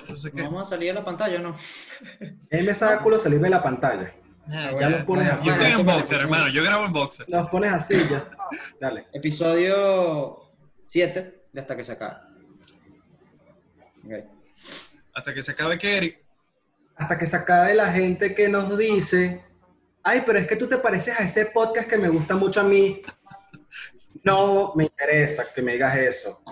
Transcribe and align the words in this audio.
Entonces, 0.00 0.32
¿No 0.32 0.36
¿qué? 0.36 0.42
vamos 0.42 0.66
a 0.66 0.70
salir 0.70 0.88
de 0.88 0.94
la 0.94 1.04
pantalla 1.04 1.38
o 1.40 1.42
no? 1.42 1.56
Él 2.50 2.66
me 2.66 2.74
saca 2.74 3.02
culo 3.02 3.18
salirme 3.18 3.48
de 3.48 3.54
la 3.54 3.62
pantalla. 3.62 4.12
Ah, 4.48 4.70
ya 4.72 4.80
ya. 4.80 4.90
lo 4.90 5.06
pones 5.06 5.32
así. 5.32 5.46
Yo 5.46 5.52
estoy 5.52 5.70
en 5.72 5.86
boxer, 5.86 6.20
hermano. 6.20 6.48
Yo 6.48 6.62
grabo 6.62 6.84
en 6.84 6.92
boxer. 6.92 7.28
Nos 7.28 7.50
pones 7.50 7.72
así 7.72 7.94
ya. 8.08 8.30
Dale. 8.80 9.06
Episodio 9.12 10.52
7 10.86 11.44
de 11.52 11.60
hasta 11.60 11.76
que 11.76 11.84
se 11.84 11.92
acabe. 11.92 12.16
Hasta 15.14 15.34
que 15.34 15.42
se 15.42 15.52
acabe 15.52 15.78
Eric. 15.82 16.24
Hasta 16.96 17.18
que 17.18 17.26
se 17.26 17.36
acabe 17.36 17.74
la 17.74 17.92
gente 17.92 18.34
que 18.34 18.48
nos 18.48 18.78
dice, 18.78 19.42
ay, 20.02 20.22
pero 20.24 20.38
es 20.38 20.46
que 20.46 20.56
tú 20.56 20.68
te 20.68 20.78
pareces 20.78 21.18
a 21.18 21.24
ese 21.24 21.46
podcast 21.46 21.88
que 21.88 21.98
me 21.98 22.08
gusta 22.08 22.36
mucho 22.36 22.60
a 22.60 22.64
mí. 22.64 23.02
No 24.22 24.72
me 24.74 24.84
interesa 24.84 25.44
que 25.54 25.62
me 25.62 25.72
digas 25.72 25.96
eso. 25.96 26.42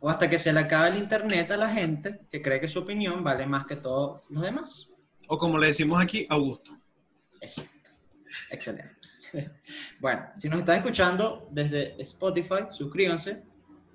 O 0.00 0.08
hasta 0.08 0.30
que 0.30 0.38
se 0.38 0.52
le 0.52 0.60
acabe 0.60 0.90
el 0.90 0.98
internet 0.98 1.50
a 1.50 1.56
la 1.56 1.68
gente 1.68 2.20
que 2.30 2.40
cree 2.40 2.60
que 2.60 2.68
su 2.68 2.78
opinión 2.78 3.24
vale 3.24 3.46
más 3.46 3.66
que 3.66 3.76
todos 3.76 4.22
los 4.30 4.42
demás. 4.42 4.88
O 5.26 5.36
como 5.36 5.58
le 5.58 5.68
decimos 5.68 6.00
aquí, 6.02 6.26
Augusto. 6.28 6.76
Exacto. 7.40 7.90
Excelente. 8.50 8.96
Bueno, 10.00 10.26
si 10.38 10.48
nos 10.48 10.60
están 10.60 10.78
escuchando 10.78 11.48
desde 11.50 12.00
Spotify, 12.02 12.68
suscríbanse. 12.70 13.42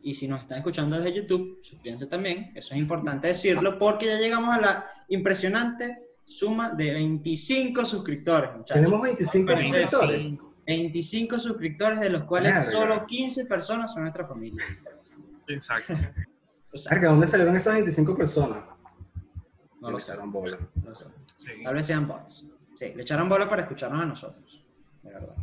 Y 0.04 0.14
si 0.14 0.28
nos 0.28 0.42
están 0.42 0.60
escuchando 0.60 0.96
desde 0.98 1.16
YouTube, 1.16 1.60
suscríbanse 1.64 2.06
también. 2.06 2.52
Eso 2.54 2.76
es 2.76 2.80
importante 2.82 3.30
decirlo 3.30 3.80
porque 3.80 4.06
ya 4.06 4.20
llegamos 4.20 4.54
a 4.54 4.60
la 4.60 4.92
impresionante 5.08 6.04
suma 6.26 6.72
de 6.72 6.94
25 6.94 7.86
suscriptores, 7.86 8.52
muchachos. 8.52 8.76
Tenemos 8.76 9.02
25 9.02 9.46
Perfecto. 9.48 9.74
suscriptores. 9.74 10.18
25. 10.20 10.54
25 10.66 11.40
suscriptores, 11.40 12.00
de 12.00 12.10
los 12.10 12.24
cuales 12.24 12.70
solo 12.70 13.06
15 13.06 13.46
personas 13.46 13.94
son 13.94 14.04
nuestra 14.04 14.28
familia. 14.28 14.64
Exacto. 15.48 15.94
O 16.72 16.78
sea, 16.78 16.92
Verga, 16.94 17.10
¿dónde 17.10 17.28
salieron 17.28 17.56
esas 17.56 17.76
25 17.76 18.16
personas? 18.16 18.64
no 19.84 19.92
lo 19.92 19.98
echaron 19.98 20.32
bola. 20.32 20.58
no 20.76 20.90
lo 20.90 20.96
sé. 20.96 21.06
Sí. 21.36 21.52
Tal 21.64 21.76
vez 21.76 21.86
sean 21.86 22.08
bots. 22.08 22.46
Sí, 22.76 22.94
le 22.96 23.02
echaron 23.02 23.28
bola 23.28 23.50
para 23.50 23.64
escucharnos 23.64 24.02
a 24.02 24.06
nosotros. 24.06 24.64
De 25.02 25.12
verdad. 25.12 25.36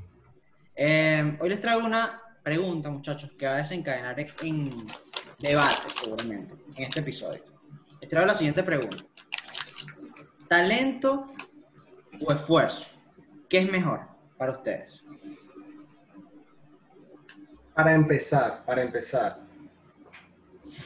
Eh, 0.74 1.36
hoy 1.38 1.48
les 1.50 1.60
traigo 1.60 1.84
una 1.84 2.18
pregunta, 2.42 2.88
muchachos, 2.88 3.30
que 3.38 3.44
va 3.44 3.54
a 3.54 3.58
desencadenar 3.58 4.18
en 4.18 4.70
debate, 5.38 5.90
seguramente, 5.94 6.54
en 6.74 6.84
este 6.84 7.00
episodio. 7.00 7.44
Les 8.00 8.08
traigo 8.08 8.26
la 8.26 8.34
siguiente 8.34 8.62
pregunta. 8.62 9.04
¿Talento 10.48 11.26
o 12.18 12.32
esfuerzo? 12.32 12.88
¿Qué 13.46 13.58
es 13.58 13.70
mejor 13.70 14.00
para 14.38 14.52
ustedes? 14.52 15.04
Para 17.74 17.92
empezar, 17.92 18.64
para 18.64 18.82
empezar. 18.82 19.49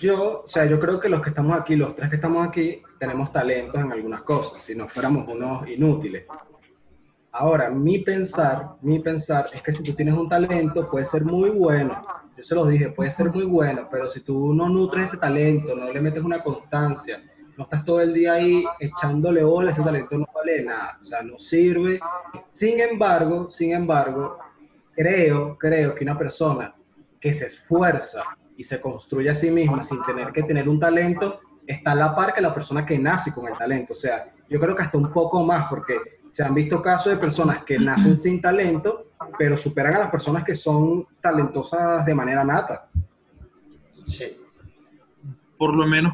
Yo, 0.01 0.43
o 0.45 0.47
sea, 0.47 0.65
yo 0.65 0.79
creo 0.81 0.99
que 0.99 1.09
los 1.09 1.21
que 1.21 1.31
estamos 1.31 1.59
aquí, 1.59 1.77
los 1.77 1.95
tres 1.95 2.11
que 2.11 2.17
estamos 2.17 2.47
aquí, 2.47 2.83
tenemos 2.99 3.33
talentos 3.33 3.81
en 3.81 3.93
algunas 3.93 4.23
cosas, 4.23 4.63
si 4.63 4.75
no 4.75 4.89
fuéramos 4.89 5.29
unos 5.29 5.69
inútiles. 5.69 6.25
Ahora, 7.33 7.69
mi 7.69 7.99
pensar, 7.99 8.77
mi 8.83 9.01
pensar 9.01 9.47
es 9.53 9.63
que 9.63 9.73
si 9.73 9.83
tú 9.83 9.93
tienes 9.93 10.15
un 10.15 10.29
talento, 10.29 10.89
puede 10.89 11.05
ser 11.05 11.25
muy 11.25 11.51
bueno. 11.51 12.01
Yo 12.37 12.43
se 12.43 12.55
los 12.55 12.69
dije, 12.69 12.91
puede 12.91 13.11
ser 13.11 13.31
muy 13.31 13.45
bueno, 13.45 13.89
pero 13.91 14.11
si 14.11 14.21
tú 14.21 14.55
no 14.55 14.69
nutres 14.69 15.09
ese 15.09 15.17
talento, 15.17 15.75
no 15.75 15.93
le 15.93 16.01
metes 16.01 16.23
una 16.23 16.43
constancia, 16.43 17.23
no 17.57 17.65
estás 17.65 17.85
todo 17.85 18.01
el 18.01 18.13
día 18.13 18.35
ahí 18.35 18.65
echándole 18.79 19.43
bola, 19.43 19.73
ese 19.73 19.83
talento 19.83 20.19
no 20.19 20.27
vale 20.35 20.63
nada, 20.65 20.99
o 21.01 21.05
sea, 21.05 21.23
no 21.23 21.39
sirve. 21.39 22.01
Sin 22.53 22.81
embargo, 22.81 23.49
sin 23.51 23.73
embargo, 23.73 24.39
creo, 24.93 25.57
creo 25.59 25.95
que 25.95 26.05
una 26.05 26.19
persona 26.19 26.75
que 27.21 27.33
se 27.33 27.47
esfuerza 27.47 28.23
y 28.57 28.65
se 28.65 28.81
construye 28.81 29.31
a 29.31 29.35
sí 29.35 29.51
misma 29.51 29.85
sin 29.85 30.03
tener 30.05 30.33
que 30.33 30.43
tener 30.43 30.69
un 30.69 30.79
talento, 30.79 31.41
está 31.67 31.93
a 31.93 31.95
la 31.95 32.15
par 32.15 32.35
que 32.35 32.41
la 32.41 32.55
persona 32.55 32.85
que 32.85 32.99
nace 32.99 33.33
con 33.33 33.49
el 33.49 33.57
talento. 33.57 33.93
O 33.93 33.97
sea, 33.97 34.33
yo 34.49 34.61
creo 34.61 34.77
que 34.77 34.83
hasta 34.83 34.99
un 34.99 35.13
poco 35.13 35.43
más, 35.43 35.69
porque 35.69 35.97
se 36.31 36.43
han 36.43 36.55
visto 36.55 36.83
casos 36.83 37.13
de 37.13 37.19
personas 37.19 37.65
que 37.65 37.79
nacen 37.79 38.17
sin 38.17 38.41
talento, 38.41 39.13
pero 39.39 39.57
superan 39.57 39.95
a 39.95 39.99
las 40.01 40.11
personas 40.11 40.45
que 40.45 40.55
son 40.55 41.07
talentosas 41.21 42.05
de 42.05 42.15
manera 42.15 42.45
nata. 42.45 42.89
Sí. 44.07 44.37
Por 45.57 45.75
lo 45.75 45.87
menos, 45.87 46.13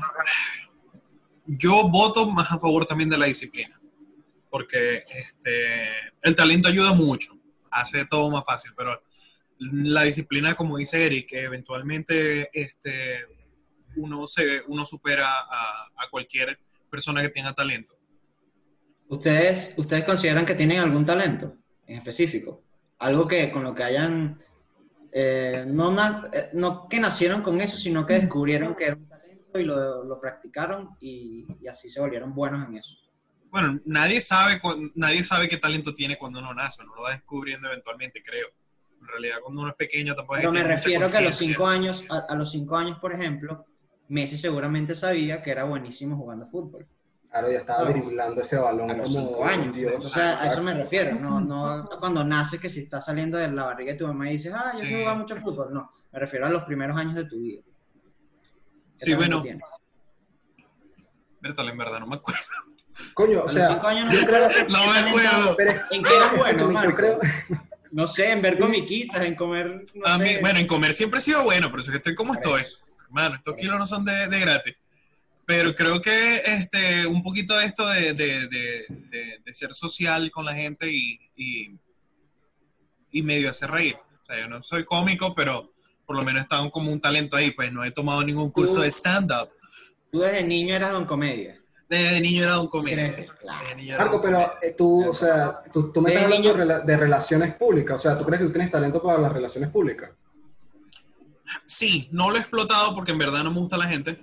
yo 1.47 1.89
voto 1.89 2.31
más 2.31 2.53
a 2.53 2.59
favor 2.59 2.87
también 2.87 3.11
de 3.11 3.19
la 3.19 3.27
disciplina. 3.27 3.81
Porque 4.51 5.05
este, 5.09 5.89
el 6.23 6.35
talento 6.35 6.69
ayuda 6.69 6.93
mucho, 6.93 7.39
hace 7.71 8.05
todo 8.05 8.31
más 8.31 8.45
fácil, 8.45 8.73
pero 8.77 9.01
la 9.61 10.03
disciplina, 10.03 10.55
como 10.55 10.79
dice 10.79 11.05
Eric, 11.05 11.29
que 11.29 11.45
eventualmente 11.45 12.51
este, 12.53 13.27
uno, 13.97 14.27
se, 14.27 14.63
uno 14.67 14.87
supera 14.87 15.29
a, 15.29 15.91
a 15.97 16.11
cualquier 16.11 16.59
persona 16.91 17.23
que 17.23 17.29
tenga 17.29 17.53
talento. 17.53 17.95
¿Ustedes, 19.09 19.75
¿Ustedes 19.77 20.05
consideran 20.05 20.47
que 20.47 20.55
tienen 20.55 20.79
algún 20.79 21.05
talento 21.05 21.57
en 21.87 21.99
específico? 21.99 22.63
Algo 22.99 23.27
que 23.27 23.51
con 23.51 23.65
lo 23.65 23.75
que 23.75 23.83
hayan, 23.83 24.41
eh, 25.13 25.65
no, 25.67 25.93
eh, 26.33 26.51
no 26.55 26.89
que 26.89 27.01
nacieron 27.01 27.43
con 27.43 27.61
eso, 27.61 27.77
sino 27.77 28.07
que 28.07 28.15
descubrieron 28.15 28.75
que 28.75 28.85
era 28.87 28.97
un 28.97 29.09
talento 29.09 29.59
y 29.59 29.65
lo, 29.65 30.05
lo 30.05 30.21
practicaron 30.21 30.91
y, 31.01 31.47
y 31.61 31.67
así 31.67 31.91
se 31.91 32.01
volvieron 32.01 32.35
buenos 32.35 32.69
en 32.69 32.77
eso. 32.77 32.97
Bueno, 33.51 33.81
nadie 33.85 34.21
sabe, 34.21 34.61
nadie 34.95 35.25
sabe 35.25 35.49
qué 35.49 35.57
talento 35.57 35.93
tiene 35.93 36.17
cuando 36.17 36.39
uno 36.39 36.55
nace, 36.55 36.83
uno 36.83 36.95
lo 36.95 37.03
va 37.03 37.11
descubriendo 37.11 37.67
eventualmente, 37.67 38.23
creo. 38.23 38.47
En 39.01 39.07
realidad, 39.09 39.37
cuando 39.43 39.63
uno 39.63 39.71
es 39.71 39.77
pequeño 39.77 40.15
tampoco 40.15 40.37
es 40.37 40.41
Pero 40.43 40.53
me 40.53 40.63
refiero 40.63 41.09
que 41.09 41.17
a 41.17 41.21
los 41.23 41.37
cinco 41.37 41.67
años, 41.67 42.05
a, 42.11 42.19
a 42.19 42.35
los 42.35 42.51
cinco 42.51 42.77
años, 42.77 42.99
por 42.99 43.13
ejemplo, 43.13 43.65
Messi 44.09 44.37
seguramente 44.37 44.95
sabía 44.95 45.43
que 45.43 45.51
era 45.51 45.65
buenísimo 45.65 46.17
jugando 46.17 46.47
fútbol. 46.49 46.87
Claro, 47.31 47.51
ya 47.51 47.59
estaba 47.61 47.85
No. 47.85 47.91
driblando 47.93 48.43
ese 48.43 48.57
balón 48.59 48.91
A 48.91 48.97
los 48.97 49.07
como 49.13 49.27
cinco 49.29 49.45
años. 49.45 49.75
dios. 49.75 50.05
O 50.05 50.11
sea, 50.11 50.43
a 50.43 50.49
eso 50.49 50.63
me 50.63 50.75
refiero. 50.75 51.15
No, 51.17 51.41
no 51.41 51.89
cuando 52.01 52.25
naces 52.25 52.61
que 52.61 52.69
si 52.69 52.81
estás 52.81 53.07
saliendo 53.07 53.39
de 53.39 53.49
la 53.51 53.67
barriga 53.67 53.93
de 53.93 53.99
tu 53.99 54.07
mamá 54.07 54.29
y 54.29 54.33
dices, 54.33 54.53
ah, 54.55 54.73
yo 54.75 54.81
sé 54.81 54.87
Sí. 54.87 55.01
jugar 55.01 55.17
mucho 55.17 55.37
fútbol. 55.37 55.73
No, 55.73 55.93
me 56.13 56.19
refiero 56.19 56.47
a 56.47 56.51
los 56.51 56.65
primeros 56.65 56.97
años 56.99 57.15
de 57.15 57.25
tu 57.25 57.37
vida. 57.41 57.63
¿Qué 58.99 59.07
Sí, 59.07 59.15
bueno? 59.15 59.43
Bertal, 61.41 61.69
en 61.69 61.79
verdad, 61.79 62.01
no 62.01 62.07
me 62.07 62.17
acuerdo. 62.17 62.41
Coño, 63.15 63.39
A 63.39 63.43
o 63.43 63.45
los 63.45 63.55
sea, 63.55 63.69
cinco 63.69 63.87
años 63.87 64.05
no 64.07 64.13
yo 64.13 64.21
me 64.21 64.27
creo- 64.27 64.49
No 64.69 64.93
me 64.93 64.99
acuerdo. 65.11 65.55
pero- 65.57 65.73
¿En 65.91 66.03
qué 66.03 66.17
eras 66.17 66.31
bueno, 66.37 66.43
escúchame, 66.43 66.59
yo 66.59 66.69
Marco? 66.73 66.97
creo- 66.97 67.21
No 67.93 68.07
sé, 68.07 68.31
en 68.31 68.41
ver 68.43 68.59
comiquitas, 68.59 69.25
en 69.25 69.35
comer. 69.35 69.85
No 69.95 70.07
A 70.07 70.19
mí, 70.19 70.29
sé. 70.31 70.41
bueno, 70.41 70.59
en 70.61 70.67
comer 70.67 70.95
siempre 70.95 71.19
he 71.19 71.23
sido 71.23 71.43
bueno, 71.45 71.71
por 71.71 71.81
eso 71.81 71.91
que 71.91 71.97
estoy 71.97 72.15
como 72.15 72.35
estoy. 72.35 72.63
Hermano, 73.07 73.35
estos 73.37 73.57
kilos 73.57 73.79
no 73.79 73.87
son 73.87 74.05
de, 74.05 74.29
de 74.29 74.41
gratis. 74.41 74.77
Pero 75.45 75.75
creo 75.75 76.01
que 76.01 76.43
este, 76.47 77.05
un 77.07 77.23
poquito 77.25 77.57
de 77.59 77.67
esto 77.67 77.89
de, 77.89 78.15
de- 78.15 78.47
de- 78.49 79.53
ser 79.53 79.75
social 79.75 80.31
con 80.31 80.45
la 80.45 80.55
gente 80.55 80.89
y, 80.89 81.19
y, 81.35 81.77
y 83.11 83.23
medio 83.23 83.51
hacer 83.51 83.69
reír. 83.71 83.97
O 84.23 84.25
sea, 84.25 84.39
yo 84.39 84.49
no 84.49 84.63
soy 84.63 84.85
cómico, 84.85 85.35
pero 85.35 85.73
por 86.07 86.15
lo 86.17 86.23
menos 86.23 86.43
está 86.43 86.59
como 86.71 86.93
un 86.93 87.01
talento 87.01 87.37
ahí. 87.37 87.51
Pues 87.51 87.73
no 87.73 87.85
he 87.85 87.91
tomado 87.91 88.23
ningún 88.23 88.51
curso 88.53 88.81
de 88.81 88.93
stand-up. 88.93 89.51
Tú 90.13 90.21
desde 90.21 90.45
niño 90.45 90.75
eras 90.77 90.93
don 90.93 91.05
comedia. 91.05 91.60
De 91.91 92.21
niño 92.21 92.45
era 92.45 92.61
un 92.61 92.69
claro. 93.41 93.67
Era 93.95 94.05
Marco, 94.05 94.13
don 94.19 94.23
pero 94.23 94.37
comedia. 94.37 94.59
eh, 94.63 94.75
tú, 94.79 95.09
o 95.09 95.13
sea, 95.13 95.61
tú, 95.73 95.91
tú 95.93 96.01
me 96.01 96.11
estás 96.11 96.25
hablando 96.25 96.49
niño- 96.49 96.57
de 96.59 96.65
rela- 96.65 96.85
de 96.85 96.97
relaciones 96.97 97.55
públicas, 97.57 97.97
o 97.97 97.99
sea, 97.99 98.17
¿tú 98.17 98.25
crees 98.25 98.41
que 98.41 98.47
tú 98.47 98.53
tienes 98.53 98.71
talento 98.71 99.03
para 99.03 99.19
las 99.19 99.33
relaciones 99.33 99.71
públicas? 99.71 100.11
Sí, 101.67 102.09
no 102.13 102.31
lo 102.31 102.37
he 102.37 102.41
explotado 102.41 102.95
porque 102.95 103.11
en 103.13 103.19
verdad 103.19 103.43
no 103.43 103.51
me 103.51 103.59
gusta 103.59 103.77
la 103.77 103.89
gente. 103.89 104.21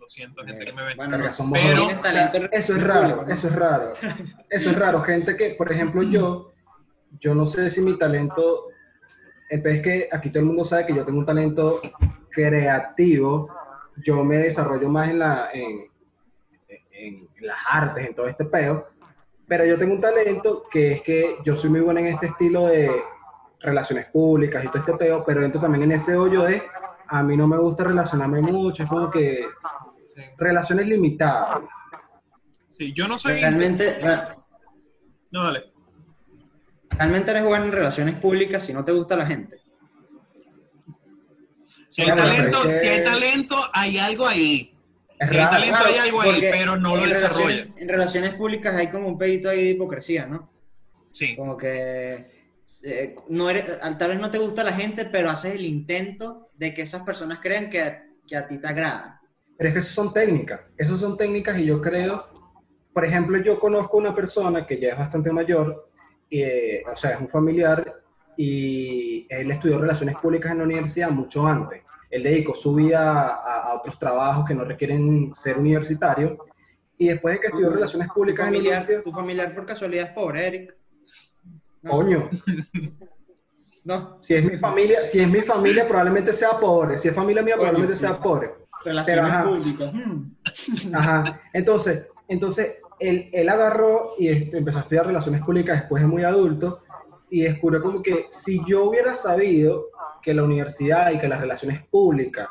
Lo 0.00 0.08
siento, 0.08 0.42
gente 0.44 0.64
que 0.64 0.72
me 0.72 0.84
ve. 0.84 0.94
Bueno, 0.96 1.30
somos 1.32 1.58
Pero- 1.62 1.86
O 1.86 2.02
sea, 2.02 2.30
eso 2.52 2.74
es 2.76 2.82
raro, 2.82 3.00
público, 3.02 3.22
¿no? 3.26 3.34
eso 3.34 3.48
es 3.48 3.54
raro. 3.54 3.92
Eso 4.48 4.70
es 4.70 4.76
raro. 4.78 5.02
Gente 5.02 5.36
que, 5.36 5.50
por 5.50 5.70
ejemplo, 5.70 6.02
yo, 6.02 6.54
yo 7.20 7.34
no 7.34 7.44
sé 7.46 7.68
si 7.68 7.82
mi 7.82 7.98
talento, 7.98 8.68
eh, 9.50 9.60
es 9.62 9.82
que 9.82 10.08
aquí 10.10 10.30
todo 10.30 10.40
el 10.40 10.46
mundo 10.46 10.64
sabe 10.64 10.86
que 10.86 10.94
yo 10.94 11.04
tengo 11.04 11.18
un 11.18 11.26
talento 11.26 11.82
creativo. 12.30 13.50
Yo 14.02 14.24
me 14.24 14.36
desarrollo 14.38 14.88
más 14.88 15.10
en, 15.10 15.18
la, 15.18 15.50
en 15.52 15.90
las 17.46 17.58
artes, 17.68 18.06
en 18.06 18.14
todo 18.14 18.26
este 18.26 18.44
peo. 18.44 18.88
Pero 19.48 19.64
yo 19.64 19.78
tengo 19.78 19.94
un 19.94 20.00
talento 20.00 20.64
que 20.70 20.92
es 20.92 21.02
que 21.02 21.36
yo 21.44 21.54
soy 21.56 21.70
muy 21.70 21.80
bueno 21.80 22.00
en 22.00 22.06
este 22.06 22.26
estilo 22.26 22.66
de 22.66 22.90
relaciones 23.60 24.06
públicas 24.06 24.64
y 24.64 24.68
todo 24.68 24.78
este 24.78 24.94
peo, 24.94 25.24
pero 25.24 25.44
entro 25.44 25.60
también 25.60 25.84
en 25.84 25.92
ese 25.92 26.16
hoyo 26.16 26.42
de 26.42 26.62
a 27.08 27.22
mí 27.22 27.36
no 27.36 27.46
me 27.46 27.56
gusta 27.56 27.84
relacionarme 27.84 28.40
mucho, 28.42 28.82
es 28.82 28.88
como 28.88 29.10
que 29.10 29.46
Sí. 30.08 30.22
relaciones 30.38 30.86
limitadas. 30.86 31.60
Sí, 32.70 32.92
yo 32.92 33.06
no 33.06 33.16
soy. 33.18 33.34
Realmente, 33.40 33.98
No, 35.30 35.44
dale. 35.44 35.72
realmente 36.90 37.30
eres 37.30 37.44
bueno 37.44 37.66
en 37.66 37.72
relaciones 37.72 38.18
públicas 38.20 38.64
si 38.64 38.72
no 38.72 38.84
te 38.84 38.92
gusta 38.92 39.14
la 39.16 39.26
gente. 39.26 39.60
Si 41.88 42.02
hay 42.02 42.08
Claro, 42.12 42.22
talento, 42.30 42.62
que- 42.62 42.72
si 42.72 42.88
hay 42.88 43.04
talento, 43.04 43.56
hay 43.72 43.98
algo 43.98 44.26
ahí. 44.26 44.75
Si 45.20 45.34
hay 45.36 45.44
raro, 45.44 45.50
talento, 45.50 45.76
Claro, 45.78 45.90
hay 45.92 45.98
algo 46.08 46.20
ahí, 46.20 46.40
pero 46.40 46.76
no 46.76 46.96
lo 46.96 47.02
en 47.02 47.08
desarrolla. 47.08 47.46
relaciones- 47.46 47.76
En 47.78 47.88
relaciones 47.88 48.34
públicas 48.34 48.74
hay 48.74 48.88
como 48.88 49.08
un 49.08 49.18
pedito 49.18 49.48
ahí 49.48 49.64
de 49.64 49.70
hipocresía, 49.70 50.26
¿no? 50.26 50.50
Sí, 51.10 51.34
Como 51.36 51.56
que 51.56 52.36
eh, 52.84 53.16
no 53.28 53.48
eres, 53.48 53.64
tal 53.98 54.10
vez 54.10 54.20
no 54.20 54.30
te 54.30 54.38
gusta 54.38 54.62
la 54.62 54.72
gente, 54.72 55.06
pero 55.06 55.30
haces 55.30 55.54
el 55.54 55.64
intento 55.64 56.50
de 56.54 56.74
que 56.74 56.82
esas 56.82 57.02
personas 57.02 57.38
crean 57.40 57.70
que, 57.70 58.00
que 58.26 58.36
a 58.36 58.46
ti 58.46 58.58
te 58.58 58.66
agrada. 58.66 59.20
Pero 59.56 59.68
es 59.68 59.72
que 59.72 59.78
eso 59.80 59.92
son 59.94 60.12
técnicas, 60.12 60.60
eso 60.76 60.98
son 60.98 61.16
técnicas 61.16 61.58
y 61.58 61.64
yo 61.64 61.80
creo, 61.80 62.26
por 62.92 63.04
ejemplo, 63.06 63.38
yo 63.38 63.58
conozco 63.58 63.96
una 63.96 64.14
persona 64.14 64.66
que 64.66 64.78
ya 64.78 64.90
es 64.90 64.98
bastante 64.98 65.32
mayor, 65.32 65.88
eh, 66.30 66.82
o 66.92 66.94
sea, 66.94 67.12
es 67.12 67.20
un 67.20 67.28
familiar 67.28 68.02
y 68.36 69.26
él 69.30 69.50
estudió 69.50 69.78
relaciones 69.78 70.16
públicas 70.16 70.52
en 70.52 70.58
la 70.58 70.64
universidad 70.64 71.08
mucho 71.10 71.46
antes. 71.46 71.82
Él 72.10 72.22
dedicó 72.22 72.54
su 72.54 72.74
vida 72.74 73.28
a, 73.34 73.70
a 73.70 73.74
otros 73.74 73.98
trabajos 73.98 74.46
que 74.46 74.54
no 74.54 74.64
requieren 74.64 75.34
ser 75.34 75.58
universitarios 75.58 76.38
y 76.98 77.08
después 77.08 77.34
de 77.34 77.40
que 77.40 77.46
estudió 77.48 77.70
relaciones 77.70 78.08
públicas 78.10 78.48
¿Tu 78.48 78.54
en 78.54 78.64
la 78.64 78.80
familiar, 78.80 79.02
tu 79.02 79.12
familiar 79.12 79.54
por 79.54 79.66
casualidad 79.66 80.06
es 80.08 80.12
pobre, 80.12 80.46
Eric? 80.46 80.76
No. 81.82 81.90
coño, 81.90 82.30
No, 83.84 84.18
si 84.20 84.34
es 84.34 84.44
mi 84.44 84.56
familia, 84.56 85.04
si 85.04 85.20
es 85.20 85.28
mi 85.28 85.42
familia 85.42 85.86
probablemente 85.86 86.32
sea 86.32 86.58
pobre, 86.58 86.98
si 86.98 87.08
es 87.08 87.14
familia 87.14 87.42
mía 87.42 87.54
Coño, 87.54 87.62
probablemente 87.62 87.94
sí. 87.94 88.00
sea 88.00 88.18
pobre. 88.18 88.50
relaciones 88.84 89.22
Pero, 89.22 89.26
ajá. 89.26 89.44
públicas. 89.44 89.92
hmm. 89.94 90.94
Ajá. 90.94 91.40
Entonces, 91.52 92.06
entonces 92.26 92.76
él, 92.98 93.28
él 93.32 93.48
agarró 93.48 94.14
y 94.18 94.28
empezó 94.28 94.78
a 94.78 94.82
estudiar 94.82 95.06
relaciones 95.06 95.42
públicas 95.42 95.80
después 95.80 96.02
de 96.02 96.08
muy 96.08 96.24
adulto 96.24 96.82
y 97.30 97.42
descubrió 97.42 97.82
como 97.82 98.02
que 98.02 98.26
si 98.30 98.60
yo 98.66 98.84
hubiera 98.86 99.14
sabido 99.14 99.86
que 100.26 100.34
la 100.34 100.42
universidad 100.42 101.12
y 101.12 101.20
que 101.20 101.28
las 101.28 101.40
relaciones 101.40 101.86
públicas 101.86 102.48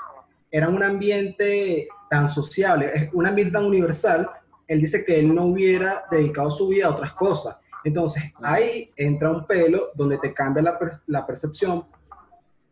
eran 0.49 0.73
un 0.73 0.81
ambiente 0.81 1.89
tan 2.09 2.29
sociable, 2.29 3.09
un 3.11 3.27
ambiente 3.27 3.51
tan 3.51 3.65
universal, 3.65 4.29
él 4.65 4.79
dice 4.79 5.03
que 5.03 5.19
él 5.19 5.35
no 5.35 5.47
hubiera 5.47 6.05
dedicado 6.09 6.49
su 6.51 6.69
vida 6.69 6.85
a 6.85 6.91
otras 6.91 7.11
cosas. 7.11 7.57
Entonces, 7.83 8.23
ahí 8.41 8.89
entra 8.95 9.29
un 9.29 9.45
pelo 9.45 9.89
donde 9.93 10.17
te 10.19 10.33
cambia 10.33 10.63
la, 10.63 10.79
la 11.07 11.27
percepción 11.27 11.85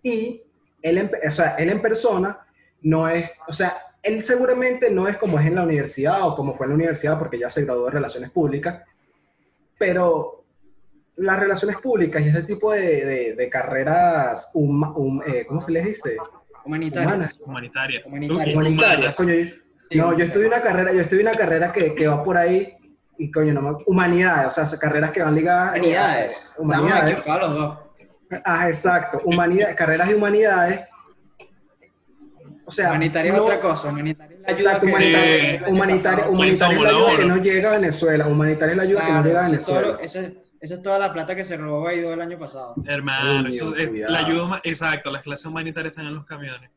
y 0.02 0.42
él 0.82 0.98
en, 0.98 1.12
o 1.28 1.32
sea, 1.32 1.56
él 1.56 1.70
en 1.70 1.82
persona 1.82 2.40
no 2.84 3.10
es, 3.10 3.30
o 3.46 3.52
sea, 3.52 3.76
él 4.02 4.24
seguramente 4.24 4.90
no 4.90 5.10
es 5.10 5.18
como 5.18 5.38
es 5.38 5.46
en 5.46 5.56
la 5.56 5.64
universidad 5.64 6.26
o 6.26 6.34
como 6.34 6.54
fue 6.54 6.68
en 6.68 6.70
la 6.70 6.76
universidad 6.76 7.20
porque 7.20 7.40
ya 7.40 7.50
se 7.50 7.66
graduó 7.66 7.86
de 7.86 7.92
relaciones 7.92 8.32
públicas, 8.32 8.82
pero 9.78 10.43
las 11.18 11.39
relaciones 11.39 11.77
públicas 11.77 12.21
y 12.24 12.30
ese 12.30 12.44
tipo 12.44 12.71
de, 12.71 13.06
de- 13.06 13.36
de 13.36 13.50
carreras, 13.50 14.50
huma- 14.54 14.94
hum- 14.95 15.21
eh, 15.25 15.45
¿cómo 15.48 15.62
se 15.62 15.71
les 15.71 15.86
dice? 15.86 16.18
Humanitario. 16.65 17.07
Humanas. 17.10 17.42
Humanitaria. 17.45 18.01
Humanitaria. 18.06 18.54
Humanitarias. 18.56 18.98
Humanas. 18.98 19.18
Coño, 19.18 19.33
yo- 19.33 19.63
Sí, 19.89 19.98
no, 20.00 20.18
yo 20.18 20.25
estudié 20.25 20.48
una 20.48 20.62
carrera, 20.62 20.92
yo 20.94 21.01
estudié 21.01 21.21
una 21.21 21.33
carrera 21.36 21.71
que, 21.71 21.94
que 21.94 22.07
va 22.07 22.24
por 22.24 22.36
ahí 22.38 22.74
y 23.19 23.30
coño, 23.30 23.54
no 23.54 23.77
humanidades, 23.86 24.57
o 24.57 24.65
sea, 24.65 24.80
carreras 24.80 25.12
que 25.12 25.21
van 25.21 25.36
ligadas 25.36 25.71
Humanidades. 25.77 26.31
eh, 26.33 26.50
Estamos 26.50 26.77
humanidades. 26.80 27.25
los 27.27 27.54
dos. 27.54 27.77
Ah, 28.44 28.69
exacto, 28.69 29.21
humanidades, 29.25 29.75
carreras 29.75 30.07
de 30.07 30.16
humanidades. 30.16 30.80
O 32.66 32.71
sea, 32.71 32.89
Humanitaria 32.89 33.31
es 33.33 33.38
no- 33.38 33.44
otra 33.44 33.59
cosa. 33.59 33.89
Humanitaria 33.89 34.38
es 34.38 34.42
la 34.42 34.48
ayuda 34.56 34.71
Exacto, 34.71 34.86
que 34.88 34.92
humanitaria, 34.94 35.59
Sí. 35.59 35.71
humanitaria, 35.71 36.18
pasado. 36.18 36.31
humanitaria 36.31 36.77
es 36.77 36.83
la 36.83 36.89
ayuda 36.89 37.18
que 37.18 37.25
no 37.25 37.38
llega 37.38 37.69
a 37.69 37.71
Venezuela. 37.74 38.27
Humanitaria 38.27 38.71
es 38.71 38.77
la 38.77 38.83
ayuda 38.83 39.00
que 39.01 39.06
no 39.06 39.12
Claro, 39.12 39.27
llega 39.27 39.39
a 39.42 39.44
eso 39.44 39.54
es 39.56 39.66
todo 39.66 39.75
Venezuela. 39.75 40.04
esa 40.04 40.19
es- 40.21 40.33
esa 40.63 40.75
es 40.75 40.81
toda 40.81 40.98
la 40.98 41.12
plata 41.12 41.36
que 41.36 41.44
se 41.44 41.57
robó 41.57 41.81
Guaidó 41.81 42.13
el 42.13 42.21
año 42.21 42.39
pasado. 42.39 42.74
Hermano, 42.86 43.50
eso 43.50 43.75
es- 43.75 43.92
la 43.92 44.19
ayuda, 44.19 44.62
exacto, 44.63 45.12
las 45.12 45.21
clases 45.21 45.45
humanitarias 45.45 45.92
están 45.92 46.06
en 46.07 46.15
los 46.15 46.25
camiones. 46.25 46.69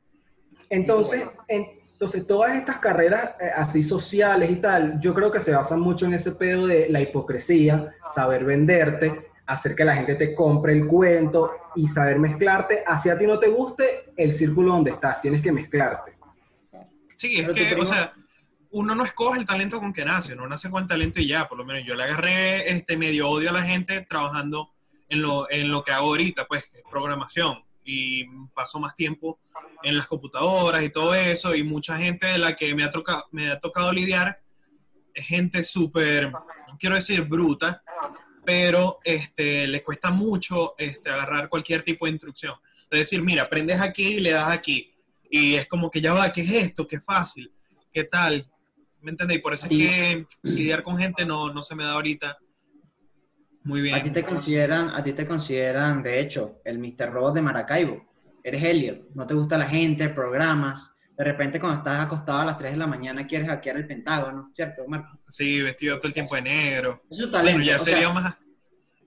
Entonces, 0.68 1.24
en- 1.46 1.66
entonces, 1.92 2.26
todas 2.26 2.56
estas 2.56 2.78
carreras 2.78 3.30
eh, 3.40 3.48
así 3.54 3.84
sociales 3.84 4.50
y 4.50 4.56
tal, 4.56 4.98
yo 5.00 5.14
creo 5.14 5.30
que 5.30 5.38
se 5.38 5.52
basan 5.52 5.78
mucho 5.80 6.04
en 6.04 6.14
ese 6.14 6.32
pedo 6.32 6.66
de 6.66 6.88
la 6.90 7.00
hipocresía, 7.00 7.94
saber 8.12 8.44
venderte, 8.44 9.30
hacer 9.46 9.76
que 9.76 9.84
la 9.84 9.94
gente 9.94 10.16
te 10.16 10.34
compre 10.34 10.72
el 10.72 10.88
cuento 10.88 11.52
y 11.76 11.86
saber 11.86 12.18
mezclarte. 12.18 12.82
Así 12.84 13.08
a 13.08 13.16
ti 13.16 13.24
no 13.24 13.38
te 13.38 13.46
guste 13.48 14.12
el 14.16 14.34
círculo 14.34 14.72
donde 14.72 14.90
estás, 14.90 15.20
tienes 15.22 15.40
que 15.40 15.52
mezclarte. 15.52 16.12
Sí, 17.14 17.36
es 17.38 17.42
Pero 17.42 17.54
que, 17.54 17.64
primo- 17.66 17.82
o 17.82 17.86
sea, 17.86 18.12
uno 18.76 18.94
no 18.94 19.05
escoge 19.05 19.38
el 19.38 19.46
talento 19.46 19.81
con 19.81 19.90
que 19.90 20.05
nace, 20.05 20.34
uno 20.34 20.46
nace 20.46 20.69
con 20.70 20.87
talento 20.87 21.19
y 21.19 21.28
ya, 21.28 21.49
por 21.49 21.56
lo 21.56 21.64
menos 21.64 21.82
yo 21.87 21.94
le 21.94 22.02
agarré 22.02 22.70
este 22.70 22.99
medio 22.99 23.31
odio 23.31 23.49
a 23.49 23.55
la 23.55 23.62
gente 23.62 24.02
trabajando 24.02 24.70
en 25.08 25.23
lo, 25.23 25.50
en 25.50 25.70
lo 25.70 25.82
que 25.82 25.93
hago 25.93 26.08
ahorita, 26.08 26.46
pues, 26.46 26.70
programación, 26.90 27.64
y 27.87 28.26
paso 28.52 28.78
más 28.78 28.94
tiempo 28.94 29.38
en 29.82 29.96
las 29.96 30.06
computadoras 30.06 30.82
y 30.82 30.90
todo 30.90 31.14
eso, 31.14 31.55
y 31.55 31.62
mucha 31.62 31.96
gente 31.96 32.26
de 32.26 32.37
la 32.37 32.55
que 32.55 32.75
me 32.75 32.84
ha, 32.84 32.90
tocado 32.90 33.25
me 33.31 33.50
ha 33.50 33.58
tocado 33.58 33.90
lidiar 33.93 34.43
es 35.14 35.26
gente 35.26 35.64
súper, 35.64 36.31
quiero 36.78 36.96
decir 36.96 37.23
bruta, 37.23 37.82
pero 38.44 39.00
este, 39.05 39.67
les 39.69 39.81
cuesta 39.82 40.11
mucho 40.11 40.75
este, 40.76 41.08
agarrar 41.08 41.49
cualquier 41.49 41.82
tipo 41.82 42.05
de 42.05 42.12
instrucción. 42.12 42.55
Es 42.90 42.99
decir, 42.99 43.23
mira, 43.23 43.44
aprendes 43.44 43.81
aquí 43.81 44.17
y 44.17 44.20
le 44.20 44.32
das 44.32 44.50
aquí. 44.50 44.93
Y 45.31 45.55
es 45.55 45.67
como 45.67 45.90
que 45.90 46.02
ya 46.02 46.12
va, 46.12 46.31
¿qué 46.31 46.43
es 46.43 46.50
esto? 46.50 46.87
¿Qué 46.87 47.00
fácil? 47.00 47.50
¿Qué 47.90 48.05
tal? 48.05 48.46
¿Me 49.06 49.12
entendéis? 49.12 49.40
Por 49.40 49.54
eso 49.54 49.68
es 49.70 49.70
que 49.70 50.26
lidiar 50.42 50.82
con 50.82 50.98
gente 50.98 51.24
no, 51.24 51.52
no 51.54 51.62
se 51.62 51.76
me 51.76 51.84
da 51.84 51.92
ahorita 51.92 52.38
muy 53.62 53.88
A 53.92 53.98
ti 53.98 54.00
bien. 54.00 54.12
te 54.12 54.24
consideran, 54.24 54.88
a 54.88 55.04
ti 55.04 55.12
te 55.12 55.28
consideran, 55.28 56.02
de 56.02 56.18
hecho, 56.18 56.60
el 56.64 56.80
Mr. 56.80 57.12
Robot 57.12 57.36
de 57.36 57.40
Maracaibo. 57.40 58.04
Eres 58.42 58.64
Elliot, 58.64 59.10
no 59.14 59.24
te 59.24 59.34
gusta 59.34 59.58
la 59.58 59.68
gente, 59.68 60.08
programas. 60.08 60.90
De 61.16 61.22
repente 61.22 61.60
cuando 61.60 61.78
estás 61.78 62.04
acostado 62.04 62.40
a 62.40 62.44
las 62.46 62.58
3 62.58 62.72
de 62.72 62.78
la 62.78 62.88
mañana 62.88 63.28
quieres 63.28 63.46
hackear 63.48 63.76
el 63.76 63.86
Pentágono, 63.86 64.50
¿cierto, 64.56 64.82
Marco? 64.88 65.20
Sí, 65.28 65.62
vestido 65.62 65.98
todo 65.98 66.08
el 66.08 66.14
tiempo 66.14 66.34
de 66.34 66.42
negro. 66.42 67.04
Es 67.08 67.18
su 67.18 67.30
talento. 67.30 67.58
Bueno, 67.58 67.64
ya 67.70 67.80
o 67.80 67.84
sea, 67.84 67.94
sería 67.94 68.12
más 68.12 68.34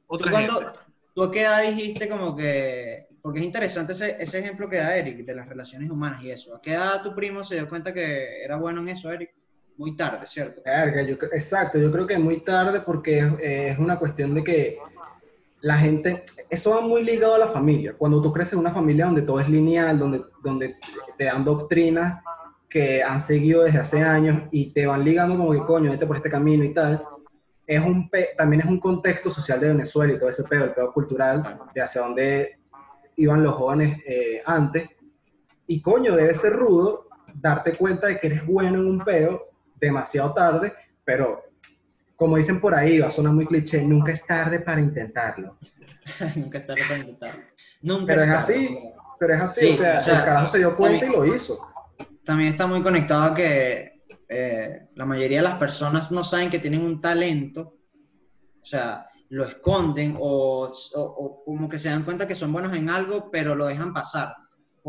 ¿tú, 0.07 0.17
cuando, 0.31 0.59
gente. 0.61 0.79
¿Tú 1.13 1.23
a 1.23 1.31
qué 1.31 1.41
edad 1.41 1.61
dijiste 1.63 2.07
como 2.07 2.37
que... 2.37 3.05
Porque 3.21 3.39
es 3.39 3.45
interesante 3.45 3.91
ese, 3.91 4.15
ese 4.17 4.39
ejemplo 4.39 4.69
que 4.69 4.77
da 4.77 4.95
Eric 4.95 5.25
de 5.25 5.35
las 5.35 5.49
relaciones 5.49 5.91
humanas 5.91 6.23
y 6.23 6.31
eso. 6.31 6.55
¿A 6.55 6.61
qué 6.61 6.71
edad 6.71 7.03
tu 7.03 7.13
primo 7.13 7.43
se 7.43 7.55
dio 7.55 7.67
cuenta 7.67 7.93
que 7.93 8.41
era 8.41 8.55
bueno 8.55 8.79
en 8.79 8.87
eso, 8.87 9.11
Eric? 9.11 9.31
Muy 9.79 9.95
tarde, 9.95 10.27
¿cierto? 10.27 10.61
Verga, 10.65 11.01
yo 11.03 11.15
exacto, 11.31 11.79
yo 11.79 11.89
creo 11.89 12.05
que 12.05 12.17
muy 12.17 12.41
tarde 12.41 12.81
porque 12.81 13.19
es, 13.19 13.33
es 13.39 13.79
una 13.79 13.97
cuestión 13.97 14.35
de 14.35 14.43
que 14.43 14.77
la 15.61 15.77
gente, 15.77 16.25
eso 16.49 16.71
va 16.71 16.81
muy 16.81 17.01
ligado 17.01 17.35
a 17.35 17.39
la 17.39 17.47
familia. 17.47 17.93
Cuando 17.97 18.21
tú 18.21 18.33
creces 18.33 18.53
en 18.53 18.59
una 18.59 18.73
familia 18.73 19.05
donde 19.05 19.21
todo 19.21 19.39
es 19.39 19.47
lineal, 19.47 19.97
donde, 19.97 20.21
donde 20.43 20.75
te 21.17 21.23
dan 21.23 21.45
doctrinas 21.45 22.21
que 22.69 23.01
han 23.01 23.21
seguido 23.21 23.63
desde 23.63 23.79
hace 23.79 24.01
años 24.01 24.49
y 24.51 24.73
te 24.73 24.85
van 24.85 25.05
ligando 25.05 25.37
como 25.37 25.53
que 25.53 25.65
coño, 25.65 25.91
vete 25.91 26.05
por 26.05 26.17
este 26.17 26.29
camino 26.29 26.65
y 26.65 26.73
tal, 26.73 27.01
es 27.65 27.81
un 27.81 28.11
también 28.37 28.63
es 28.63 28.67
un 28.67 28.81
contexto 28.81 29.29
social 29.29 29.61
de 29.61 29.69
Venezuela 29.69 30.11
y 30.11 30.19
todo 30.19 30.27
ese 30.27 30.43
pedo, 30.43 30.65
el 30.65 30.73
pedo 30.73 30.91
cultural, 30.91 31.57
de 31.73 31.81
hacia 31.81 32.01
dónde 32.01 32.59
iban 33.15 33.41
los 33.43 33.53
jóvenes 33.53 33.97
eh, 34.05 34.41
antes. 34.45 34.89
Y 35.67 35.81
coño, 35.81 36.17
debe 36.17 36.35
ser 36.35 36.51
rudo 36.51 37.07
darte 37.33 37.77
cuenta 37.77 38.07
de 38.07 38.19
que 38.19 38.27
eres 38.27 38.45
bueno 38.45 38.79
en 38.79 38.85
un 38.85 38.99
peo 38.99 39.48
demasiado 39.79 40.33
tarde, 40.33 40.73
pero 41.03 41.43
como 42.15 42.37
dicen 42.37 42.59
por 42.59 42.75
ahí, 42.75 42.99
va 42.99 43.07
a 43.07 43.11
sonar 43.11 43.33
muy 43.33 43.45
cliché, 43.45 43.81
nunca 43.81 44.11
es 44.11 44.25
tarde 44.25 44.59
para 44.59 44.81
intentarlo. 44.81 45.57
Nunca 46.35 46.57
es 46.57 46.65
tarde 46.67 46.81
para 46.87 46.99
intentarlo. 46.99 47.43
Nunca 47.81 48.05
Pero 48.07 48.21
es 48.21 48.27
tarde, 48.27 48.37
así. 48.37 48.79
Pero 49.19 49.33
es 49.35 49.41
así, 49.41 49.59
Sí, 49.67 49.71
o, 49.71 49.75
sea, 49.75 49.99
o 49.99 50.03
sea, 50.03 50.19
el 50.19 50.25
carajo 50.25 50.47
se 50.47 50.57
dio 50.57 50.75
cuenta 50.75 50.97
y 51.05 51.09
también- 51.11 51.29
lo 51.29 51.35
hizo. 51.35 51.59
también 52.23 52.49
está 52.51 52.67
muy 52.67 52.81
conectado 52.83 53.23
a 53.23 53.35
que 53.35 54.01
eh, 54.27 54.87
la 54.95 55.05
mayoría 55.05 55.37
de 55.39 55.43
las 55.43 55.57
personas 55.59 56.11
no 56.11 56.23
saben 56.23 56.49
que 56.49 56.59
tienen 56.59 56.81
un 56.83 56.99
talento, 57.01 57.75
o 58.61 58.65
sea, 58.65 59.07
lo 59.29 59.45
esconden 59.45 60.15
o, 60.19 60.67
o- 60.67 61.01
o 61.01 61.43
como 61.45 61.67
que 61.69 61.79
se 61.79 61.89
dan 61.89 62.03
cuenta 62.03 62.27
que 62.27 62.35
son 62.35 62.51
buenos 62.53 62.75
en 62.75 62.89
algo, 62.89 63.29
pero 63.31 63.55
lo 63.55 63.65
dejan 63.67 63.93
pasar, 63.93 64.35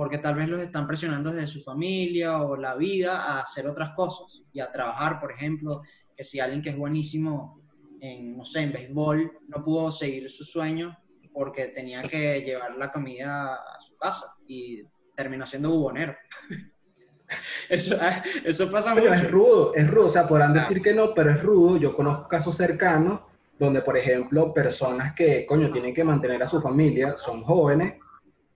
porque 0.00 0.16
tal 0.16 0.34
vez 0.34 0.48
los 0.48 0.62
están 0.62 0.86
presionando 0.86 1.30
desde 1.30 1.46
su 1.46 1.62
familia 1.62 2.40
o 2.42 2.56
la 2.56 2.74
vida 2.74 3.18
a 3.18 3.40
hacer 3.42 3.66
otras 3.66 3.90
cosas 3.94 4.40
y 4.50 4.58
a 4.60 4.72
trabajar, 4.72 5.20
por 5.20 5.30
ejemplo, 5.30 5.82
que 6.16 6.24
si 6.24 6.40
alguien 6.40 6.62
que 6.62 6.70
es 6.70 6.78
buenísimo 6.78 7.60
en, 8.00 8.34
no 8.34 8.42
sé, 8.46 8.60
en 8.62 8.72
béisbol 8.72 9.30
no 9.48 9.62
pudo 9.62 9.92
seguir 9.92 10.30
su 10.30 10.42
sueño 10.42 10.96
porque 11.34 11.66
tenía 11.66 12.00
que 12.04 12.40
llevar 12.46 12.78
la 12.78 12.90
comida 12.90 13.52
a 13.56 13.78
su 13.86 13.94
casa 13.98 14.34
y 14.46 14.84
terminó 15.14 15.46
siendo 15.46 15.68
bubonero. 15.68 16.16
Eso, 17.68 17.98
ah, 18.00 18.24
eso 18.42 18.70
pasa 18.72 18.94
Coño, 18.94 19.10
mucho. 19.10 19.22
es 19.22 19.30
rudo, 19.30 19.74
es 19.74 19.88
rudo, 19.88 20.06
o 20.06 20.10
sea, 20.10 20.26
podrán 20.26 20.52
Claro. 20.52 20.66
decir 20.66 20.82
que 20.82 20.94
no, 20.94 21.12
pero 21.14 21.30
es 21.30 21.42
rudo. 21.42 21.76
Yo 21.76 21.94
conozco 21.94 22.26
casos 22.26 22.56
cercanos 22.56 23.20
donde, 23.58 23.82
por 23.82 23.98
ejemplo, 23.98 24.52
personas 24.54 25.14
que, 25.14 25.44
coño, 25.46 25.70
tienen 25.70 25.94
que 25.94 26.02
mantener 26.04 26.42
a 26.42 26.46
su 26.46 26.58
familia, 26.60 27.16
son 27.18 27.42
jóvenes, 27.44 27.99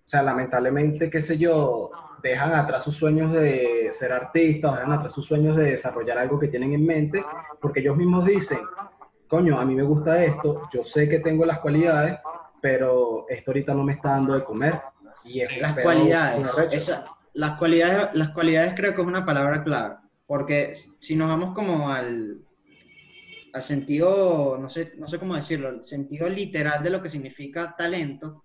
o 0.05 0.09
sea, 0.09 0.23
lamentablemente, 0.23 1.09
qué 1.11 1.23
sé 1.23 1.39
yo, 1.39 1.91
dejan 2.23 2.53
atrás 2.55 2.85
sus 2.85 2.97
sueños 2.97 3.33
de 3.33 3.91
ser 3.93 4.13
artistas, 4.13 4.75
dejan 4.77 4.93
atrás 4.93 5.13
sus 5.13 5.25
sueños 5.27 5.57
de 5.57 5.73
desarrollar 5.73 6.19
algo 6.19 6.39
que 6.39 6.49
tienen 6.49 6.73
en 6.75 6.85
mente, 6.85 7.25
porque 7.61 7.81
ellos 7.81 7.97
mismos 7.97 8.25
dicen, 8.27 8.59
coño, 9.29 9.59
a 9.59 9.65
mí 9.65 9.75
me 9.75 9.83
gusta 9.83 10.23
esto, 10.23 10.69
yo 10.73 10.85
sé 10.85 11.09
que 11.09 11.21
tengo 11.21 11.45
las 11.47 11.59
cualidades, 11.61 12.19
pero 12.61 13.27
esto 13.29 13.51
ahorita 13.51 13.75
no 13.75 13.83
me 13.83 13.95
está 13.95 14.11
dando 14.11 14.35
de 14.35 14.45
comer. 14.45 14.81
Y 15.25 15.41
es 15.41 15.49
Sí. 15.49 15.61
Las 15.61 15.75
cualidades, 15.79 16.47
esa- 16.73 17.07
las 17.33 17.59
cualidades, 17.59 18.11
las 18.15 18.31
cualidades 18.31 18.75
creo 18.77 18.95
que 18.95 19.01
es 19.01 19.07
una 19.07 19.25
palabra 19.27 19.65
clave, 19.65 19.97
porque 20.27 20.75
si 21.01 21.17
nos 21.17 21.29
vamos 21.29 21.55
como 21.55 21.91
al, 21.91 22.43
al 23.55 23.63
sentido, 23.63 24.59
no 24.61 24.69
sé, 24.69 24.93
no 24.99 25.09
sé 25.09 25.19
cómo 25.19 25.35
decirlo, 25.35 25.69
el 25.71 25.85
sentido 25.85 26.29
literal 26.29 26.83
de 26.83 26.91
lo 26.91 27.03
que 27.03 27.11
significa 27.11 27.75
talento, 27.77 28.44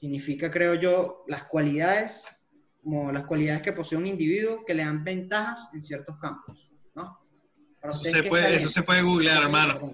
significa, 0.00 0.50
creo 0.50 0.74
yo, 0.74 1.24
las 1.28 1.44
cualidades 1.44 2.24
como 2.82 3.12
las 3.12 3.26
cualidades 3.26 3.60
que 3.60 3.72
posee 3.72 3.98
un 3.98 4.06
individuo 4.06 4.64
que 4.64 4.72
le 4.72 4.84
dan 4.84 5.04
ventajas 5.04 5.68
en 5.74 5.82
ciertos 5.82 6.16
campos, 6.18 6.70
¿no? 6.94 7.20
Para 7.78 7.94
Eso 7.94 8.02
se, 8.04 8.12
¿qué 8.22 8.28
puede, 8.28 8.56
eso 8.56 8.68
se 8.70 8.82
puede 8.82 9.02
googlear, 9.02 9.42
hermano. 9.42 9.92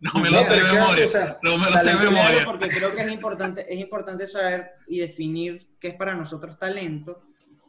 No 0.00 0.20
me 0.20 0.28
lo 0.28 0.42
sé 0.42 0.54
de 0.54 0.72
memoria. 0.72 1.06
o 1.06 1.08
sea, 1.08 1.38
No 1.42 1.56
me 1.56 1.70
lo 1.70 1.78
sé 1.78 1.90
de 1.90 2.10
memoria. 2.10 2.44
Porque 2.44 2.68
creo 2.68 2.94
que 2.94 3.02
es 3.02 3.10
importante, 3.10 3.72
es 3.72 3.80
importante 3.80 4.26
saber 4.26 4.72
y 4.86 4.98
definir 4.98 5.76
qué 5.80 5.88
es 5.88 5.94
para 5.94 6.14
nosotros 6.14 6.58
talento, 6.58 7.22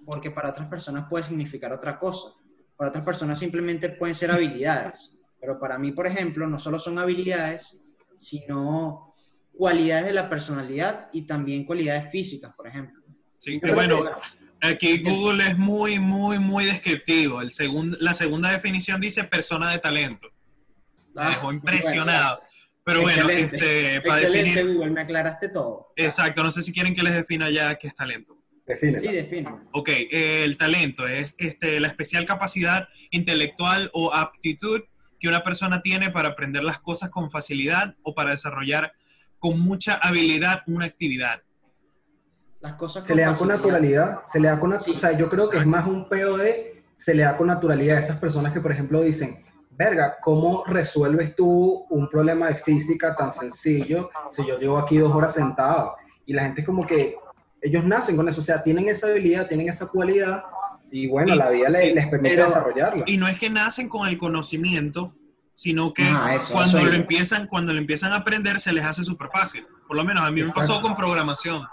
porque 0.05 0.29
para 0.29 0.49
otras 0.49 0.67
personas 0.67 1.07
puede 1.09 1.23
significar 1.23 1.71
otra 1.71 1.97
cosa. 1.97 2.33
Para 2.75 2.89
otras 2.89 3.05
personas 3.05 3.39
simplemente 3.39 3.89
pueden 3.89 4.15
ser 4.15 4.31
habilidades. 4.31 5.17
Pero 5.39 5.59
para 5.59 5.77
mí, 5.77 5.93
por 5.93 6.07
ejemplo, 6.07 6.45
no 6.45 6.59
solo 6.59 6.77
son 6.77 6.99
habilidades, 6.99 7.85
sino 8.19 9.12
cualidades 9.55 10.05
de 10.05 10.13
la 10.13 10.29
personalidad 10.29 11.09
y 11.13 11.23
también 11.23 11.65
cualidades 11.65 12.11
físicas, 12.11 12.53
por 12.55 12.67
ejemplo. 12.67 13.01
Sí, 13.37 13.59
Pero 13.61 13.75
bueno, 13.75 13.97
aquí 14.61 15.01
Google 15.03 15.45
es 15.47 15.57
muy, 15.57 15.99
muy, 15.99 16.39
muy 16.39 16.65
descriptivo. 16.65 17.41
El 17.41 17.51
segundo, 17.51 17.97
la 17.99 18.13
segunda 18.13 18.51
definición 18.51 19.01
dice 19.01 19.23
persona 19.25 19.71
de 19.71 19.79
talento. 19.79 20.29
Me 21.13 21.21
Ah, 21.21 21.29
dejó 21.29 21.47
muy 21.47 21.55
impresionado. 21.55 22.37
bueno. 22.37 22.49
Pero 22.85 23.01
bueno, 23.01 23.29
Excelente. 23.29 23.55
este, 23.57 24.01
para 24.01 24.21
Excelente, 24.21 24.49
definir. 24.49 24.75
Google, 24.75 24.91
me 24.91 25.01
aclaraste 25.01 25.47
todo. 25.49 25.93
Exacto, 25.95 26.43
no 26.43 26.51
sé 26.51 26.61
si 26.63 26.73
quieren 26.73 26.93
que 26.93 27.03
les 27.03 27.13
defina 27.13 27.49
ya 27.49 27.75
qué 27.75 27.87
es 27.87 27.95
talento. 27.95 28.37
Defínela. 28.65 28.99
Sí, 28.99 29.07
define. 29.15 29.49
Ok, 29.71 29.89
eh, 29.89 30.43
el 30.43 30.57
talento 30.57 31.07
es 31.07 31.35
este, 31.37 31.79
la 31.79 31.87
especial 31.89 32.25
capacidad 32.25 32.87
intelectual 33.11 33.89
o 33.93 34.13
aptitud 34.13 34.81
que 35.19 35.27
una 35.29 35.43
persona 35.43 35.81
tiene 35.81 36.09
para 36.11 36.29
aprender 36.29 36.63
las 36.63 36.79
cosas 36.79 37.09
con 37.09 37.31
facilidad 37.31 37.95
o 38.03 38.13
para 38.15 38.31
desarrollar 38.31 38.93
con 39.43 39.59
mucha 39.59 39.95
habilidad 39.95 40.61
una 40.67 40.85
actividad. 40.85 41.41
Las 42.61 42.75
cosas 42.75 43.05
se 43.05 43.13
le 43.13 43.23
da 43.23 43.35
con 43.37 43.49
naturalidad, 43.49 44.19
se 44.25 44.39
le 44.39 44.47
da 44.47 44.57
con 44.57 44.79
Sí, 44.79 44.91
o 44.91 44.95
sea, 44.97 45.11
yo 45.17 45.27
creo 45.27 45.49
que 45.49 45.57
es 45.57 45.65
más 45.65 45.85
un 45.85 46.07
peo 46.07 46.37
de 46.37 46.81
se 46.95 47.13
le 47.13 47.23
da 47.23 47.35
con 47.35 47.47
naturalidad 47.47 47.97
a 47.97 47.99
esas 47.99 48.17
personas 48.19 48.53
que, 48.53 48.61
por 48.61 48.71
ejemplo, 48.71 49.01
dicen, 49.01 49.43
verga, 49.71 50.15
¿cómo 50.21 50.63
resuelves 50.65 51.35
tú 51.35 51.85
un 51.89 52.07
problema 52.09 52.47
de 52.47 52.55
física 52.55 53.17
tan 53.17 53.33
sencillo 53.33 54.09
si 54.31 54.45
yo 54.47 54.57
llevo 54.57 54.77
aquí 54.77 54.97
dos 54.97 55.13
horas 55.13 55.33
sentado? 55.33 55.93
Y 56.25 56.31
la 56.31 56.43
gente 56.43 56.61
es 56.61 56.65
como 56.65 56.87
que 56.87 57.17
ellos 57.61 57.83
nacen 57.83 58.15
con 58.15 58.29
eso, 58.29 58.39
o 58.39 58.43
sea, 58.45 58.63
tienen 58.63 58.87
esa 58.87 59.07
habilidad, 59.07 59.49
tienen 59.49 59.67
esa 59.67 59.87
cualidad 59.87 60.41
y 60.89 61.07
bueno, 61.07 61.33
Y- 61.33 61.37
la 61.37 61.49
vida 61.49 61.69
sí, 61.69 61.91
les 61.93 62.07
permite 62.07 62.35
pero- 62.35 62.45
desarrollarla. 62.47 63.03
Y 63.07 63.17
no 63.17 63.27
es 63.27 63.37
que 63.37 63.49
nacen 63.49 63.89
con 63.89 64.07
el 64.07 64.17
conocimiento, 64.17 65.13
sino 65.53 65.93
que 65.93 66.03
eso, 66.35 66.53
cuando 66.53 66.79
eso 66.79 66.87
lo 66.87 66.93
empiezan, 66.93 67.47
cuando 67.47 67.73
lo 67.73 67.79
empiezan 67.79 68.11
a 68.11 68.17
aprender 68.17 68.59
se 68.59 68.73
les 68.73 68.83
hace 68.83 69.03
súper 69.03 69.29
fácil. 69.29 69.65
Por 69.87 69.95
lo 69.95 70.03
menos 70.03 70.23
a 70.23 70.31
mí 70.31 70.43
me 70.43 70.51
pasó 70.51 70.81
con 70.81 70.95
programación. 70.95 71.65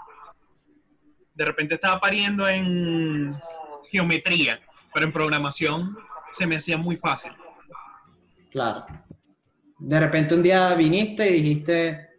De 1.33 1.45
repente 1.45 1.75
estaba 1.75 1.99
pariendo 1.99 2.47
en 2.47 3.35
geometría, 3.89 4.59
pero 4.93 5.05
en 5.05 5.11
programación 5.11 5.97
se 6.29 6.45
me 6.45 6.57
hacía 6.57 6.77
muy 6.77 6.97
fácil. 6.97 7.31
Claro. 8.51 8.85
De 9.79 9.99
repente 9.99 10.35
un 10.35 10.43
día 10.43 10.75
viniste 10.75 11.27
y 11.29 11.41
dijiste, 11.41 12.09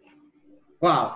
wow, 0.81 1.11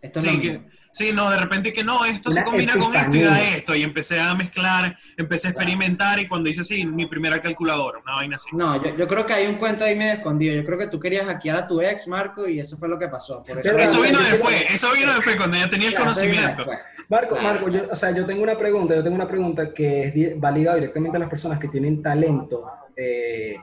esto 0.00 0.20
es 0.20 0.24
Sí, 0.24 0.40
lo. 0.40 0.77
Sí, 0.92 1.12
no, 1.12 1.30
de 1.30 1.36
repente 1.38 1.72
que 1.72 1.84
no, 1.84 2.04
esto 2.04 2.30
se 2.30 2.44
combina 2.44 2.76
con 2.76 2.94
esto 2.94 3.16
y 3.16 3.20
da 3.22 3.42
esto. 3.42 3.74
Y 3.74 3.82
empecé 3.82 4.20
a 4.20 4.34
mezclar, 4.34 4.96
empecé 5.16 5.48
a 5.48 5.52
Claro. 5.52 5.62
experimentar 5.62 6.18
y 6.18 6.26
cuando 6.28 6.48
hice 6.48 6.60
así, 6.62 6.84
mi 6.86 7.06
primera 7.06 7.40
calculadora, 7.40 7.98
una 8.00 8.14
vaina 8.14 8.36
así. 8.36 8.48
No, 8.52 8.82
yo, 8.82 8.96
yo 8.96 9.06
creo 9.06 9.26
que 9.26 9.32
hay 9.32 9.46
un 9.46 9.54
cuento 9.56 9.84
ahí 9.84 9.96
medio 9.96 10.14
escondido. 10.14 10.54
Yo 10.54 10.64
creo 10.64 10.78
que 10.78 10.86
tú 10.86 10.98
querías 11.00 11.26
hackear 11.26 11.56
a 11.56 11.66
tu 11.68 11.80
ex, 11.80 12.06
Marco, 12.08 12.48
y 12.48 12.60
eso 12.60 12.76
fue 12.76 12.88
lo 12.88 12.98
que 12.98 13.08
pasó. 13.08 13.42
Por 13.44 13.58
eso, 13.58 14.00
vino 14.02 14.18
después, 14.20 14.64
eso 14.70 14.92
vino 14.92 15.12
después 15.14 15.36
cuando 15.36 15.56
ya 15.56 15.68
tenía 15.68 15.88
el 15.88 15.94
conocimiento. 15.94 16.66
Marco. 17.08 17.36
Marco, 17.36 17.68
yo, 17.70 17.82
o 17.90 17.96
sea, 17.96 18.10
yo 18.10 18.26
tengo 18.26 18.42
una 18.42 18.58
pregunta, 18.58 18.94
yo 18.94 19.02
tengo 19.02 19.16
una 19.16 19.28
pregunta 19.28 19.72
que 19.72 20.08
es 20.08 20.40
válida 20.40 20.74
directamente 20.74 21.16
a 21.16 21.20
las 21.20 21.30
personas 21.30 21.58
que 21.58 21.68
tienen 21.68 22.02
talento 22.02 22.70
eh, 22.94 23.56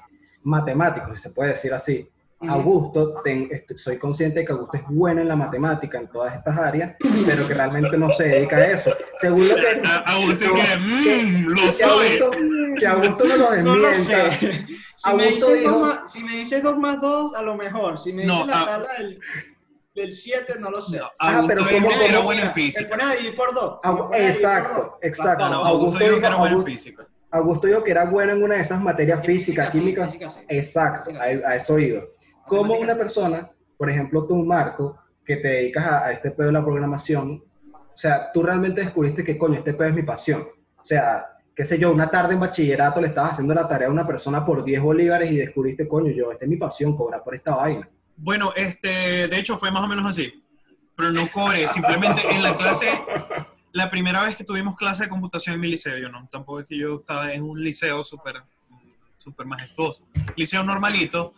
matemático, 0.44 1.15
si 1.15 1.22
se 1.22 1.29
puede 1.29 1.51
decir 1.51 1.74
así. 1.74 2.08
Augusto, 2.41 3.21
ten- 3.23 3.47
est- 3.49 3.75
soy 3.77 3.97
consciente 3.97 4.39
de 4.39 4.45
que 4.45 4.51
Augusto 4.51 4.77
es 4.77 4.83
bueno 4.89 5.21
en 5.21 5.27
la 5.27 5.35
matemática, 5.35 5.97
en 5.97 6.07
todas 6.09 6.35
estas 6.35 6.57
áreas, 6.57 6.95
pero 7.25 7.47
que 7.47 7.53
realmente 7.53 7.97
no 7.97 8.11
se 8.11 8.25
dedica 8.25 8.57
a 8.57 8.67
eso. 8.71 8.93
Según 9.19 9.47
lo 9.47 9.55
que... 9.55 9.67
A- 9.85 9.97
Agustín 10.13 10.49
que- 10.53 11.03
que, 11.03 11.23
"Mm, 11.23 11.45
lo 11.47 11.55
que 11.61 11.71
soy. 11.71 12.07
Augusto, 12.19 12.31
que 12.77 12.87
Augusto 12.87 13.23
no 13.25 13.37
nos 13.37 13.57
No 13.63 13.75
lo 13.77 13.87
desmienta. 13.87 14.31
sé. 14.31 14.51
Si 14.97 15.13
me, 15.15 15.23
Augusto 15.25 15.47
dices 15.47 15.59
dijo- 15.59 15.71
dos 15.71 15.81
más, 15.81 16.11
si 16.11 16.23
me 16.23 16.31
dices 16.35 16.63
2 16.63 16.77
más 16.77 17.01
2, 17.01 17.35
a 17.35 17.41
lo 17.41 17.55
mejor. 17.55 17.97
Si 17.97 18.13
me 18.13 18.25
No, 18.25 18.33
dices 18.33 18.47
la 18.47 18.61
ah. 18.61 18.65
tabla 18.65 18.87
del, 18.99 19.19
del 19.95 20.13
7, 20.13 20.53
no 20.59 20.69
lo 20.69 20.81
sé. 20.81 20.97
No, 20.99 21.05
Ah, 21.19 21.37
Augusto 21.37 21.47
pero 21.47 21.63
dijo 21.63 21.85
¿cómo- 21.87 21.99
que 21.99 22.05
era 22.07 22.19
bueno 22.19 22.41
en 22.43 22.53
física. 22.53 22.89
pones 22.89 23.05
a 23.05 23.11
dividir 23.11 23.35
por 23.35 23.53
2. 23.55 23.79
Au- 23.83 24.09
exacto, 24.13 24.97
exacto. 25.01 25.45
No, 25.45 25.51
no, 25.51 25.55
Augusto 25.65 25.85
Augusto 25.85 25.99
dijo 26.05 26.19
que 26.19 26.25
era 26.27 26.35
bueno 26.35 26.45
en 26.47 26.51
Augusto- 26.61 26.71
física. 26.71 27.07
Augusto 27.31 27.67
dijo 27.67 27.83
que 27.83 27.91
era 27.91 28.05
bueno 28.05 28.31
en 28.33 28.43
una 28.43 28.55
de 28.55 28.61
esas 28.61 28.81
materias 28.81 29.25
físicas, 29.25 29.69
químicas. 29.71 30.15
Exacto, 30.47 31.11
a, 31.19 31.23
a 31.23 31.55
eso 31.55 31.77
he 31.77 31.81
Matemática. 32.45 32.83
una 32.83 32.97
persona, 32.97 33.51
por 33.77 33.89
ejemplo 33.89 34.25
tú, 34.25 34.35
Marco, 34.43 34.97
que 35.25 35.37
te 35.37 35.47
dedicas 35.47 35.85
a, 35.85 36.05
a 36.05 36.11
este 36.11 36.31
pedo 36.31 36.47
de 36.47 36.53
la 36.53 36.63
programación, 36.63 37.43
o 37.71 37.97
sea, 37.97 38.31
tú 38.33 38.43
realmente 38.43 38.81
descubriste 38.81 39.23
que, 39.23 39.37
coño, 39.37 39.59
este 39.59 39.73
pedo 39.73 39.89
es 39.89 39.95
mi 39.95 40.03
pasión. 40.03 40.47
O 40.77 40.85
sea, 40.85 41.25
qué 41.55 41.63
sé 41.63 41.79
yo, 41.79 41.91
una 41.91 42.11
tarde 42.11 42.33
en 42.33 42.41
bachillerato 42.41 42.99
le 42.99 43.07
estabas 43.07 43.31
haciendo 43.31 43.53
la 43.53 43.67
tarea 43.67 43.87
a 43.87 43.91
una 43.91 44.05
persona 44.05 44.45
por 44.45 44.63
10 44.63 44.81
bolívares 44.81 45.31
y 45.31 45.37
descubriste, 45.37 45.87
coño, 45.87 46.11
yo, 46.11 46.31
esta 46.31 46.43
es 46.43 46.49
mi 46.49 46.57
pasión, 46.57 46.95
cobrar 46.95 47.23
por 47.23 47.33
esta 47.33 47.55
vaina. 47.55 47.89
Bueno, 48.17 48.51
este, 48.55 49.27
de 49.27 49.39
hecho 49.39 49.57
fue 49.57 49.71
más 49.71 49.83
o 49.83 49.87
menos 49.87 50.05
así. 50.05 50.43
Pero 50.95 51.11
no 51.11 51.29
cobré, 51.31 51.67
simplemente 51.67 52.21
en 52.29 52.43
la 52.43 52.55
clase, 52.55 52.87
la 53.71 53.89
primera 53.89 54.23
vez 54.23 54.35
que 54.35 54.43
tuvimos 54.43 54.75
clase 54.75 55.03
de 55.03 55.09
computación 55.09 55.55
en 55.55 55.61
mi 55.61 55.67
liceo, 55.69 55.97
yo 55.97 56.09
no, 56.09 56.27
tampoco 56.29 56.61
es 56.61 56.65
que 56.65 56.77
yo 56.77 56.99
estaba 56.99 57.33
en 57.33 57.43
un 57.43 57.61
liceo 57.61 58.03
súper 58.03 58.43
súper 59.17 59.47
majestuoso. 59.47 60.05
Liceo 60.35 60.63
normalito, 60.63 61.33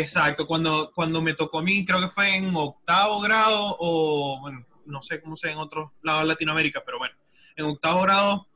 exacto, 0.00 0.46
cuando, 0.46 0.92
cuando 0.94 1.22
me 1.22 1.34
tocó 1.34 1.60
a 1.60 1.62
mí, 1.62 1.84
creo 1.84 2.00
que 2.00 2.08
fue 2.08 2.34
en 2.34 2.54
octavo 2.54 3.20
grado 3.20 3.76
o, 3.78 4.40
bueno, 4.40 4.66
no 4.86 5.02
sé 5.02 5.20
cómo 5.20 5.36
sea 5.36 5.52
en 5.52 5.58
otros 5.58 5.90
lados 6.02 6.22
de 6.22 6.28
Latinoamérica, 6.28 6.82
pero 6.84 6.98
bueno, 6.98 7.14
en 7.56 7.64
octavo 7.66 8.02
grado 8.02 8.46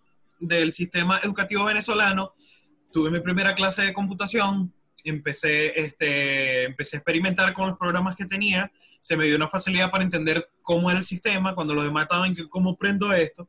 del 0.40 0.72
sistema 0.72 1.18
educativo 1.22 1.64
venezolano, 1.64 2.34
tuve 2.92 3.10
mi 3.10 3.20
primera 3.20 3.54
clase 3.54 3.82
de 3.82 3.92
computación, 3.92 4.72
empecé, 5.04 5.80
este, 5.80 6.64
empecé 6.64 6.96
a 6.96 6.98
experimentar 6.98 7.52
con 7.52 7.68
los 7.68 7.78
programas 7.78 8.16
que 8.16 8.26
tenía, 8.26 8.70
se 9.00 9.16
me 9.16 9.26
dio 9.26 9.36
una 9.36 9.48
facilidad 9.48 9.90
para 9.90 10.04
entender 10.04 10.50
cómo 10.62 10.90
era 10.90 10.98
el 10.98 11.04
sistema, 11.04 11.54
cuando 11.54 11.74
los 11.74 11.84
demás 11.84 12.04
estaban, 12.04 12.34
cómo 12.50 12.76
prendo 12.76 13.12
esto, 13.12 13.48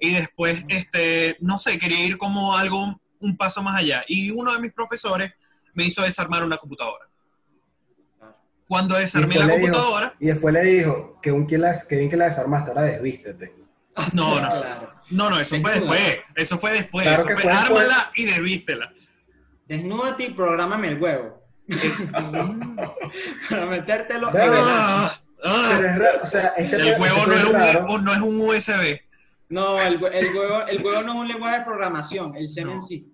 y 0.00 0.12
después, 0.12 0.64
este, 0.68 1.36
no 1.40 1.58
sé, 1.58 1.78
quería 1.78 2.04
ir 2.04 2.18
como 2.18 2.56
algo, 2.56 3.00
un 3.20 3.36
paso 3.36 3.62
más 3.62 3.76
allá, 3.76 4.04
y 4.08 4.30
uno 4.30 4.52
de 4.52 4.60
mis 4.60 4.72
profesores 4.72 5.32
me 5.74 5.84
hizo 5.84 6.02
desarmar 6.02 6.44
una 6.44 6.56
computadora. 6.56 7.06
Cuando 8.66 8.96
desarmé 8.96 9.34
la 9.34 9.44
dijo- 9.46 9.52
computadora, 9.60 10.14
Y 10.18 10.26
después 10.26 10.54
le 10.54 10.62
dijo, 10.62 11.18
que, 11.22 11.30
un, 11.32 11.46
que, 11.46 11.58
la, 11.58 11.78
que 11.86 11.96
bien 11.96 12.10
que 12.10 12.16
la 12.16 12.26
desarmaste, 12.26 12.70
ahora 12.70 12.82
desvístete. 12.82 13.54
no, 14.14 14.40
no, 14.40 14.48
Claro. 14.48 14.92
no, 15.10 15.30
no, 15.30 15.38
eso 15.38 15.60
fue 15.60 15.72
después, 15.72 16.18
eso 16.34 16.58
fue 16.58 16.72
después, 16.72 17.04
Claro 17.06 17.18
eso 17.20 17.28
que 17.28 17.34
fue, 17.34 17.42
fue 17.42 17.52
después. 17.52 17.70
ármala 17.88 18.10
y 18.16 18.24
desvístela. 18.24 18.92
Desnúdate 19.66 20.24
y 20.24 20.30
prográmame 20.30 20.88
el 20.88 21.00
huevo. 21.02 21.42
Es- 21.68 22.10
Para 23.50 23.66
metértelo 23.66 24.30
en 24.34 24.36
el... 24.42 24.50
Ah, 24.54 25.20
ah. 25.44 25.72
Pero 25.76 25.88
es 25.88 25.98
raro, 25.98 26.18
o 26.22 26.26
sea, 26.26 26.46
este 26.56 26.76
El 26.76 27.00
huevo 27.00 27.16
este 27.16 27.28
no 27.28 27.34
es, 27.34 27.52
raro. 27.74 27.86
un, 27.92 28.04
no 28.04 28.12
es 28.12 28.20
un 28.20 28.40
USB. 28.40 29.00
No, 29.50 29.80
el, 29.80 29.94
el 30.12 30.34
huevo, 30.36 30.66
el 30.66 30.84
huevo 30.84 31.02
no 31.02 31.12
es 31.12 31.18
un 31.20 31.28
lenguaje 31.28 31.58
de 31.58 31.64
programación, 31.64 32.34
el 32.36 32.48
semen 32.48 32.76
No. 32.76 32.80
sí. 32.82 33.13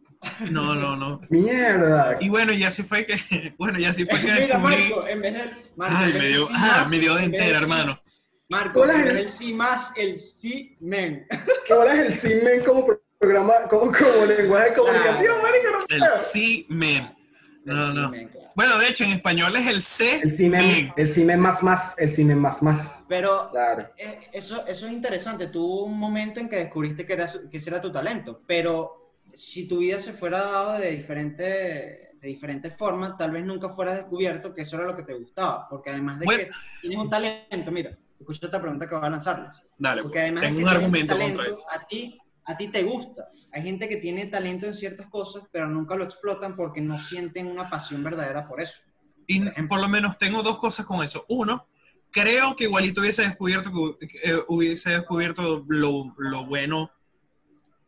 No, 0.50 0.74
no, 0.74 0.96
no. 0.96 1.20
Mierda. 1.30 2.18
Y 2.20 2.28
bueno, 2.28 2.52
y 2.52 2.64
así 2.64 2.82
fue 2.82 3.06
que, 3.06 3.54
bueno, 3.58 3.78
y 3.78 3.84
así 3.86 4.04
fue 4.04 4.20
que 4.20 4.26
Mira, 4.32 4.58
descubrí. 4.58 4.76
Marco, 4.90 5.06
en 5.06 5.20
vez 5.22 5.34
del... 5.34 5.50
Marco, 5.76 5.94
Ay, 5.98 6.12
vez 6.12 6.22
me 6.22 6.28
dio, 6.28 6.46
sí 6.46 6.52
ah, 6.56 6.78
más, 6.82 6.90
me 6.90 6.98
dio 6.98 7.14
de 7.14 7.24
entera, 7.24 7.44
sí- 7.58 7.62
hermano. 7.62 8.02
Marco, 8.50 8.84
en 8.84 8.88
vez 9.04 9.06
el- 9.12 9.16
del 9.16 9.28
sí 9.30 9.52
más, 9.54 9.92
el 9.96 10.18
sí 10.18 10.76
men. 10.80 11.26
¿Qué 11.66 11.74
bolas 11.74 11.98
el 11.98 12.14
Simen 12.14 12.64
como 12.64 12.86
programa, 13.18 13.52
como, 13.68 13.92
como 13.92 14.24
lenguaje 14.26 14.70
de 14.70 14.74
comunicación, 14.76 15.24
Claro. 15.24 15.42
marico? 15.42 15.70
No 15.72 15.78
El 15.88 15.98
puedo. 16.00 16.16
C-Men. 16.16 17.16
No, 17.64 17.88
El 17.88 17.94
no. 17.94 18.10
sí 18.10 18.16
men, 18.16 18.28
claro. 18.28 18.46
Bueno, 18.56 18.78
de 18.78 18.88
hecho, 18.88 19.04
en 19.04 19.12
español 19.12 19.54
es 19.56 19.66
el 19.68 19.80
C. 19.82 20.20
El 20.22 20.32
Simen, 20.32 20.60
Men. 20.66 20.92
el 20.96 21.08
Simen 21.08 21.38
más 21.40 21.62
más, 21.62 21.94
el 21.98 22.12
Simen 22.12 22.38
más 22.38 22.62
más. 22.62 23.04
Pero 23.08 23.48
Claro. 23.52 23.88
eh, 23.96 24.18
eso, 24.32 24.66
eso 24.66 24.86
es 24.86 24.92
interesante. 24.92 25.46
Tuvo 25.46 25.84
un 25.84 25.98
momento 25.98 26.40
en 26.40 26.48
que 26.48 26.56
descubriste 26.56 27.06
que, 27.06 27.12
era, 27.12 27.26
que 27.50 27.56
ese 27.56 27.70
era 27.70 27.80
tu 27.80 27.92
talento, 27.92 28.42
pero 28.46 28.99
si 29.32 29.66
tu 29.68 29.78
vida 29.78 30.00
se 30.00 30.12
fuera 30.12 30.40
dado 30.40 30.72
de 30.78 30.90
diferentes 30.90 32.10
de 32.20 32.28
diferentes 32.28 32.76
formas, 32.76 33.16
tal 33.16 33.30
vez 33.30 33.44
nunca 33.46 33.70
fueras 33.70 33.96
descubierto 33.96 34.52
que 34.52 34.60
eso 34.60 34.76
era 34.76 34.84
lo 34.86 34.94
que 34.94 35.04
te 35.04 35.14
gustaba. 35.14 35.66
Porque 35.70 35.90
además 35.90 36.18
de 36.20 36.26
Bueno. 36.26 36.42
que 36.44 36.50
tienes 36.82 36.98
un 36.98 37.08
talento, 37.08 37.72
mira, 37.72 37.96
escucha 38.18 38.40
esta 38.44 38.60
pregunta 38.60 38.86
que 38.86 38.94
voy 38.94 39.06
a 39.06 39.10
lanzarles. 39.10 39.62
Dale, 39.78 40.02
Porque 40.02 40.18
además 40.20 40.42
de 40.42 40.48
tengo 40.48 40.58
que 40.58 40.64
un 40.64 40.68
argumento 40.68 41.14
contra 41.18 41.34
talento, 41.34 41.56
eso. 41.58 41.70
a 41.70 41.86
ti, 41.86 42.18
a 42.44 42.56
ti 42.58 42.68
te 42.68 42.82
gusta. 42.82 43.28
Hay 43.52 43.62
gente 43.62 43.88
que 43.88 43.96
tiene 43.96 44.26
talento 44.26 44.66
en 44.66 44.74
ciertas 44.74 45.06
cosas, 45.06 45.44
pero 45.50 45.66
nunca 45.66 45.94
lo 45.96 46.04
explotan 46.04 46.56
porque 46.56 46.82
no 46.82 46.98
sienten 46.98 47.46
una 47.46 47.70
pasión 47.70 48.04
verdadera 48.04 48.46
por 48.46 48.60
eso. 48.60 48.80
Y 49.26 49.40
por 49.40 49.68
por 49.68 49.80
lo 49.80 49.88
menos 49.88 50.18
tengo 50.18 50.42
dos 50.42 50.58
cosas 50.58 50.84
con 50.84 51.02
eso. 51.02 51.24
Uno, 51.30 51.68
creo 52.10 52.54
que 52.54 52.64
igualito 52.64 53.00
hubiese 53.00 53.22
descubierto 53.22 53.70
eh, 54.00 54.40
hubiese 54.48 54.90
descubierto 54.90 55.64
lo, 55.68 56.14
lo 56.18 56.44
bueno 56.44 56.90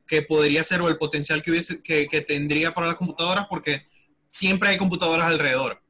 que 0.07 0.23
podría 0.23 0.65
ser 0.65 0.81
o 0.81 0.89
el 0.89 0.99
potencial 0.99 1.43
que, 1.43 1.51
hubiese, 1.51 1.83
que, 1.83 2.07
que 2.07 2.21
tendría 2.21 2.75
para 2.75 2.89
las 2.89 2.97
computadoras 2.97 3.47
porque 3.49 3.87
siempre 4.29 4.71
hay 4.71 4.77
computadoras 4.77 5.27
alrededor. 5.27 5.83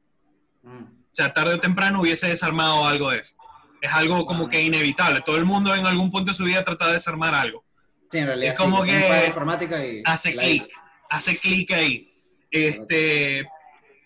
Mm. 0.61 0.83
O 0.83 1.15
sea, 1.15 1.33
tarde 1.33 1.55
o 1.55 1.59
temprano 1.59 2.01
hubiese 2.01 2.27
desarmado 2.27 2.87
algo 2.87 3.11
de 3.11 3.19
eso. 3.19 3.35
Es 3.81 3.91
algo 3.93 4.25
como 4.25 4.49
que 4.49 4.63
inevitable. 4.63 5.21
Todo 5.21 5.37
el 5.37 5.45
mundo 5.45 5.75
en 5.75 5.85
algún 5.85 6.11
punto 6.11 6.31
de 6.31 6.37
su 6.37 6.45
vida 6.45 6.63
trata 6.63 6.87
de 6.87 6.93
desarmar 6.93 7.35
algo. 7.35 7.63
Sí, 8.09 8.19
en 8.19 8.27
realidad. 8.27 8.53
Es 8.53 8.59
como 8.59 8.83
sí, 8.83 8.89
que 8.89 9.99
y 9.99 10.01
Hace 10.05 10.35
clic, 10.35 10.67
hace 11.09 11.37
clic 11.37 11.71
ahí. 11.71 12.09
Este, 12.49 13.47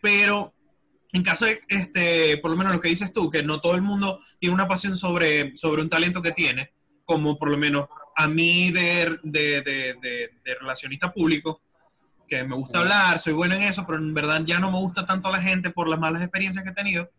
pero 0.01 0.53
en 1.13 1.23
caso 1.23 1.45
de, 1.45 1.61
este, 1.67 2.37
por 2.37 2.51
lo 2.51 2.57
menos 2.57 2.73
lo 2.73 2.79
que 2.79 2.89
dices 2.89 3.13
tú, 3.13 3.29
que 3.29 3.43
no 3.43 3.61
todo 3.61 3.75
el 3.75 3.81
mundo 3.81 4.19
tiene 4.39 4.53
una 4.53 4.67
pasión 4.67 4.97
sobre, 4.97 5.55
sobre 5.55 5.81
un 5.81 5.89
talento 5.89 6.21
que 6.21 6.31
tiene, 6.31 6.71
como 7.05 7.37
por 7.37 7.49
lo 7.49 7.57
menos 7.57 7.87
a 8.19 8.27
mí 8.27 8.71
de, 8.71 9.19
de, 9.23 9.61
de- 9.61 9.93
de- 10.01 10.55
relacionista 10.59 11.13
público, 11.13 11.61
que 12.27 12.43
me 12.43 12.55
gusta 12.55 12.79
hablar, 12.79 13.19
soy 13.19 13.33
bueno 13.33 13.55
en 13.55 13.61
eso, 13.61 13.85
pero 13.85 13.99
en 13.99 14.13
verdad 14.13 14.41
ya 14.43 14.59
no 14.59 14.71
me 14.71 14.79
gusta 14.79 15.05
tanto 15.05 15.29
la 15.31 15.39
gente 15.41 15.69
por 15.69 15.87
las 15.87 15.99
malas 15.99 16.21
experiencias 16.23 16.63
que 16.63 16.71
he 16.71 16.73
tenido. 16.73 17.09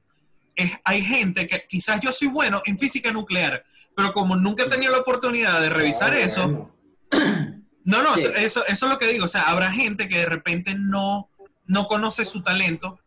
Es, 0.56 0.72
hay 0.84 1.02
gente 1.02 1.46
que 1.46 1.64
quizás 1.68 2.00
yo 2.00 2.12
soy 2.12 2.28
bueno 2.28 2.60
en 2.66 2.76
física 2.76 3.12
nuclear, 3.12 3.64
pero 3.96 4.12
como 4.12 4.34
nunca 4.36 4.64
he 4.64 4.68
tenido 4.68 4.92
la 4.92 4.98
oportunidad 4.98 5.60
de 5.60 5.70
revisar 5.70 6.12
Ah, 6.12 6.18
eso, 6.18 6.42
bueno. 6.48 6.74
no, 7.84 8.02
no, 8.02 8.14
Sí. 8.16 8.26
eso, 8.36 8.66
eso, 8.66 8.86
es 8.86 8.92
lo 8.92 8.98
que 8.98 9.06
digo. 9.06 9.24
O 9.24 9.28
sea, 9.28 9.42
habrá 9.42 9.70
gente 9.70 10.08
que 10.08 10.18
de 10.18 10.26
repente 10.26 10.74
no, 10.76 11.30
no 11.66 11.86
conoce 11.86 12.24
su 12.24 12.42
talento 12.42 12.98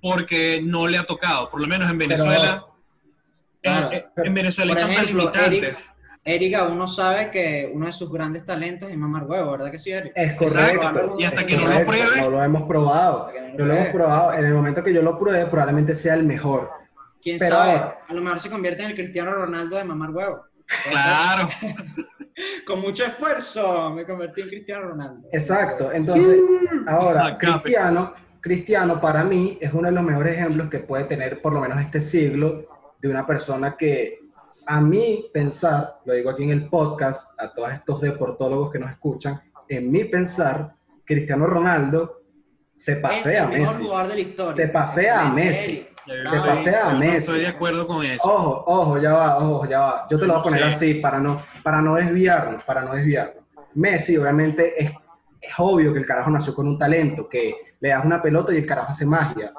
porque 0.00 0.60
no 0.62 0.88
le 0.88 0.98
ha 0.98 1.04
tocado. 1.04 1.48
Por 1.50 1.60
lo 1.60 1.68
menos 1.68 1.88
en 1.90 1.98
Venezuela. 1.98 2.66
Claro. 3.62 3.90
en, 3.92 4.04
en- 4.16 4.26
en 4.26 4.34
Venezuela 4.34 4.74
tantas 4.74 5.04
ejemplo. 5.04 5.32
Eric, 5.34 5.78
Eric 6.24 6.54
aún 6.54 6.78
no 6.78 6.86
sabe 6.86 7.30
que 7.30 7.70
uno 7.74 7.86
de 7.86 7.92
sus 7.92 8.10
grandes 8.12 8.44
talentos 8.44 8.88
es 8.90 8.96
mamar 8.96 9.24
huevo, 9.24 9.50
¿verdad 9.52 9.70
que 9.72 9.78
sí, 9.78 9.90
Eric? 9.90 10.12
Es 10.14 10.32
Exacto. 10.40 10.80
correcto. 10.80 11.16
Y 11.18 11.24
hasta 11.24 11.40
es 11.40 11.46
que 11.46 11.56
no 11.56 11.66
lo 11.66 11.84
pruebe- 11.84 12.20
No 12.20 12.30
lo 12.30 12.42
hemos 12.44 12.62
probado. 12.68 13.28
No 13.34 13.42
lo 13.50 13.58
No 13.58 13.64
lo 13.66 13.74
hemos 13.74 13.88
probado. 13.88 14.32
En 14.34 14.44
el 14.44 14.54
momento 14.54 14.84
que 14.84 14.94
yo 14.94 15.02
lo 15.02 15.18
pruebe, 15.18 15.46
probablemente 15.46 15.94
sea 15.96 16.14
el 16.14 16.22
mejor. 16.24 16.70
¿Quién 17.20 17.38
Pero 17.38 17.56
sabe? 17.56 17.92
A 18.08 18.14
lo 18.14 18.20
mejor 18.22 18.38
se 18.38 18.50
convierte 18.50 18.82
en 18.84 18.90
el 18.90 18.96
Cristiano 18.96 19.32
Ronaldo 19.32 19.76
de 19.76 19.84
mamar 19.84 20.10
huevo. 20.10 20.44
Claro. 20.88 21.48
Con 22.66 22.80
mucho 22.80 23.04
esfuerzo 23.04 23.90
me 23.90 24.04
convertí 24.04 24.40
en 24.42 24.48
Cristiano 24.48 24.88
Ronaldo. 24.88 25.28
Exacto. 25.32 25.92
Entonces, 25.92 26.38
ahora. 26.86 27.36
Cristiano, 27.38 28.14
Cristiano 28.40 29.00
para 29.00 29.22
mí 29.24 29.58
es 29.60 29.72
uno 29.72 29.88
de 29.88 29.92
los 29.94 30.02
mejores 30.04 30.36
ejemplos 30.36 30.68
que 30.70 30.78
puede 30.80 31.04
tener 31.04 31.40
por 31.42 31.52
lo 31.52 31.60
menos 31.60 31.80
este 31.80 32.00
siglo 32.00 32.94
de 33.00 33.08
una 33.08 33.26
persona 33.26 33.76
que 33.76 34.20
a 34.66 34.80
mí 34.80 35.26
pensar, 35.32 35.98
lo 36.04 36.14
digo 36.14 36.30
aquí 36.30 36.44
en 36.44 36.50
el 36.50 36.68
podcast, 36.68 37.28
a 37.40 37.52
todos 37.52 37.72
estos 37.72 38.00
deportólogos 38.00 38.70
que 38.72 38.78
nos 38.78 38.90
escuchan, 38.90 39.40
en 39.68 39.90
mi 39.90 40.04
pensar, 40.04 40.74
Cristiano 41.04 41.46
Ronaldo 41.46 42.20
se 42.76 42.92
Es 42.92 42.98
pasea 42.98 43.42
a 43.42 43.44
el 43.52 43.58
mejor 43.60 43.74
Messi. 43.74 43.84
jugador 43.84 44.08
de 44.08 44.14
la 44.14 44.20
historia. 44.20 44.66
Te 44.66 44.72
pasea 44.72 45.20
a 45.26 45.32
Messi. 45.32 45.88
Yo 46.06 46.14
Se 46.14 46.22
estoy- 46.22 46.40
pasea 46.48 46.88
a 46.88 46.92
no 46.94 46.98
Messi. 46.98 47.16
estoy 47.18 47.40
de 47.40 47.46
acuerdo 47.46 47.86
con 47.86 48.04
eso. 48.04 48.32
Ojo, 48.32 48.64
ojo, 48.66 48.98
ya 48.98 49.12
va, 49.12 49.36
ojo, 49.38 49.66
ya 49.68 49.80
va. 49.80 50.06
Yo 50.10 50.18
te 50.18 50.26
lo 50.26 50.32
voy 50.34 50.40
a 50.40 50.42
poner 50.42 50.60
Sí. 50.60 50.68
así 50.68 50.94
para 50.94 51.20
no, 51.20 51.40
para 51.62 51.80
no 51.80 51.94
desviarnos, 51.94 52.64
para 52.64 52.82
no 52.82 52.94
desviarnos. 52.94 53.44
Messi, 53.74 54.16
obviamente, 54.16 54.82
es, 54.82 54.90
es 55.40 55.52
obvio 55.58 55.92
que 55.92 56.00
el 56.00 56.06
carajo 56.06 56.30
nació 56.30 56.54
con 56.54 56.66
un 56.66 56.78
talento, 56.78 57.28
que 57.28 57.54
le 57.80 57.88
das 57.90 58.04
una 58.04 58.20
pelota 58.20 58.52
y 58.52 58.58
el 58.58 58.66
carajo 58.66 58.90
hace 58.90 59.06
magia. 59.06 59.52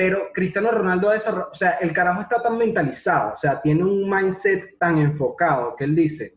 Pero 0.00 0.30
Cristiano 0.32 0.70
Ronaldo 0.70 1.10
ha 1.10 1.12
desarrollado, 1.12 1.50
o 1.52 1.54
sea, 1.54 1.72
el 1.72 1.92
carajo 1.92 2.22
está 2.22 2.40
tan 2.40 2.56
mentalizado, 2.56 3.34
o 3.34 3.36
sea, 3.36 3.60
tiene 3.60 3.84
un 3.84 4.08
mindset 4.08 4.78
tan 4.78 4.96
enfocado 4.96 5.76
que 5.76 5.84
él 5.84 5.94
dice, 5.94 6.34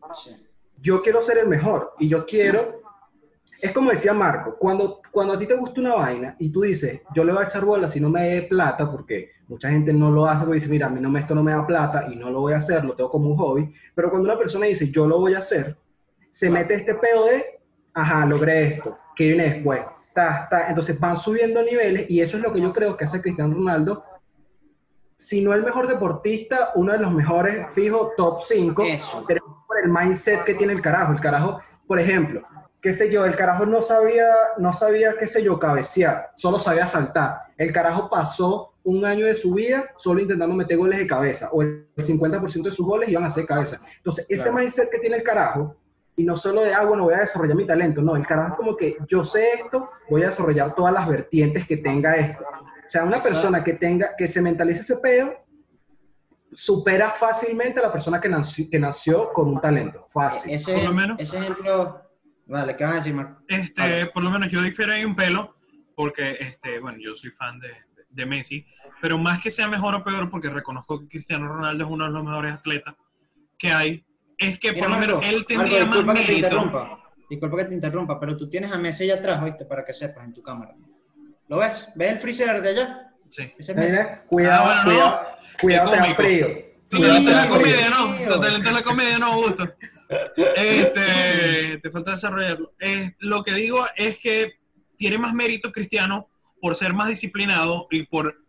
yo 0.82 1.00
quiero 1.00 1.22
ser 1.22 1.38
el 1.38 1.48
mejor 1.48 1.94
y 1.98 2.06
yo 2.06 2.26
quiero, 2.26 2.82
es 3.58 3.72
como 3.72 3.90
decía 3.90 4.12
Marco, 4.12 4.58
cuando, 4.58 5.00
cuando 5.10 5.32
a 5.32 5.38
ti 5.38 5.46
te 5.46 5.56
gusta 5.56 5.80
una 5.80 5.94
vaina 5.94 6.36
y 6.38 6.50
tú 6.50 6.60
dices, 6.60 7.00
yo 7.14 7.24
le 7.24 7.32
voy 7.32 7.42
a 7.42 7.46
echar 7.46 7.64
bola 7.64 7.88
si 7.88 8.00
no 8.00 8.10
me 8.10 8.28
dé 8.28 8.42
plata, 8.42 8.90
porque 8.90 9.30
mucha 9.48 9.70
gente 9.70 9.94
no 9.94 10.10
lo 10.10 10.26
hace 10.26 10.40
porque 10.40 10.56
dice, 10.56 10.68
mira, 10.68 10.88
a 10.88 10.90
mí 10.90 11.00
no 11.00 11.08
me, 11.08 11.20
esto 11.20 11.34
no 11.34 11.42
me 11.42 11.52
da 11.52 11.66
plata 11.66 12.06
y 12.12 12.16
no 12.16 12.30
lo 12.30 12.42
voy 12.42 12.52
a 12.52 12.58
hacer, 12.58 12.84
lo 12.84 12.94
tengo 12.94 13.08
como 13.08 13.30
un 13.30 13.38
hobby, 13.38 13.72
pero 13.94 14.10
cuando 14.10 14.28
una 14.28 14.38
persona 14.38 14.66
dice, 14.66 14.90
yo 14.90 15.06
lo 15.06 15.20
voy 15.20 15.32
a 15.32 15.38
hacer, 15.38 15.74
se 16.30 16.50
mete 16.50 16.74
este 16.74 16.96
pedo 16.96 17.28
de, 17.28 17.60
ajá, 17.94 18.26
logré 18.26 18.74
esto, 18.74 18.98
¿qué 19.16 19.28
viene 19.28 19.54
después? 19.54 19.80
Ta, 20.14 20.46
ta. 20.48 20.68
Entonces 20.68 20.98
van 20.98 21.16
subiendo 21.16 21.62
niveles 21.62 22.08
y 22.08 22.20
eso 22.20 22.36
es 22.38 22.42
lo 22.42 22.52
que 22.52 22.60
yo 22.60 22.72
creo 22.72 22.96
que 22.96 23.04
hace 23.04 23.20
Cristiano 23.20 23.52
Ronaldo, 23.54 24.04
si 25.18 25.40
no 25.42 25.52
el 25.54 25.62
mejor 25.64 25.88
deportista, 25.88 26.70
uno 26.74 26.92
de 26.92 26.98
los 26.98 27.12
mejores, 27.12 27.70
fijo, 27.70 28.12
top 28.16 28.40
5, 28.42 28.82
Eso. 28.84 29.24
pero 29.26 29.64
por 29.66 29.78
el 29.78 29.90
mindset 29.90 30.44
que 30.44 30.54
tiene 30.54 30.72
el 30.72 30.82
carajo. 30.82 31.12
El 31.12 31.20
carajo, 31.20 31.60
por 31.86 31.98
ejemplo, 31.98 32.42
qué 32.80 32.92
sé 32.92 33.10
yo, 33.10 33.24
el 33.24 33.34
carajo 33.36 33.64
no 33.66 33.80
sabía, 33.82 34.26
no 34.58 34.72
sabía, 34.72 35.14
qué 35.18 35.26
sé 35.26 35.42
yo, 35.42 35.58
cabecear, 35.58 36.30
solo 36.36 36.58
sabía 36.58 36.86
saltar. 36.86 37.38
El 37.56 37.72
carajo 37.72 38.10
pasó 38.10 38.74
un 38.82 39.04
año 39.06 39.24
de 39.26 39.34
su 39.34 39.54
vida 39.54 39.84
solo 39.96 40.20
intentando 40.20 40.54
meter 40.54 40.76
goles 40.76 40.98
de 40.98 41.06
cabeza, 41.06 41.48
o 41.52 41.62
el 41.62 41.86
50% 41.96 42.62
de 42.64 42.70
sus 42.70 42.84
goles 42.84 43.08
iban 43.08 43.24
a 43.24 43.30
ser 43.30 43.46
cabeza. 43.46 43.80
Entonces, 43.96 44.26
ese 44.28 44.42
Claro. 44.44 44.58
mindset 44.58 44.90
que 44.90 44.98
tiene 44.98 45.16
el 45.16 45.22
carajo, 45.22 45.74
y 46.16 46.24
no 46.24 46.36
solo 46.36 46.62
de, 46.62 46.72
ah, 46.74 46.84
bueno, 46.84 47.04
voy 47.04 47.14
a 47.14 47.20
desarrollar 47.20 47.56
mi 47.56 47.66
talento, 47.66 48.00
no, 48.00 48.14
el 48.16 48.26
carajo 48.26 48.50
es 48.52 48.56
como 48.56 48.76
que 48.76 48.96
yo 49.08 49.24
sé 49.24 49.54
esto, 49.54 49.90
voy 50.08 50.22
a 50.22 50.26
desarrollar 50.26 50.74
todas 50.74 50.92
las 50.94 51.08
vertientes 51.08 51.66
que 51.66 51.78
tenga 51.78 52.14
esto. 52.16 52.44
O 52.44 52.88
sea, 52.88 53.02
una 53.02 53.16
Exacto. 53.16 53.34
persona 53.34 53.64
que 53.64 53.72
tenga, 53.74 54.14
que 54.16 54.28
se 54.28 54.40
mentalice 54.40 54.82
ese 54.82 54.96
pedo, 54.98 55.32
supera 56.52 57.12
fácilmente 57.12 57.80
a 57.80 57.84
la 57.84 57.92
persona 57.92 58.20
que 58.20 58.28
nació, 58.28 58.70
que 58.70 58.78
nació 58.78 59.32
con 59.32 59.48
un 59.48 59.60
talento. 59.60 60.04
Fácil. 60.04 60.52
Ese, 60.52 60.74
Por 60.74 60.84
lo 60.84 60.92
menos. 60.92 61.18
ese 61.20 61.38
ejemplo. 61.38 62.00
Vale, 62.46 62.76
¿qué 62.76 62.84
vas 62.84 62.92
a 62.92 62.96
decir, 62.98 63.14
Marco? 63.14 63.42
Este, 63.48 63.80
Vale. 63.80 64.06
por 64.06 64.22
lo 64.22 64.30
menos 64.30 64.48
yo 64.50 64.62
difiero 64.62 64.92
ahí 64.92 65.04
un 65.04 65.14
pelo, 65.16 65.56
porque, 65.96 66.36
este, 66.38 66.78
bueno, 66.78 66.98
yo 67.00 67.14
soy 67.16 67.30
fan 67.30 67.58
de, 67.58 67.70
de 68.10 68.26
Messi, 68.26 68.66
pero 69.00 69.18
más 69.18 69.40
que 69.42 69.50
sea 69.50 69.66
mejor 69.68 69.94
o 69.94 70.04
peor, 70.04 70.30
porque 70.30 70.50
reconozco 70.50 71.00
que 71.00 71.08
Cristiano 71.08 71.48
Ronaldo 71.48 71.84
es 71.84 71.90
uno 71.90 72.04
de 72.04 72.10
los 72.10 72.22
mejores 72.22 72.54
atletas 72.54 72.94
que 73.58 73.72
hay, 73.72 74.04
es 74.38 74.58
que 74.58 74.72
Mira, 74.72 74.82
por 74.86 74.94
lo 74.94 74.98
menos 75.00 75.26
él 75.26 75.44
tendría 75.46 75.84
Marco, 75.86 76.06
más 76.06 76.14
disculpa 76.14 76.14
que 76.14 76.20
te 76.20 76.26
mérito. 76.32 76.46
interrumpa. 76.48 77.00
Disculpa 77.30 77.56
que 77.58 77.64
te 77.64 77.74
interrumpa, 77.74 78.20
pero 78.20 78.36
tú 78.36 78.48
tienes 78.50 78.72
a 78.72 78.78
Messi 78.78 79.04
allá 79.04 79.14
atrás, 79.20 79.42
¿oíste? 79.42 79.64
Para 79.64 79.84
que 79.84 79.92
sepas 79.94 80.24
en 80.24 80.34
tu 80.34 80.42
cámara. 80.42 80.74
¿Lo 81.48 81.58
ves? 81.58 81.88
¿Ves 81.94 82.12
el 82.12 82.18
freezer 82.18 82.60
de 82.62 82.68
allá? 82.68 83.12
Sí. 83.30 83.52
Ese 83.58 83.72
es 83.72 83.76
Messi. 83.78 83.92
Mira, 83.92 84.24
Cuidado, 84.28 84.64
Ah, 84.66 84.82
bueno, 84.82 84.82
no. 84.82 84.84
cuidado, 84.84 85.26
cuidado, 85.60 85.90
Qué 85.90 85.96
te 85.96 86.08
da 86.08 86.14
frío. 86.14 86.48
Tu 86.90 86.96
Sí, 86.98 87.02
talento 87.02 87.30
es 87.30 87.36
la 87.36 87.48
comedia, 87.48 87.90
¿no? 87.90 88.16
Sí. 88.18 88.24
Tu 88.28 88.40
talento 88.40 88.68
es 88.68 88.74
la 88.74 88.82
comedia, 88.82 89.18
no, 89.18 89.26
Augusto. 89.32 89.74
Este, 90.54 91.78
te 91.78 91.90
falta 91.90 92.12
desarrollarlo. 92.12 92.72
Eh, 92.80 93.12
lo 93.18 93.42
que 93.42 93.52
digo 93.52 93.84
es 93.96 94.18
que 94.18 94.58
tiene 94.96 95.18
más 95.18 95.34
mérito 95.34 95.72
Cristiano 95.72 96.28
por 96.60 96.74
ser 96.74 96.94
más 96.94 97.08
disciplinado 97.08 97.88
y 97.90 98.04
por, 98.04 98.42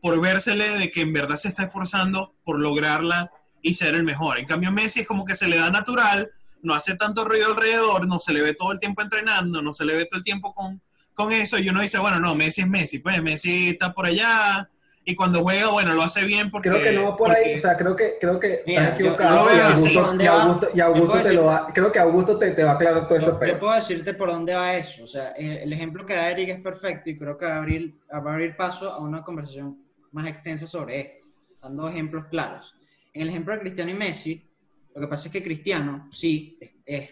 por 0.00 0.20
vérsele 0.20 0.70
de 0.78 0.90
que 0.90 1.02
en 1.02 1.12
verdad 1.12 1.36
se 1.36 1.48
está 1.48 1.64
esforzando 1.64 2.34
por 2.44 2.58
lograrla 2.58 3.30
y 3.64 3.74
ser 3.74 3.94
el 3.94 4.04
mejor. 4.04 4.38
En 4.38 4.46
cambio, 4.46 4.70
Messi 4.70 5.00
es 5.00 5.06
como 5.06 5.24
que 5.24 5.34
se 5.34 5.48
le 5.48 5.56
da 5.58 5.70
natural, 5.70 6.30
no 6.62 6.74
hace 6.74 6.96
tanto 6.96 7.24
ruido 7.24 7.48
alrededor, 7.48 8.06
no 8.06 8.20
se 8.20 8.32
le 8.32 8.42
ve 8.42 8.54
todo 8.54 8.72
el 8.72 8.78
tiempo 8.78 9.00
entrenando, 9.02 9.62
no 9.62 9.72
se 9.72 9.84
le 9.86 9.96
ve 9.96 10.04
todo 10.04 10.18
el 10.18 10.24
tiempo 10.24 10.54
con, 10.54 10.80
con 11.14 11.32
eso. 11.32 11.58
Y 11.58 11.68
uno 11.70 11.80
dice, 11.80 11.98
bueno, 11.98 12.20
no, 12.20 12.34
Messi 12.34 12.60
es 12.60 12.68
Messi, 12.68 12.98
pues 12.98 13.22
Messi 13.22 13.70
está 13.70 13.92
por 13.94 14.04
allá. 14.06 14.68
Y 15.06 15.14
cuando 15.16 15.40
juega, 15.42 15.68
bueno, 15.68 15.92
lo 15.94 16.02
hace 16.02 16.24
bien 16.24 16.50
porque... 16.50 16.68
Creo 16.70 16.82
que 16.82 16.92
no 16.92 17.04
va 17.10 17.16
por 17.16 17.30
ahí, 17.30 17.36
porque- 17.42 17.54
o 17.56 17.58
sea, 17.58 17.76
creo 17.76 17.94
que, 17.96 18.14
creo 18.20 18.40
que 18.40 18.62
Mira, 18.66 18.84
estás 18.84 18.98
yo- 18.98 19.04
equivocado. 19.06 19.36
yo 19.36 19.44
lo 19.44 19.52
y 19.52 19.56
veo 19.56 19.66
así. 19.66 19.74
Augusto, 19.82 20.00
¿Dónde 20.02 20.24
y? 20.24 20.26
Augusto, 20.28 20.68
y 20.72 20.76
Yo 20.78 20.84
Augusto 20.86 21.22
te 21.22 21.32
lo 21.34 21.44
va, 21.44 21.70
creo 21.74 21.92
que 21.92 21.98
Augusto 21.98 22.38
te, 22.38 22.50
te 22.52 22.64
va 22.64 22.70
a 22.70 22.74
aclarar 22.74 23.06
todo 23.08 23.18
eso. 23.18 23.38
Yo, 23.40 23.46
yo 23.46 23.58
puedo 23.58 23.74
decirte 23.74 24.14
por 24.14 24.30
dónde 24.30 24.54
va 24.54 24.74
eso. 24.74 25.04
O 25.04 25.06
sea, 25.06 25.30
el 25.32 25.70
ejemplo 25.72 26.06
que 26.06 26.14
da 26.14 26.30
Eric 26.30 26.48
es 26.50 26.60
perfecto 26.60 27.10
y 27.10 27.18
creo 27.18 27.36
que 27.36 27.44
va 27.46 27.54
a 27.54 27.56
abrir, 27.58 27.94
va 28.12 28.30
a 28.30 28.34
abrir 28.34 28.56
paso 28.56 28.90
a 28.92 28.98
una 29.00 29.22
conversación 29.22 29.78
más 30.12 30.26
extensa 30.28 30.66
sobre 30.66 31.00
esto, 31.00 31.26
dando 31.62 31.88
ejemplos 31.88 32.24
claros. 32.30 32.74
En 33.14 33.22
el 33.22 33.28
ejemplo 33.28 33.54
de 33.54 33.60
Cristiano 33.60 33.90
y 33.90 33.94
Messi, 33.94 34.46
lo 34.94 35.00
que 35.00 35.08
pasa 35.08 35.28
es 35.28 35.32
que 35.32 35.42
Cristiano, 35.42 36.08
sí, 36.12 36.58
es, 36.60 36.74
es, 36.84 37.10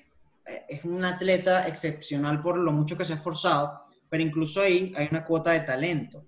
es 0.69 0.85
un 0.85 1.05
atleta 1.05 1.67
excepcional 1.69 2.43
por 2.43 2.59
lo 2.59 2.73
mucho 2.73 2.97
que 2.99 3.05
se 3.05 3.12
ha 3.12 3.17
esforzado, 3.17 3.85
pero 4.11 4.23
incluso 4.23 4.61
ahí 4.61 4.93
hay 4.97 5.09
una 5.11 5.25
cuota 5.25 5.53
de 5.53 5.61
talento, 5.61 6.27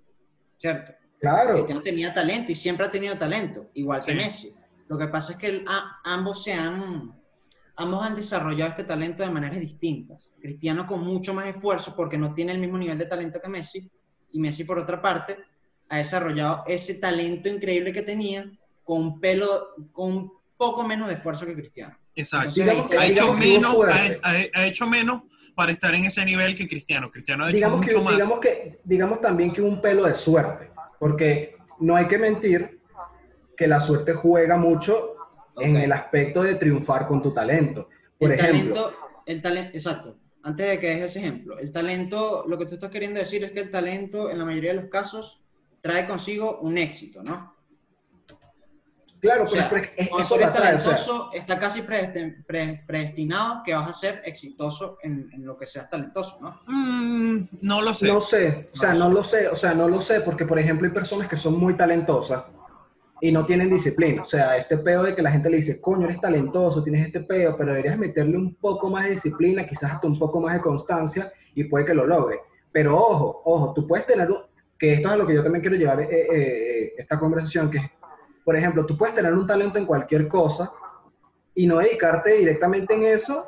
¿cierto? 0.59 0.93
Claro, 1.21 1.55
Cristiano 1.55 1.83
tenía 1.83 2.15
talento 2.15 2.53
y 2.53 2.55
siempre 2.55 2.87
ha 2.87 2.91
tenido 2.91 3.17
talento, 3.19 3.71
igual 3.75 4.01
que 4.05 4.13
Sí. 4.13 4.17
Messi. 4.19 4.53
Lo 4.89 4.99
que 4.99 5.09
pasa 5.09 5.33
es 5.33 5.39
que 5.39 5.47
el- 5.49 5.65
a- 5.67 6.01
ambos 6.05 6.45
se 6.45 6.53
han, 6.53 7.13
ambos 7.77 8.07
han 8.07 8.15
desarrollado 8.15 8.71
este 8.71 8.85
talento 8.85 9.23
de 9.23 9.31
maneras 9.31 9.59
distintas. 9.59 10.31
Cristiano 10.41 10.87
con 10.87 11.01
mucho 11.03 11.35
más 11.35 11.47
esfuerzo 11.47 11.95
porque 11.97 12.19
no 12.19 12.33
tiene 12.35 12.53
el 12.53 12.59
mismo 12.59 12.79
nivel 12.79 12.99
de 12.99 13.07
talento 13.07 13.41
que 13.41 13.49
Messi 13.49 13.91
y 14.33 14.39
Messi 14.41 14.65
por 14.65 14.79
otra 14.79 15.01
parte 15.03 15.37
ha 15.89 15.97
desarrollado 15.99 16.65
ese 16.67 16.95
talento 16.95 17.49
increíble 17.49 17.93
que 17.93 18.03
tenía 18.03 18.51
con 18.85 19.01
un 19.01 19.21
pelo, 19.21 19.75
con 19.93 20.13
un 20.13 20.33
poco 20.57 20.85
menos 20.85 21.09
de 21.09 21.15
esfuerzo 21.15 21.47
que 21.47 21.55
Cristiano. 21.55 21.99
Exacto. 22.15 22.55
Que- 22.55 22.97
ha, 22.97 23.07
hecho 23.07 23.33
que 23.33 23.39
menos, 23.39 23.77
ha, 24.23 24.29
ha- 24.29 24.67
hecho 24.67 24.87
menos 24.87 25.23
para 25.55 25.73
estar 25.73 25.95
en 25.95 26.05
ese 26.05 26.25
nivel 26.25 26.55
que 26.55 26.69
Cristiano. 26.69 27.11
Cristiano 27.11 27.45
ha 27.45 27.49
hecho 27.49 27.57
digamos 27.57 27.81
que, 27.81 27.87
mucho 27.87 28.05
más. 28.05 28.15
digamos 28.15 28.41
que, 28.41 28.81
digamos 28.85 29.21
también 29.21 29.51
que 29.51 29.63
un 29.63 29.81
pelo 29.81 30.05
de 30.05 30.15
suerte, 30.15 30.71
porque 30.99 31.57
no 31.81 31.97
hay 31.97 32.07
que 32.07 32.19
mentir 32.19 32.81
que 33.57 33.67
la 33.67 33.81
suerte 33.81 34.15
juega 34.15 34.57
mucho 34.57 35.15
en 35.59 35.77
el 35.77 35.93
aspecto 35.93 36.43
de 36.43 36.57
triunfar 36.57 37.07
con 37.07 37.23
tu 37.23 37.33
talento. 37.33 37.89
Por 38.19 38.33
el 38.33 38.39
ejemplo, 38.39 38.75
talento, 38.75 38.97
el 39.27 39.43
talento, 39.43 39.71
exacto. 39.77 40.17
Antes 40.43 40.69
de 40.69 40.79
que 40.79 40.89
des 40.89 41.03
ese 41.05 41.21
ejemplo, 41.21 41.59
el 41.59 41.73
talento, 41.73 42.45
lo 42.47 42.59
que 42.59 42.67
tú 42.67 42.75
estás 42.75 42.91
queriendo 42.91 43.19
decir 43.19 43.45
es 43.45 43.53
que 43.53 43.61
el 43.61 43.71
talento, 43.71 44.31
en 44.31 44.39
la 44.39 44.45
mayoría 44.45 44.75
de 44.75 44.81
los 44.83 44.91
casos, 44.91 45.43
trae 45.81 46.07
consigo 46.07 46.59
un 46.61 46.77
éxito, 46.77 47.23
¿no? 47.23 47.54
Claro, 49.25 49.45
O 49.45 49.47
sea, 49.47 49.67
pero 49.71 49.87
es- 49.97 50.09
cuando 50.09 50.23
eso 50.23 50.35
tú 50.35 50.41
eres 50.41 50.49
atrae, 50.49 50.75
o 50.75 50.79
sea, 50.79 50.91
talentoso, 50.93 51.31
está 51.33 51.59
casi 51.59 51.81
predestin- 51.83 52.45
pre- 52.47 52.85
predestinado 52.87 53.63
que 53.65 53.73
vas 53.75 53.89
a 53.89 53.93
ser 53.95 54.21
exitoso 54.27 54.99
en, 55.03 55.31
en 55.33 55.47
lo 55.47 55.57
que 55.57 55.67
seas 55.67 55.89
talentoso, 55.89 56.39
¿no? 56.43 56.61
Mm, 56.67 57.49
no 57.63 57.81
lo 57.81 57.95
sé. 57.95 58.09
No 58.09 58.21
sé, 58.21 58.69
o 58.73 58.77
sea, 58.77 58.93
no 58.95 59.09
lo 59.09 59.25
sé, 59.25 59.49
o 59.49 59.57
sea, 59.57 59.73
no 59.73 59.89
lo 59.89 60.01
sé, 60.03 60.21
porque 60.21 60.45
por 60.45 60.59
ejemplo 60.59 60.87
hay 60.87 60.93
personas 60.93 61.27
que 61.29 61.37
son 61.39 61.59
muy 61.59 61.75
talentosas 61.75 62.45
y 63.21 63.33
no 63.33 63.47
tienen 63.47 63.71
disciplina. 63.71 64.21
O 64.21 64.27
sea, 64.27 64.59
este 64.59 64.77
peo 64.77 65.03
de 65.03 65.15
que 65.17 65.23
la 65.23 65.31
gente 65.31 65.49
le 65.49 65.57
dice, 65.57 65.81
coño, 65.81 66.05
eres 66.05 66.21
talentoso, 66.21 66.83
tienes 66.83 67.07
este 67.07 67.21
peo, 67.21 67.57
pero 67.57 67.71
deberías 67.73 67.97
meterle 67.97 68.37
un 68.37 68.55
poco 68.57 68.91
más 68.91 69.05
de 69.05 69.13
disciplina, 69.13 69.67
quizás 69.67 69.93
hasta 69.93 70.07
un 70.07 70.19
poco 70.19 70.39
más 70.41 70.53
de 70.55 70.61
constancia 70.61 71.33
y 71.55 71.65
puede 71.65 71.87
que 71.87 71.95
lo 71.95 72.05
logre. 72.07 72.41
Pero 72.71 72.95
ojo, 72.99 73.41
ojo, 73.47 73.73
tú 73.73 73.87
puedes 73.87 74.05
tener, 74.07 74.31
un- 74.31 74.43
que 74.79 74.93
esto 74.95 75.09
es 75.09 75.15
a 75.15 75.17
lo 75.17 75.27
que 75.27 75.35
yo 75.35 75.43
también 75.43 75.63
quiero 75.63 75.77
llevar 75.77 76.01
eh, 76.03 76.09
eh, 76.11 76.27
eh, 76.33 76.93
esta 76.99 77.19
conversación, 77.19 77.71
que 77.71 77.79
es, 77.79 77.85
por 78.45 78.57
ejemplo, 78.57 78.85
tú 78.85 78.97
puedes 78.97 79.15
tener 79.15 79.33
un 79.33 79.47
talento 79.47 79.79
en 79.79 79.87
cualquier 79.87 80.29
cosa 80.29 80.71
y 81.55 81.67
no 81.67 81.79
dedicarte 81.79 82.35
directamente 82.35 82.95
en 82.95 83.05
eso, 83.05 83.47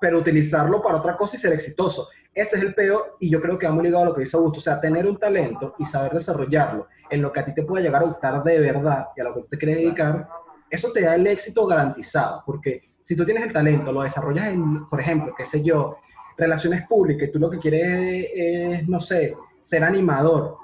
pero 0.00 0.18
utilizarlo 0.18 0.82
para 0.82 0.98
otra 0.98 1.16
cosa 1.16 1.36
y 1.36 1.38
ser 1.38 1.52
exitoso. 1.52 2.08
Ese 2.34 2.56
es 2.56 2.62
el 2.62 2.74
peo 2.74 3.16
y 3.18 3.30
yo 3.30 3.40
creo 3.40 3.58
que 3.58 3.66
va 3.66 3.72
muy 3.72 3.84
ligado 3.84 4.04
a 4.04 4.06
lo 4.06 4.14
que 4.14 4.20
dice 4.20 4.36
Augusto. 4.36 4.58
O 4.58 4.62
sea, 4.62 4.80
tener 4.80 5.06
un 5.06 5.18
talento 5.18 5.74
y 5.78 5.86
saber 5.86 6.12
desarrollarlo 6.12 6.86
en 7.10 7.22
lo 7.22 7.32
que 7.32 7.40
a 7.40 7.44
ti 7.44 7.54
te 7.54 7.62
puede 7.62 7.82
llegar 7.82 8.02
a 8.02 8.06
gustar 8.06 8.42
de 8.44 8.60
verdad 8.60 9.08
y 9.16 9.20
a 9.20 9.24
lo 9.24 9.34
que 9.34 9.40
tú 9.40 9.46
te 9.48 9.58
quieres 9.58 9.78
dedicar, 9.78 10.28
eso 10.70 10.92
te 10.92 11.02
da 11.02 11.14
el 11.14 11.26
éxito 11.26 11.66
garantizado. 11.66 12.42
Porque 12.44 12.90
si 13.02 13.16
tú 13.16 13.24
tienes 13.24 13.44
el 13.44 13.52
talento, 13.52 13.90
lo 13.90 14.02
desarrollas 14.02 14.48
en, 14.48 14.88
por 14.88 15.00
ejemplo, 15.00 15.34
qué 15.36 15.46
sé 15.46 15.62
yo, 15.62 15.96
relaciones 16.36 16.86
públicas 16.86 17.28
y 17.28 17.32
tú 17.32 17.38
lo 17.38 17.50
que 17.50 17.58
quieres 17.58 18.28
es, 18.32 18.88
no 18.88 19.00
sé, 19.00 19.34
ser 19.62 19.82
animador. 19.82 20.56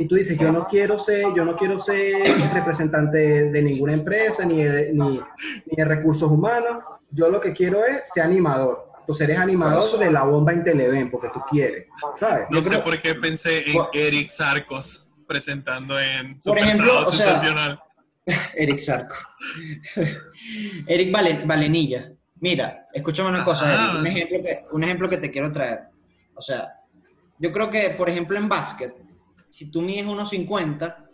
Y 0.00 0.08
tú 0.08 0.14
dices, 0.14 0.38
yo 0.38 0.50
no 0.50 0.66
quiero 0.66 0.98
ser, 0.98 1.26
yo 1.36 1.44
no 1.44 1.54
quiero 1.56 1.78
ser 1.78 2.22
representante 2.54 3.18
de, 3.18 3.50
de 3.50 3.62
ninguna 3.62 3.92
empresa 3.92 4.46
ni 4.46 4.64
de, 4.64 4.92
ni, 4.94 5.20
ni 5.66 5.76
de 5.76 5.84
recursos 5.84 6.30
humanos. 6.30 6.82
Yo 7.10 7.28
lo 7.28 7.38
que 7.38 7.52
quiero 7.52 7.84
es 7.84 8.08
ser 8.14 8.22
animador. 8.22 8.90
Entonces 9.00 9.28
eres 9.28 9.38
animador 9.38 9.98
de 9.98 10.10
la 10.10 10.22
bomba 10.22 10.52
en 10.54 10.64
Televen 10.64 11.10
porque 11.10 11.28
tú 11.34 11.40
quieres, 11.50 11.86
¿sabes? 12.14 12.46
No 12.48 12.56
Yo 12.58 12.62
sé 12.62 12.70
creo- 12.70 12.84
por 12.84 12.98
qué 13.02 13.14
pensé 13.14 13.66
en 13.66 13.72
Por- 13.74 13.90
Eric 13.92 14.30
Sarcos 14.30 15.06
presentando 15.26 16.00
en 16.00 16.32
Por 16.34 16.42
Super 16.44 16.62
ejemplo, 16.64 16.86
Sábado 16.92 17.08
o 17.08 17.12
sea, 17.12 17.26
Sensacional. 17.26 17.82
Eric 18.56 18.78
Sarco. 18.78 19.16
Eric 20.86 21.12
Valen- 21.14 21.46
Valenilla. 21.46 22.10
Mira, 22.40 22.86
escúchame 22.94 23.28
una 23.28 23.44
cosa. 23.44 23.70
Eric, 23.70 24.00
un 24.00 24.06
ejemplo, 24.06 24.38
que, 24.42 24.64
un 24.72 24.84
ejemplo 24.84 25.08
que 25.10 25.16
te 25.18 25.30
quiero 25.30 25.52
traer. 25.52 25.80
O 26.34 26.40
sea, 26.40 26.72
yo 27.38 27.52
creo 27.52 27.68
que, 27.68 27.90
por 27.90 28.08
ejemplo, 28.08 28.38
en 28.38 28.48
básquet, 28.48 28.94
si 29.60 29.70
tú 29.70 29.82
mides 29.82 30.06
unos 30.06 30.30
50 30.30 31.10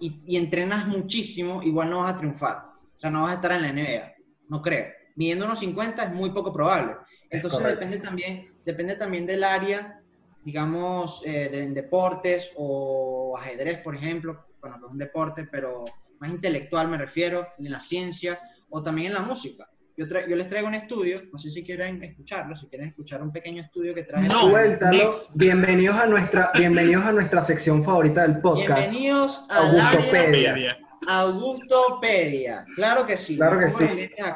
y, 0.00 0.20
y 0.26 0.36
entrenas 0.36 0.88
muchísimo, 0.88 1.62
igual 1.62 1.90
no 1.90 1.98
vas 1.98 2.14
a 2.14 2.16
triunfar. 2.16 2.56
O 2.56 2.98
sea, 2.98 3.08
no 3.08 3.22
vas 3.22 3.30
a 3.30 3.34
estar 3.36 3.52
en 3.52 3.62
la 3.62 3.72
NBA. 3.72 4.14
No 4.48 4.60
creo. 4.60 4.86
Midiendo 5.14 5.44
unos 5.44 5.60
50 5.60 6.02
es 6.02 6.12
muy 6.12 6.30
poco 6.30 6.52
probable. 6.52 6.96
Entonces 7.30 7.62
depende 7.62 7.98
también, 7.98 8.48
depende 8.64 8.96
también 8.96 9.26
del 9.26 9.44
área, 9.44 10.02
digamos, 10.42 11.22
eh, 11.24 11.50
de, 11.50 11.62
en 11.62 11.72
deportes 11.72 12.50
o 12.56 13.36
ajedrez, 13.38 13.78
por 13.78 13.94
ejemplo, 13.94 14.44
bueno, 14.60 14.80
que 14.80 14.86
es 14.86 14.90
un 14.90 14.98
deporte, 14.98 15.44
pero 15.44 15.84
más 16.18 16.30
intelectual 16.30 16.88
me 16.88 16.98
refiero, 16.98 17.46
en 17.58 17.70
la 17.70 17.78
ciencia 17.78 18.36
o 18.70 18.82
también 18.82 19.06
en 19.06 19.14
la 19.14 19.22
música. 19.22 19.70
Yo, 19.96 20.06
tra- 20.06 20.26
yo 20.26 20.36
les 20.36 20.48
traigo 20.48 20.68
un 20.68 20.74
estudio, 20.74 21.18
no 21.32 21.38
sé 21.38 21.50
si 21.50 21.62
quieren 21.62 22.02
escucharlo, 22.02 22.56
si 22.56 22.66
quieren 22.66 22.88
escuchar 22.88 23.22
un 23.22 23.30
pequeño 23.30 23.60
estudio 23.60 23.94
que 23.94 24.04
trae. 24.04 24.26
No. 24.26 24.48
Suéltalo. 24.48 25.10
Bienvenidos 25.34 25.96
a 25.96 26.06
nuestra, 26.06 26.50
bienvenidos 26.54 27.04
a 27.04 27.12
nuestra 27.12 27.42
sección 27.42 27.84
favorita 27.84 28.22
del 28.22 28.40
podcast. 28.40 28.90
Bienvenidos 28.90 29.46
al 29.50 29.80
Augustopedia. 29.80 30.78
Augustopedia. 31.06 32.64
Claro 32.74 33.06
que 33.06 33.16
sí. 33.18 33.36
Claro 33.36 33.58
que 33.58 33.68
sí. 33.68 33.86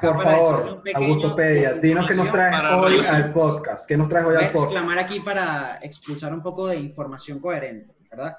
Por 0.03 0.23
favor, 0.23 0.83
Augustopedia, 0.95 1.73
dinos 1.75 2.07
qué 2.07 2.15
nos 2.15 2.31
traes 2.31 2.57
hoy 2.77 2.99
al 3.09 3.33
podcast. 3.33 3.87
¿Qué 3.87 3.97
nos 3.97 4.09
traes 4.11 4.27
hoy 4.27 4.35
Voy 4.35 4.43
a 4.43 4.47
al 4.49 4.53
podcast? 4.53 4.73
exclamar 4.73 4.99
aquí 4.99 5.21
para 5.21 5.79
expulsar 5.83 6.35
un 6.35 6.43
poco 6.43 6.67
de 6.67 6.77
información 6.77 7.39
coherente, 7.41 7.95
¿verdad? 8.11 8.37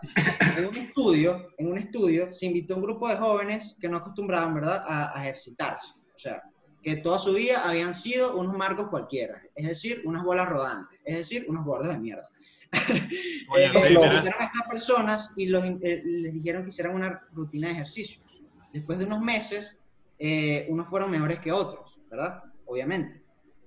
En 0.55 0.65
un 0.67 0.75
estudio, 0.77 1.47
en 1.57 1.71
un 1.71 1.77
estudio 1.79 2.31
se 2.31 2.45
invitó 2.45 2.75
a 2.75 2.77
un 2.77 2.83
grupo 2.83 3.07
de 3.09 3.15
jóvenes 3.15 3.75
que 3.81 3.89
no 3.89 3.97
acostumbraban, 3.97 4.53
¿verdad?, 4.53 4.83
a, 4.85 5.17
a 5.17 5.23
ejercitarse. 5.23 5.93
O 6.15 6.19
sea, 6.19 6.43
que 6.87 6.95
toda 7.01 7.19
su 7.19 7.33
vida 7.33 7.67
habían 7.67 7.93
sido 7.93 8.37
unos 8.37 8.55
marcos 8.55 8.87
cualquiera, 8.89 9.41
es 9.55 9.67
decir, 9.67 10.03
unas 10.05 10.23
bolas 10.23 10.47
rodantes, 10.47 10.97
es 11.03 11.17
decir, 11.17 11.45
unos 11.49 11.65
gordos 11.65 11.89
de 11.89 11.99
mierda. 11.99 12.29
Coño, 13.49 13.65
Eh, 13.65 13.71
sí, 13.73 13.93
invitaron 13.93 14.33
a 14.39 14.45
estas 14.45 14.67
personas 14.69 15.33
y 15.35 15.47
los, 15.47 15.65
eh, 15.65 16.01
les 16.05 16.31
dijeron 16.33 16.63
que 16.63 16.69
hicieran 16.69 16.95
una 16.95 17.21
rutina 17.33 17.67
de 17.67 17.73
ejercicios. 17.73 18.23
Después 18.71 18.99
de 18.99 19.03
unos 19.05 19.19
meses, 19.19 19.77
eh, 20.17 20.65
unos 20.69 20.87
fueron 20.87 21.11
mejores 21.11 21.39
que 21.39 21.51
otros, 21.51 21.99
¿verdad? 22.09 22.41
Obviamente. 22.65 23.21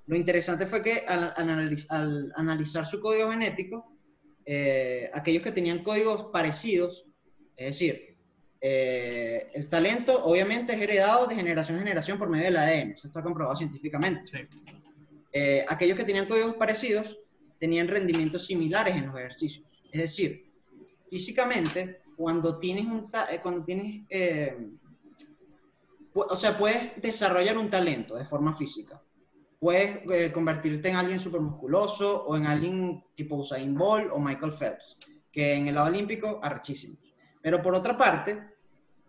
Lo 0.06 0.16
interesante 0.16 0.64
fue 0.66 0.82
que 0.82 1.04
al, 1.06 1.34
al 1.36 1.48
analiz- 1.50 1.86
al 1.90 2.32
analizar 2.36 2.86
su 2.86 3.00
código 3.00 3.30
genético, 3.30 3.92
eh, 4.46 5.10
aquellos 5.12 5.42
que 5.42 5.52
tenían 5.52 5.82
códigos 5.82 6.24
parecidos, 6.32 7.04
es 7.56 7.66
decir, 7.66 8.09
eh, 8.60 9.50
el 9.54 9.68
talento 9.68 10.22
obviamente 10.24 10.74
es 10.74 10.80
heredado 10.80 11.26
de 11.26 11.34
generación 11.34 11.78
en 11.78 11.84
generación 11.84 12.18
por 12.18 12.28
medio 12.28 12.44
del 12.44 12.56
ADN, 12.56 12.92
eso 12.92 13.06
está 13.08 13.22
comprobado 13.22 13.56
científicamente. 13.56 14.26
Sí. 14.26 14.68
Eh, 15.32 15.64
aquellos 15.68 15.96
que 15.96 16.04
tenían 16.04 16.26
códigos 16.26 16.54
parecidos 16.56 17.20
tenían 17.58 17.88
rendimientos 17.88 18.46
similares 18.46 18.96
en 18.96 19.06
los 19.06 19.16
ejercicios. 19.16 19.82
Es 19.92 20.00
decir, 20.00 20.50
físicamente, 21.08 22.00
cuando 22.16 22.58
tienes 22.58 22.86
un 22.86 23.10
eh, 23.30 23.40
cuando 23.42 23.64
tienes, 23.64 24.02
eh, 24.08 24.56
o 26.14 26.36
sea, 26.36 26.56
puedes 26.56 27.00
desarrollar 27.00 27.56
un 27.58 27.70
talento 27.70 28.16
de 28.16 28.24
forma 28.24 28.54
física. 28.54 29.00
Puedes 29.58 30.00
eh, 30.10 30.32
convertirte 30.32 30.88
en 30.88 30.96
alguien 30.96 31.20
supermusculoso 31.20 32.24
o 32.24 32.36
en 32.36 32.46
alguien 32.46 33.04
tipo 33.14 33.36
Usain 33.36 33.74
Bolt 33.74 34.10
o 34.10 34.18
Michael 34.18 34.52
Phelps, 34.52 34.96
que 35.30 35.54
en 35.54 35.68
el 35.68 35.74
lado 35.74 35.88
olímpico, 35.88 36.40
arrechísimos. 36.42 36.98
Pero 37.42 37.60
por 37.62 37.74
otra 37.74 37.96
parte, 37.96 38.49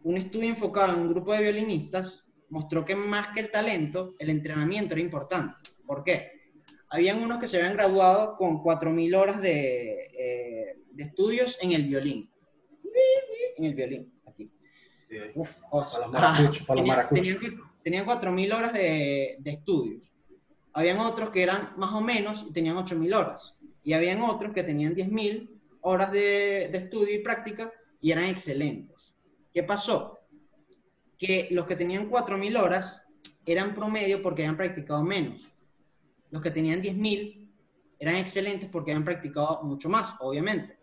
un 0.03 0.17
estudio 0.17 0.49
enfocado 0.49 0.93
en 0.93 0.99
un 1.01 1.09
grupo 1.09 1.33
de 1.33 1.43
violinistas 1.43 2.31
mostró 2.49 2.83
que 2.83 2.95
más 2.95 3.29
que 3.33 3.41
el 3.41 3.51
talento, 3.51 4.15
el 4.19 4.29
entrenamiento 4.29 4.93
era 4.93 5.01
importante. 5.01 5.55
¿Por 5.85 6.03
qué? 6.03 6.41
Habían 6.89 7.23
unos 7.23 7.39
que 7.39 7.47
se 7.47 7.57
habían 7.57 7.73
graduado 7.73 8.35
con 8.35 8.61
4.000 8.61 9.15
horas 9.15 9.41
de, 9.41 10.11
eh, 10.17 10.77
de 10.91 11.03
estudios 11.03 11.57
en 11.61 11.71
el 11.71 11.87
violín. 11.87 12.29
En 13.57 13.65
el 13.65 13.73
violín, 13.73 14.13
aquí. 14.25 14.51
Uf, 15.35 15.61
para 16.67 17.03
los 17.03 17.09
tenían, 17.09 17.39
tenían 17.83 18.05
4.000 18.05 18.53
horas 18.53 18.73
de, 18.73 19.37
de 19.39 19.51
estudios. 19.51 20.11
Habían 20.73 20.99
otros 20.99 21.29
que 21.29 21.43
eran 21.43 21.73
más 21.77 21.93
o 21.93 22.01
menos 22.01 22.45
y 22.47 22.51
tenían 22.51 22.75
8.000 22.75 23.15
horas. 23.15 23.55
Y 23.83 23.93
habían 23.93 24.21
otros 24.21 24.53
que 24.53 24.63
tenían 24.63 24.95
10.000 24.95 25.49
horas 25.81 26.11
de, 26.11 26.69
de 26.71 26.77
estudio 26.77 27.15
y 27.15 27.23
práctica 27.23 27.71
y 28.01 28.11
eran 28.11 28.25
excelentes. 28.25 29.10
¿Qué 29.53 29.63
pasó? 29.63 30.19
Que 31.17 31.47
los 31.51 31.65
que 31.65 31.75
tenían 31.75 32.09
4.000 32.09 32.59
horas 32.59 33.03
eran 33.45 33.75
promedio 33.75 34.21
porque 34.21 34.43
habían 34.43 34.57
practicado 34.57 35.03
menos. 35.03 35.51
Los 36.29 36.41
que 36.41 36.51
tenían 36.51 36.81
10.000 36.81 37.49
eran 37.99 38.15
excelentes 38.15 38.69
porque 38.69 38.91
habían 38.91 39.05
practicado 39.05 39.61
mucho 39.63 39.89
más, 39.89 40.15
obviamente. 40.19 40.79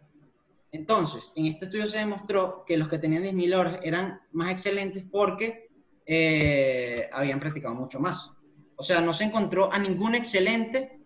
Entonces, 0.70 1.32
en 1.36 1.46
este 1.46 1.64
estudio 1.64 1.86
se 1.86 1.98
demostró 1.98 2.64
que 2.66 2.76
los 2.76 2.88
que 2.88 2.98
tenían 2.98 3.24
10.000 3.24 3.56
horas 3.56 3.80
eran 3.82 4.20
más 4.32 4.52
excelentes 4.52 5.04
porque 5.10 5.68
eh, 6.04 7.08
habían 7.12 7.40
practicado 7.40 7.74
mucho 7.74 8.00
más. 8.00 8.30
O 8.76 8.82
sea, 8.82 9.00
no 9.00 9.12
se 9.14 9.24
encontró 9.24 9.72
a 9.72 9.78
ningún 9.78 10.14
excelente 10.14 11.00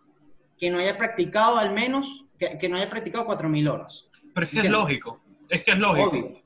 que 0.59 0.71
no 0.71 0.79
haya 0.79 0.99
practicado 0.99 1.57
al 1.59 1.73
menos, 1.73 2.27
que, 2.39 2.59
que 2.59 2.69
no 2.69 2.77
haya 2.77 2.91
practicado 2.91 3.27
4.000 3.27 3.71
horas. 3.73 4.09
Pero 4.35 4.47
es 4.47 4.53
que 4.53 4.61
es 4.61 4.71
lógico. 4.71 5.21
Es 5.49 5.65
que 5.65 5.71
es 5.73 5.79
lógico. 5.79 6.09
Obvio. 6.11 6.42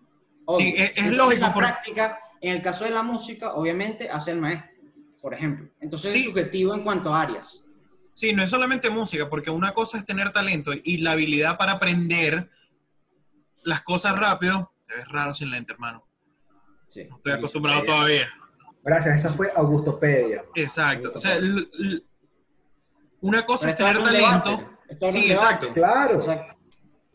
Sí, 0.57 0.75
es- 0.77 0.83
es 0.83 0.89
Entonces, 0.97 1.17
lógico 1.17 1.41
La 1.41 1.55
por- 1.55 1.63
práctica, 1.65 2.21
en 2.41 2.53
el 2.57 2.63
caso 2.63 2.85
de 2.85 2.91
la 2.91 3.03
música, 3.03 3.55
obviamente 3.55 4.09
hace 4.11 4.31
el 4.33 4.41
maestro, 4.41 4.71
por 5.21 5.35
ejemplo. 5.35 5.69
Entonces 5.81 6.13
Sí. 6.13 6.19
es 6.21 6.25
subjetivo 6.27 6.75
en 6.75 6.85
cuanto 6.85 7.13
a 7.15 7.23
áreas. 7.23 7.63
Sí, 8.13 8.33
no 8.33 8.43
es 8.43 8.51
solamente 8.51 8.89
música, 8.89 9.29
porque 9.29 9.51
una 9.51 9.73
cosa 9.73 9.99
es 9.99 10.05
tener 10.07 10.33
talento 10.33 10.73
y 10.73 10.99
la 10.99 11.13
habilidad 11.13 11.59
para 11.59 11.73
aprender 11.73 12.49
las 13.65 13.83
cosas 13.83 14.19
rápido. 14.19 14.73
Es 14.89 15.09
raro 15.09 15.35
sin 15.35 15.51
lente, 15.51 15.73
hermano. 15.73 16.07
Sí. 16.87 17.05
No 17.11 17.17
estoy 17.17 17.33
acostumbrado 17.33 17.83
todavía. 17.83 18.29
Gracias, 18.85 19.17
esa 19.17 19.33
fue 19.33 19.51
Augustopedia. 19.55 20.45
Exacto. 20.55 21.11
O 21.15 21.19
sea, 21.19 21.39
una 23.21 23.45
cosa 23.45 23.75
Pero 23.75 23.91
es 23.91 23.99
tener 23.99 24.03
talento. 24.03 24.79
Sí, 25.11 25.31
exacto. 25.33 25.73
Claro. 25.75 26.15
Exacto. 26.17 26.56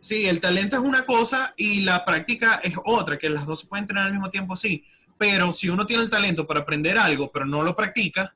Sí, 0.02 0.28
el 0.28 0.42
talento 0.42 0.76
es 0.78 0.82
una 0.82 1.06
cosa 1.06 1.54
y 1.56 1.82
la 1.82 2.04
práctica 2.04 2.60
es 2.64 2.74
otra, 2.84 3.18
que 3.20 3.30
las 3.30 3.46
dos 3.46 3.62
se 3.62 3.68
pueden 3.68 3.86
tener 3.88 4.04
al 4.04 4.12
mismo 4.12 4.30
tiempo, 4.32 4.56
sí. 4.56 4.84
Pero 5.18 5.54
si 5.54 5.70
uno 5.70 5.86
tiene 5.86 6.02
el 6.04 6.10
talento 6.10 6.48
para 6.48 6.62
aprender 6.62 6.98
algo, 6.98 7.32
pero 7.32 7.46
no 7.46 7.62
lo 7.62 7.76
practica, 7.76 8.36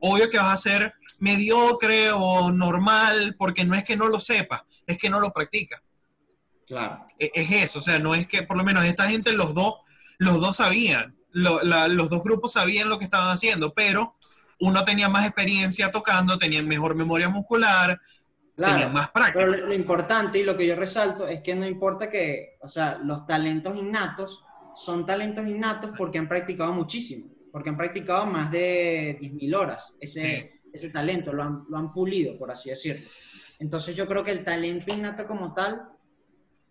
obvio 0.00 0.28
que 0.28 0.36
vas 0.38 0.52
a 0.52 0.56
ser 0.62 0.94
mediocre 1.18 2.10
o 2.12 2.50
normal, 2.50 3.36
porque 3.38 3.64
no 3.64 3.74
es 3.74 3.84
que 3.84 3.96
no 3.96 4.08
lo 4.08 4.20
sepa, 4.20 4.66
es 4.86 4.98
que 4.98 5.08
no 5.08 5.18
lo 5.20 5.32
practica. 5.32 5.82
Claro. 6.66 7.06
E- 7.18 7.30
Es 7.34 7.50
eso, 7.50 7.78
o 7.78 7.82
sea, 7.82 7.98
no 7.98 8.14
es 8.14 8.26
que 8.26 8.42
por 8.42 8.56
lo 8.58 8.64
menos 8.64 8.84
esta 8.84 9.08
gente, 9.08 9.32
los 9.32 9.54
dos, 9.54 9.76
los 10.18 10.40
dos 10.40 10.56
sabían, 10.56 11.16
lo- 11.30 11.62
la- 11.62 11.88
los 11.88 12.10
dos 12.10 12.22
grupos 12.22 12.52
sabían 12.52 12.90
lo 12.90 12.98
que 12.98 13.04
estaban 13.06 13.30
haciendo, 13.32 13.72
pero 13.72 14.16
uno 14.60 14.84
tenía 14.84 15.08
más 15.08 15.24
experiencia 15.24 15.90
tocando, 15.90 16.36
tenían 16.38 16.68
mejor 16.68 16.94
memoria 16.94 17.28
muscular, 17.30 18.00
Claro, 18.56 18.74
tenían 18.74 18.92
más 18.92 19.10
práctica. 19.10 19.38
Pero 19.38 19.56
lo, 19.56 19.66
lo 19.68 19.74
importante 19.74 20.38
y 20.38 20.44
lo 20.44 20.56
que 20.56 20.66
yo 20.66 20.76
resalto 20.76 21.26
es 21.26 21.40
que 21.40 21.54
no 21.54 21.66
importa 21.66 22.10
que, 22.10 22.56
o 22.60 22.68
sea, 22.68 22.98
los 22.98 23.26
talentos 23.26 23.76
innatos 23.76 24.44
son 24.74 25.06
talentos 25.06 25.46
innatos 25.46 25.92
porque 25.96 26.18
han 26.18 26.28
practicado 26.28 26.72
muchísimo, 26.72 27.30
porque 27.50 27.70
han 27.70 27.76
practicado 27.76 28.26
más 28.26 28.50
de 28.50 29.18
10.000 29.20 29.54
horas 29.54 29.94
ese, 30.00 30.62
ese 30.72 30.90
talento, 30.90 31.32
lo 31.32 31.42
han, 31.42 31.64
lo 31.68 31.78
han 31.78 31.92
pulido, 31.92 32.38
por 32.38 32.50
así 32.50 32.70
decirlo. 32.70 33.06
Entonces 33.58 33.94
yo 33.94 34.06
creo 34.06 34.24
que 34.24 34.32
el 34.32 34.44
talento 34.44 34.92
innato 34.92 35.26
como 35.26 35.54
tal 35.54 35.88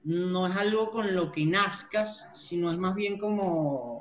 no 0.03 0.47
es 0.47 0.55
algo 0.55 0.91
con 0.91 1.13
lo 1.15 1.31
que 1.31 1.45
nazcas, 1.45 2.29
sino 2.33 2.71
es 2.71 2.77
más 2.77 2.95
bien 2.95 3.17
como, 3.17 4.00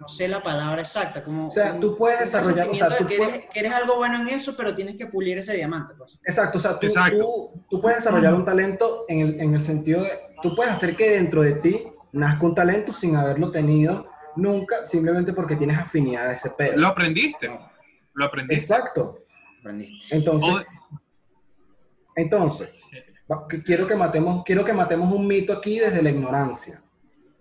no 0.00 0.08
sé 0.08 0.26
la 0.28 0.42
palabra 0.42 0.80
exacta, 0.80 1.22
como... 1.22 1.46
O 1.48 1.52
sea, 1.52 1.78
tú 1.78 1.94
puedes 1.96 2.20
desarrollar, 2.20 2.68
o 2.70 2.74
sea, 2.74 2.88
tú 2.88 3.06
que, 3.06 3.18
puedes- 3.18 3.34
eres, 3.34 3.46
que 3.52 3.60
eres 3.60 3.72
algo 3.72 3.96
bueno 3.96 4.16
en 4.22 4.28
eso, 4.28 4.56
pero 4.56 4.74
tienes 4.74 4.96
que 4.96 5.06
pulir 5.06 5.36
ese 5.38 5.54
diamante, 5.54 5.94
pues. 5.96 6.18
Exacto, 6.24 6.56
o 6.56 6.60
sea, 6.60 6.78
tú, 6.78 6.86
Exacto. 6.86 7.18
tú- 7.18 7.64
tú 7.68 7.80
puedes 7.82 7.98
desarrollar 7.98 8.32
un 8.34 8.44
talento 8.44 9.04
en 9.08 9.20
el, 9.20 9.40
en 9.40 9.54
el 9.54 9.62
sentido 9.62 10.02
de, 10.02 10.10
tú 10.42 10.56
puedes 10.56 10.72
hacer 10.72 10.96
que 10.96 11.10
dentro 11.10 11.42
de 11.42 11.52
ti 11.54 11.84
nazca 12.12 12.46
un 12.46 12.54
talento 12.54 12.92
sin 12.94 13.14
haberlo 13.14 13.50
tenido 13.52 14.08
nunca, 14.36 14.86
simplemente 14.86 15.34
porque 15.34 15.54
tienes 15.56 15.78
afinidad 15.78 16.28
a 16.28 16.32
ese 16.32 16.48
pedo. 16.50 16.78
Lo 16.80 16.86
aprendiste, 16.88 17.50
lo 18.14 18.24
aprendiste. 18.24 18.62
Exacto. 18.64 19.18
Aprendiste. 19.60 20.16
Entonces, 20.16 20.48
O- 20.50 20.98
entonces, 22.16 22.70
quiero 23.64 23.86
que 23.86 23.94
matemos, 23.94 24.42
quiero 24.44 24.64
que 24.64 24.72
matemos 24.72 25.12
un 25.12 25.26
mito 25.26 25.52
aquí 25.52 25.78
desde 25.78 26.02
la 26.02 26.10
ignorancia. 26.10 26.82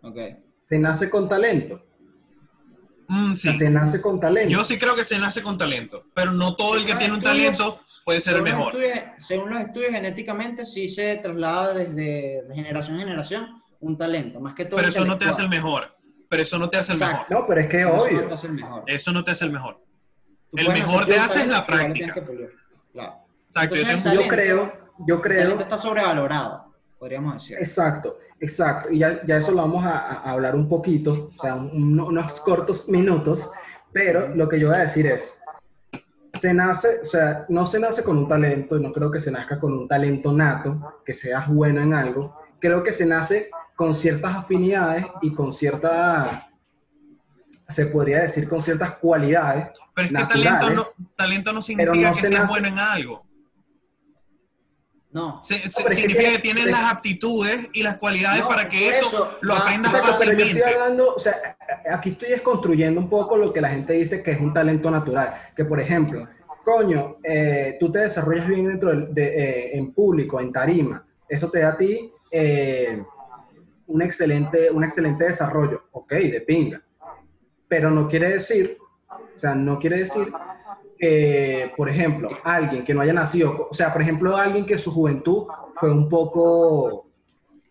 Ok. 0.02 0.18
Se 0.68 0.78
nace 0.78 1.10
con 1.10 1.28
talento. 1.30 1.82
Mm, 3.10 3.34
O 3.34 3.36
sea, 3.36 3.52
sí. 3.54 3.58
se 3.60 3.70
nace 3.70 4.00
con 4.02 4.20
talento. 4.20 4.50
Yo 4.50 4.64
sí 4.64 4.78
creo 4.80 4.96
que 4.96 5.04
se 5.04 5.20
nace 5.20 5.42
con 5.44 5.58
talento, 5.58 6.06
pero 6.14 6.32
no 6.32 6.56
todo 6.56 6.76
el 6.78 6.86
que 6.86 6.96
tiene 6.96 7.14
un 7.16 7.20
estudios- 7.20 7.58
talento 7.58 7.80
puede 8.06 8.22
ser 8.22 8.34
el 8.38 8.40
los 8.42 8.50
mejor. 8.50 8.74
estudios- 8.76 9.00
según 9.20 9.50
los 9.50 9.60
estudios, 9.60 9.92
genéticamente 9.92 10.66
sí 10.66 10.88
se 10.88 11.18
traslada 11.18 11.74
desde 11.74 12.44
de 12.48 12.56
generación 12.56 12.96
en 12.96 13.02
generación 13.04 13.62
un 13.82 13.98
talento, 13.98 14.40
más 14.40 14.56
que 14.56 14.66
todo. 14.66 14.78
Pero 14.78 14.90
eso 14.90 15.06
no 15.06 15.18
te 15.18 15.26
hace 15.26 15.42
el 15.42 15.50
mejor. 15.50 15.94
Pero 16.30 16.44
eso 16.44 16.60
no 16.60 16.70
te 16.70 16.78
hace 16.78 16.94
el 16.94 17.02
Exacto. 17.02 17.26
mejor. 17.30 17.42
No, 17.42 17.48
pero 17.48 17.62
es 17.62 17.68
que 17.68 17.82
Eso 17.82 17.90
obvio. 17.92 18.22
no 18.22 18.28
te 18.28 18.34
hace 18.34 18.48
el 18.48 18.54
mejor. 18.54 18.84
Eso 18.88 19.12
no 19.12 19.24
te 19.24 19.32
hace 19.32 19.46
el 19.46 19.52
mejor. 19.52 19.82
El 20.54 20.70
mejor 20.70 21.06
te 21.06 21.18
hace 21.20 21.42
es 21.42 21.48
la 21.48 21.66
práctica. 21.68 22.14
Claro. 22.94 23.16
Exacto. 23.48 23.76
Yo 23.76 23.84
tengo- 23.86 24.10
el 24.12 24.16
Yo 24.20 24.28
creo, 24.28 24.74
yo 25.08 25.16
El 25.16 25.22
creo. 25.22 25.42
talento 25.44 25.64
está 25.64 25.78
sobrevalorado, 25.78 26.74
podríamos 27.00 27.34
decir. 27.34 27.58
Exacto, 27.60 28.18
exacto. 28.40 28.90
Y 28.92 29.00
ya, 29.00 29.26
ya 29.26 29.38
eso 29.38 29.52
lo 29.52 29.58
vamos 29.58 29.86
a, 29.86 29.98
a 29.98 30.32
hablar 30.32 30.56
un 30.56 30.68
poquito, 30.70 31.32
o 31.38 31.42
sea, 31.42 31.56
un- 31.56 32.00
unos 32.00 32.40
cortos 32.42 32.88
minutos, 32.90 33.50
pero 33.92 34.34
lo 34.36 34.48
que 34.48 34.60
yo 34.60 34.68
voy 34.70 34.78
a 34.78 34.82
decir 34.82 35.08
es, 35.08 35.42
se 36.40 36.54
nace, 36.54 37.00
o 37.02 37.06
sea, 37.06 37.46
no 37.50 37.66
se 37.66 37.80
nace 37.80 38.04
con 38.04 38.18
un 38.18 38.28
talento, 38.28 38.78
y 38.78 38.82
no 38.82 38.92
creo 38.92 39.10
que 39.12 39.20
se 39.20 39.32
nazca 39.32 39.60
con 39.60 39.74
un 39.74 39.88
talento 39.88 40.32
nato, 40.32 41.02
que 41.06 41.14
seas 41.14 41.48
bueno 41.50 41.82
en 41.82 41.94
algo, 41.94 42.40
creo 42.60 42.84
que 42.84 42.94
se 42.94 43.06
nace 43.06 43.50
con 43.76 43.96
ciertas 43.96 44.36
afinidades 44.36 45.06
y 45.22 45.34
con 45.34 45.52
ciertas, 45.54 46.44
se 47.68 47.86
podría 47.88 48.22
decir, 48.22 48.48
con 48.48 48.62
ciertas 48.62 48.96
cualidades. 48.98 49.70
Pero 49.94 50.08
es 50.08 50.14
que 50.28 50.34
talento 50.34 50.70
no, 50.74 50.88
talento 51.16 51.54
no 51.54 51.62
significa 51.62 52.10
no 52.10 52.14
que 52.16 52.22
se 52.22 52.28
seas 52.28 52.42
nace- 52.42 52.52
bueno 52.54 52.68
en 52.68 52.80
algo. 52.80 53.26
No. 55.12 55.42
Se- 55.42 55.60
que 55.62 55.70
significa 55.70 56.20
tiene- 56.20 56.36
que 56.36 56.40
tienes 56.40 56.66
las 56.68 56.84
aptitudes 56.94 57.70
y 57.74 57.82
las 57.82 57.98
cualidades 57.98 58.42
No, 58.42 58.48
para 58.48 58.70
que 58.70 58.90
eso, 58.90 59.08
eso, 59.08 59.38
lo 59.42 59.54
va- 59.56 59.62
aprendas 59.62 59.92
Exacto, 59.94 60.16
pero 60.20 60.32
yo 60.34 60.38
fácilmente. 60.40 60.60
estoy 60.60 60.74
hablando, 60.74 61.16
o 61.16 61.20
sea, 61.20 61.36
aquí 61.92 62.10
estoy 62.12 62.30
desconstruyendo 62.30 63.00
un 63.02 63.10
poco 63.10 63.36
lo 63.36 63.52
que 63.52 63.60
la 63.60 63.70
gente 63.70 63.94
dice 63.94 64.22
que 64.22 64.32
es 64.32 64.40
un 64.40 64.54
talento 64.54 64.92
natural. 64.92 65.34
Que, 65.56 65.66
por 65.66 65.80
ejemplo, 65.80 66.28
coño, 66.64 67.18
eh, 67.24 67.78
tú 67.80 67.92
te 67.92 68.00
desarrollas 68.00 68.48
bien 68.48 68.68
dentro 68.68 68.92
del- 68.92 69.12
de, 69.14 69.26
eh, 69.26 69.78
en 69.78 69.92
público, 69.94 70.40
en 70.40 70.52
tarima. 70.54 71.04
Eso 71.28 71.50
te 71.50 71.60
da 71.62 71.70
a 71.70 71.78
ti 71.78 72.12
eh, 72.32 73.02
un, 73.88 74.02
excelente, 74.04 74.70
un 74.70 74.84
excelente 74.84 75.24
desarrollo. 75.26 75.86
Ok, 75.94 76.12
de 76.14 76.42
pinga. 76.42 76.80
Pero 77.68 77.90
no 77.90 78.08
quiere 78.08 78.30
decir, 78.30 78.78
o 79.10 79.40
sea, 79.40 79.56
no 79.56 79.80
quiere 79.80 79.98
decir 80.00 80.32
que, 81.00 81.72
por 81.78 81.90
ejemplo, 81.90 82.30
alguien 82.44 82.84
que 82.84 82.94
no 82.94 83.02
haya 83.02 83.14
nacido, 83.14 83.70
o 83.72 83.74
sea, 83.74 83.94
por 83.94 84.02
ejemplo, 84.02 84.36
alguien 84.36 84.66
que 84.66 84.78
su 84.78 84.92
juventud 84.92 85.48
fue 85.76 85.90
un 85.90 86.10
poco... 86.10 87.08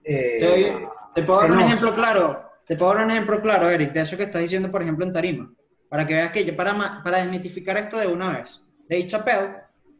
eh, 0.02 0.86
Te, 1.14 1.22
puedo 1.22 1.40
dar 1.42 1.52
un 1.52 1.60
ejemplo 1.60 1.94
claro. 1.94 2.42
Te 2.66 2.74
puedo 2.74 2.94
dar 2.94 3.04
un 3.04 3.10
ejemplo 3.10 3.40
claro, 3.42 3.68
Eric, 3.68 3.92
de 3.92 4.00
eso 4.00 4.16
que 4.16 4.22
estás 4.24 4.42
diciendo, 4.42 4.70
por 4.70 4.82
ejemplo, 4.82 5.04
en 5.04 5.12
Tarima. 5.12 5.52
Para 5.88 6.06
que 6.06 6.14
veas 6.14 6.32
que 6.32 6.44
yo, 6.44 6.56
para, 6.56 7.02
para 7.04 7.18
desmitificar 7.18 7.76
esto 7.76 7.98
de 7.98 8.06
una 8.06 8.38
vez. 8.38 8.62
Dave 8.88 9.06
Chappelle, 9.06 9.56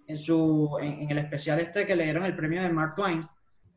en, 0.06 0.18
su, 0.18 0.78
en, 0.80 1.02
en 1.02 1.10
el 1.10 1.18
especial 1.18 1.60
este 1.60 1.86
que 1.86 1.96
le 1.96 2.04
dieron 2.04 2.24
el 2.24 2.34
premio 2.34 2.62
de 2.62 2.70
Mark 2.70 2.94
Twain, 2.96 3.20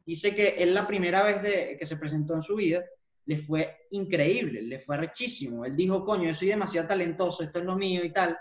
dice 0.06 0.34
que 0.34 0.56
él 0.58 0.74
la 0.74 0.88
primera 0.88 1.24
vez 1.24 1.42
de, 1.42 1.76
que 1.78 1.86
se 1.86 1.98
presentó 1.98 2.36
en 2.36 2.42
su 2.42 2.56
vida 2.56 2.84
le 3.26 3.38
fue 3.38 3.88
increíble, 3.92 4.62
le 4.62 4.80
fue 4.80 4.98
rechísimo. 4.98 5.64
Él 5.66 5.76
dijo, 5.76 6.04
coño, 6.04 6.30
yo 6.30 6.36
soy 6.36 6.48
demasiado 6.50 6.88
talentoso, 6.88 7.44
esto 7.44 7.60
es 7.60 7.66
lo 7.66 7.76
mío 7.76 8.04
y 8.04 8.12
tal. 8.12 8.38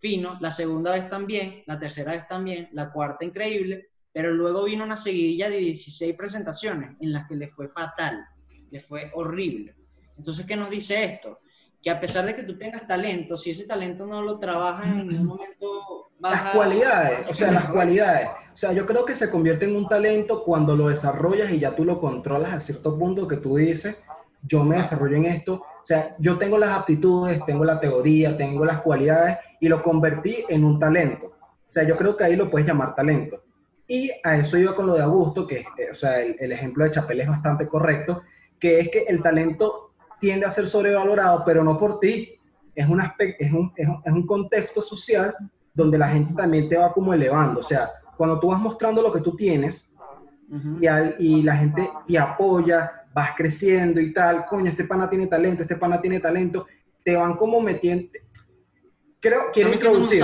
Fino, 0.00 0.38
la 0.40 0.50
segunda 0.50 0.92
vez 0.92 1.08
también, 1.08 1.62
la 1.66 1.78
tercera 1.78 2.12
vez 2.12 2.26
también, 2.28 2.68
la 2.72 2.92
cuarta 2.92 3.24
increíble, 3.24 3.88
pero 4.12 4.32
luego 4.32 4.64
vino 4.64 4.84
una 4.84 4.96
seguidilla 4.96 5.50
de 5.50 5.58
16 5.58 6.16
presentaciones 6.16 6.96
en 7.00 7.12
las 7.12 7.26
que 7.26 7.36
le 7.36 7.48
fue 7.48 7.68
fatal, 7.68 8.24
le 8.70 8.80
fue 8.80 9.10
horrible. 9.14 9.74
Entonces, 10.16 10.46
¿qué 10.46 10.56
nos 10.56 10.70
dice 10.70 11.04
esto? 11.04 11.40
Que 11.82 11.90
a 11.90 12.00
pesar 12.00 12.26
de 12.26 12.34
que 12.34 12.42
tú 12.42 12.58
tengas 12.58 12.86
talento, 12.86 13.36
si 13.36 13.50
ese 13.50 13.66
talento 13.66 14.06
no 14.06 14.22
lo 14.22 14.38
trabajas 14.38 14.86
en 14.86 15.08
ningún 15.08 15.26
momento, 15.26 16.10
vas 16.18 16.44
Las 16.44 16.54
cualidades, 16.54 17.26
o 17.28 17.34
sea, 17.34 17.52
las 17.52 17.68
cualidades. 17.70 18.28
O 18.52 18.56
sea, 18.56 18.72
yo 18.72 18.86
creo 18.86 19.04
que 19.04 19.14
se 19.14 19.30
convierte 19.30 19.66
en 19.66 19.76
un 19.76 19.88
talento 19.88 20.42
cuando 20.42 20.74
lo 20.74 20.88
desarrollas 20.88 21.52
y 21.52 21.60
ya 21.60 21.76
tú 21.76 21.84
lo 21.84 22.00
controlas 22.00 22.52
a 22.52 22.60
cierto 22.60 22.98
punto 22.98 23.28
que 23.28 23.36
tú 23.36 23.56
dices, 23.56 23.96
yo 24.42 24.64
me 24.64 24.78
desarrollo 24.78 25.16
en 25.16 25.26
esto. 25.26 25.54
O 25.54 25.86
sea, 25.86 26.16
yo 26.18 26.38
tengo 26.38 26.58
las 26.58 26.76
aptitudes, 26.76 27.40
tengo 27.46 27.64
la 27.64 27.78
teoría, 27.78 28.36
tengo 28.36 28.64
las 28.64 28.80
cualidades 28.80 29.38
y 29.60 29.68
lo 29.68 29.82
convertí 29.82 30.44
en 30.48 30.64
un 30.64 30.78
talento. 30.78 31.32
O 31.68 31.72
sea, 31.72 31.82
yo 31.84 31.96
creo 31.96 32.16
que 32.16 32.24
ahí 32.24 32.36
lo 32.36 32.50
puedes 32.50 32.66
llamar 32.66 32.94
talento. 32.94 33.42
Y 33.86 34.10
a 34.22 34.36
eso 34.36 34.58
iba 34.58 34.74
con 34.74 34.86
lo 34.86 34.94
de 34.94 35.02
Augusto, 35.02 35.46
que 35.46 35.60
eh, 35.60 35.90
o 35.90 35.94
sea, 35.94 36.20
el, 36.20 36.36
el 36.38 36.52
ejemplo 36.52 36.84
de 36.84 36.90
Chapel 36.90 37.20
es 37.20 37.28
bastante 37.28 37.66
correcto, 37.66 38.22
que 38.58 38.78
es 38.80 38.90
que 38.90 39.04
el 39.08 39.22
talento 39.22 39.92
tiende 40.20 40.46
a 40.46 40.50
ser 40.50 40.66
sobrevalorado, 40.68 41.42
pero 41.44 41.62
no 41.64 41.78
por 41.78 42.00
ti. 42.00 42.34
Es 42.74 42.88
un, 42.88 43.00
aspecto, 43.00 43.44
es 43.44 43.52
un, 43.52 43.72
es 43.76 43.88
un, 43.88 44.02
es 44.04 44.12
un 44.12 44.26
contexto 44.26 44.82
social 44.82 45.34
donde 45.74 45.96
la 45.98 46.08
gente 46.08 46.34
también 46.34 46.68
te 46.68 46.76
va 46.76 46.92
como 46.92 47.12
elevando. 47.14 47.60
O 47.60 47.62
sea, 47.62 47.90
cuando 48.16 48.38
tú 48.38 48.48
vas 48.48 48.60
mostrando 48.60 49.00
lo 49.02 49.12
que 49.12 49.20
tú 49.20 49.34
tienes 49.36 49.92
Ujú. 50.50 50.78
y, 50.80 50.86
al- 50.86 51.16
y 51.18 51.42
la 51.42 51.56
gente 51.56 51.88
te 52.06 52.18
apoya, 52.18 53.04
vas 53.14 53.30
creciendo 53.36 54.00
y 54.00 54.12
tal, 54.12 54.44
coño, 54.46 54.68
este 54.70 54.84
pana 54.84 55.08
tiene 55.08 55.26
talento, 55.26 55.62
este 55.62 55.76
pana 55.76 56.00
tiene 56.00 56.20
talento, 56.20 56.66
te 57.04 57.16
van 57.16 57.36
como 57.36 57.60
metiendo... 57.60 58.08
Creo, 59.20 59.50
quiero 59.52 59.70
introducir... 59.74 60.18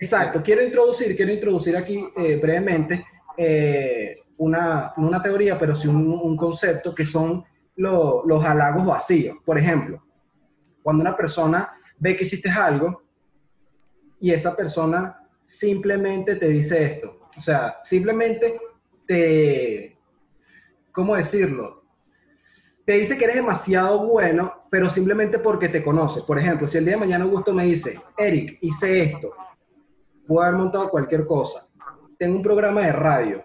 Exacto, 0.00 0.42
quiero 0.42 0.62
introducir, 0.62 1.14
quiero 1.16 1.32
introducir 1.32 1.76
aquí 1.76 2.04
eh, 2.16 2.36
brevemente 2.36 3.04
eh, 3.36 4.16
una, 4.38 4.92
no 4.96 5.06
una 5.08 5.22
teoría, 5.22 5.56
pero 5.58 5.74
sí 5.76 5.86
un, 5.86 6.08
un 6.08 6.36
concepto 6.36 6.92
que 6.94 7.04
son 7.04 7.44
lo- 7.76 8.24
los 8.26 8.44
halagos 8.44 8.84
vacíos. 8.84 9.36
Por 9.44 9.58
ejemplo, 9.58 10.02
cuando 10.82 11.02
una 11.02 11.16
persona 11.16 11.72
ve 11.98 12.16
que 12.16 12.24
hiciste 12.24 12.50
algo 12.50 13.02
y 14.20 14.32
esa 14.32 14.56
persona 14.56 15.18
simplemente 15.44 16.34
te 16.36 16.48
dice 16.48 16.84
esto, 16.84 17.20
o 17.36 17.40
sea, 17.40 17.76
simplemente 17.84 18.60
te, 19.06 19.96
¿cómo 20.90 21.14
decirlo? 21.16 21.81
Te 22.92 22.98
dice 22.98 23.16
que 23.16 23.24
eres 23.24 23.36
demasiado 23.36 24.06
bueno, 24.06 24.66
pero 24.68 24.90
simplemente 24.90 25.38
porque 25.38 25.70
te 25.70 25.82
conoce. 25.82 26.20
Por 26.20 26.38
ejemplo, 26.38 26.68
si 26.68 26.76
el 26.76 26.84
día 26.84 26.92
de 26.92 27.00
mañana 27.00 27.24
Augusto 27.24 27.54
me 27.54 27.64
dice, 27.64 27.98
Eric, 28.18 28.58
hice 28.60 29.00
esto, 29.00 29.32
puedo 30.26 30.42
haber 30.42 30.58
montado 30.58 30.90
cualquier 30.90 31.24
cosa. 31.24 31.66
Tengo 32.18 32.36
un 32.36 32.42
programa 32.42 32.82
de 32.82 32.92
radio. 32.92 33.44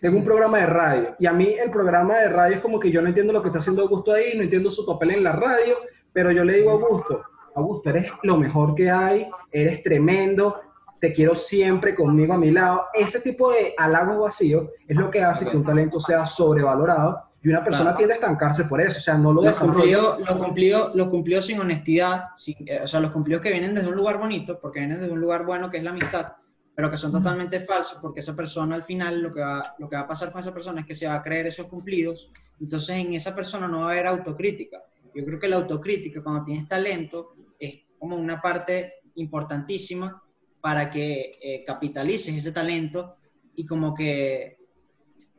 Tengo 0.00 0.18
un 0.18 0.24
programa 0.24 0.58
de 0.58 0.66
radio. 0.66 1.14
Y 1.20 1.26
a 1.26 1.32
mí 1.32 1.54
el 1.62 1.70
programa 1.70 2.18
de 2.18 2.28
radio 2.28 2.56
es 2.56 2.60
como 2.60 2.80
que 2.80 2.90
yo 2.90 3.00
no 3.02 3.06
entiendo 3.06 3.32
lo 3.32 3.40
que 3.40 3.50
está 3.50 3.60
haciendo 3.60 3.82
Augusto 3.82 4.12
ahí, 4.12 4.36
no 4.36 4.42
entiendo 4.42 4.68
su 4.72 4.84
papel 4.84 5.12
en 5.12 5.22
la 5.22 5.30
radio, 5.30 5.76
pero 6.12 6.32
yo 6.32 6.42
le 6.42 6.56
digo 6.56 6.70
a 6.70 6.72
Augusto, 6.72 7.22
Augusto, 7.54 7.90
eres 7.90 8.10
lo 8.24 8.36
mejor 8.36 8.74
que 8.74 8.90
hay, 8.90 9.28
eres 9.52 9.80
tremendo, 9.84 10.60
te 11.00 11.12
quiero 11.12 11.36
siempre 11.36 11.94
conmigo 11.94 12.34
a 12.34 12.38
mi 12.38 12.50
lado. 12.50 12.86
Ese 12.94 13.20
tipo 13.20 13.52
de 13.52 13.74
halagos 13.78 14.18
vacíos 14.18 14.70
es 14.88 14.96
lo 14.96 15.08
que 15.08 15.22
hace 15.22 15.46
que 15.46 15.56
un 15.56 15.64
talento 15.64 16.00
sea 16.00 16.26
sobrevalorado 16.26 17.32
Y 17.44 17.50
una 17.50 17.62
persona 17.62 17.90
Claro. 17.90 17.96
tiende 17.98 18.14
a 18.14 18.16
estancarse 18.16 18.64
por 18.64 18.80
eso, 18.80 18.96
o 18.96 19.00
sea, 19.02 19.18
no 19.18 19.30
lo 19.30 19.42
Los 19.42 19.52
desarrolla. 19.52 19.74
cumplidos, 19.98 20.18
los 20.20 20.36
cumplidos, 20.38 20.94
los 20.94 21.08
cumplidos 21.08 21.44
sin 21.46 21.60
honestidad, 21.60 22.28
sin- 22.36 22.56
eh, 22.66 22.80
o 22.82 22.88
sea, 22.88 23.00
los 23.00 23.10
cumplidos 23.12 23.42
que 23.42 23.50
vienen 23.52 23.74
desde 23.74 23.88
un 23.88 23.96
lugar 23.96 24.18
bonito, 24.18 24.58
porque 24.58 24.80
vienen 24.80 24.98
desde 24.98 25.12
un 25.12 25.20
lugar 25.20 25.44
bueno 25.44 25.70
que 25.70 25.76
es 25.76 25.84
la 25.84 25.90
amistad, 25.90 26.32
pero 26.74 26.90
que 26.90 26.96
son 26.96 27.12
totalmente 27.12 27.60
falsos, 27.60 27.98
porque 28.00 28.20
esa 28.20 28.34
persona 28.34 28.74
al 28.74 28.82
final 28.84 29.20
lo 29.20 29.30
que, 29.30 29.40
va, 29.40 29.74
lo 29.78 29.86
que 29.88 29.94
va 29.94 30.02
a 30.02 30.06
pasar 30.06 30.32
con 30.32 30.40
esa 30.40 30.54
persona 30.54 30.80
es 30.80 30.86
que 30.86 30.94
se 30.94 31.06
va 31.06 31.16
a 31.16 31.22
creer 31.22 31.46
esos 31.46 31.66
cumplidos, 31.66 32.30
entonces 32.58 32.96
en 32.96 33.12
esa 33.12 33.34
persona 33.34 33.68
no 33.68 33.80
va 33.80 33.88
a 33.88 33.90
haber 33.92 34.06
autocrítica. 34.06 34.78
Yo 35.14 35.22
creo 35.24 35.38
que 35.38 35.48
la 35.48 35.56
autocrítica 35.56 36.22
cuando 36.22 36.44
tienes 36.44 36.66
talento 36.66 37.34
es 37.60 37.82
como 37.98 38.16
una 38.16 38.40
parte 38.40 38.94
importantísima 39.16 40.22
para 40.62 40.90
que 40.90 41.30
eh, 41.42 41.62
capitalices 41.64 42.34
ese 42.34 42.52
talento 42.52 43.16
y 43.54 43.66
como 43.66 43.94
que, 43.94 44.56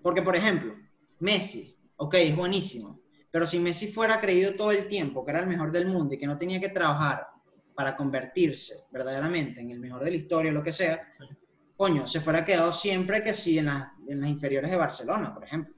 porque 0.04 0.22
por 0.22 0.36
ejemplo, 0.36 0.76
Messi, 1.20 1.75
ok, 1.98 2.14
es 2.16 2.36
buenísimo, 2.36 3.00
pero 3.32 3.46
si 3.48 3.60
Messi 3.60 3.88
fuera 3.88 4.20
creído 4.22 4.56
todo 4.56 4.72
el 4.72 4.88
tiempo 4.88 5.26
que 5.26 5.32
era 5.32 5.40
el 5.42 5.48
mejor 5.48 5.72
del 5.72 5.88
mundo 5.88 6.14
y 6.14 6.18
que 6.18 6.28
no 6.28 6.38
tenía 6.38 6.60
que 6.60 6.70
trabajar 6.70 7.28
para 7.76 7.96
convertirse 7.98 8.76
verdaderamente 8.92 9.62
en 9.62 9.72
el 9.72 9.80
mejor 9.80 10.04
de 10.04 10.12
la 10.12 10.18
historia, 10.18 10.52
lo 10.52 10.64
que 10.64 10.72
sea, 10.72 11.08
coño, 11.76 12.08
se 12.08 12.22
fuera 12.22 12.46
quedado 12.46 12.72
siempre 12.72 13.22
que 13.24 13.34
sí 13.34 13.58
en 13.60 13.66
las, 13.66 13.92
en 14.08 14.22
las 14.22 14.30
inferiores 14.30 14.72
de 14.72 14.78
Barcelona, 14.78 15.34
por 15.34 15.44
ejemplo. 15.44 15.76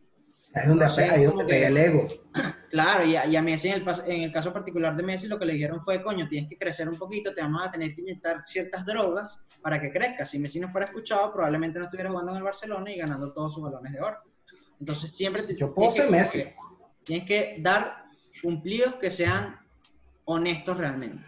Es 0.54 0.68
donde, 0.68 0.86
Entonces, 0.86 1.10
ahí 1.12 1.24
es 1.24 1.30
como 1.30 1.40
donde 1.42 1.46
que- 1.54 1.54
pega 1.60 1.68
el 1.68 1.78
ego. 1.78 2.08
Claro, 2.70 3.06
y 3.06 3.16
a, 3.16 3.26
y 3.26 3.36
a 3.38 3.42
Messi 3.42 3.70
en 3.70 3.76
el, 3.76 3.88
en 4.08 4.22
el 4.24 4.32
caso 4.32 4.52
particular 4.52 4.94
de 4.96 5.02
Messi 5.02 5.28
lo 5.28 5.40
que 5.40 5.46
le 5.46 5.54
dijeron 5.54 5.82
fue, 5.86 6.04
coño, 6.04 6.28
tienes 6.28 6.50
que 6.50 6.58
crecer 6.58 6.90
un 6.90 6.98
poquito, 6.98 7.34
te 7.34 7.40
vamos 7.42 7.66
a 7.66 7.72
tener 7.72 7.96
que 7.96 8.02
inyectar 8.02 8.44
ciertas 8.46 8.86
drogas 8.86 9.42
para 9.62 9.80
que 9.80 9.90
crezcas. 9.90 10.30
Si 10.30 10.38
Messi 10.38 10.60
no 10.60 10.68
fuera 10.68 10.84
escuchado, 10.86 11.32
probablemente 11.32 11.80
no 11.80 11.86
estuviera 11.86 12.10
jugando 12.10 12.32
en 12.34 12.38
el 12.40 12.44
Barcelona 12.44 12.92
y 12.92 12.98
ganando 12.98 13.32
todos 13.32 13.54
sus 13.54 13.64
balones 13.64 13.94
de 13.94 14.02
oro. 14.02 14.18
Entonces 14.80 15.16
siempre 15.16 15.44
te, 15.44 15.56
Yo 15.56 15.74
puedo 15.74 15.92
tienes 15.92 16.30
ser 16.30 16.34
que- 16.34 16.40
Messi. 16.46 16.56
Tienes 17.04 17.26
que 17.28 17.56
dar 17.60 18.06
cumplidos 18.42 18.96
que 18.96 19.10
sean 19.10 19.58
honestos 20.26 20.78
realmente. 20.78 21.24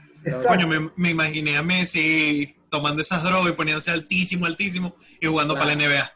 Coño, 0.48 0.68
me, 0.68 0.92
me 0.98 1.10
imaginé 1.12 1.56
a 1.58 1.64
Messi 1.64 2.56
tomando 2.70 3.02
esas 3.02 3.24
drogas 3.24 3.50
y 3.54 3.56
poniéndose 3.56 3.90
altísimo, 3.92 4.46
altísimo 4.46 4.94
y 5.22 5.26
jugando 5.28 5.54
Claro. 5.56 5.68
para 5.70 5.76
la 5.80 5.88
NBA. 5.88 6.12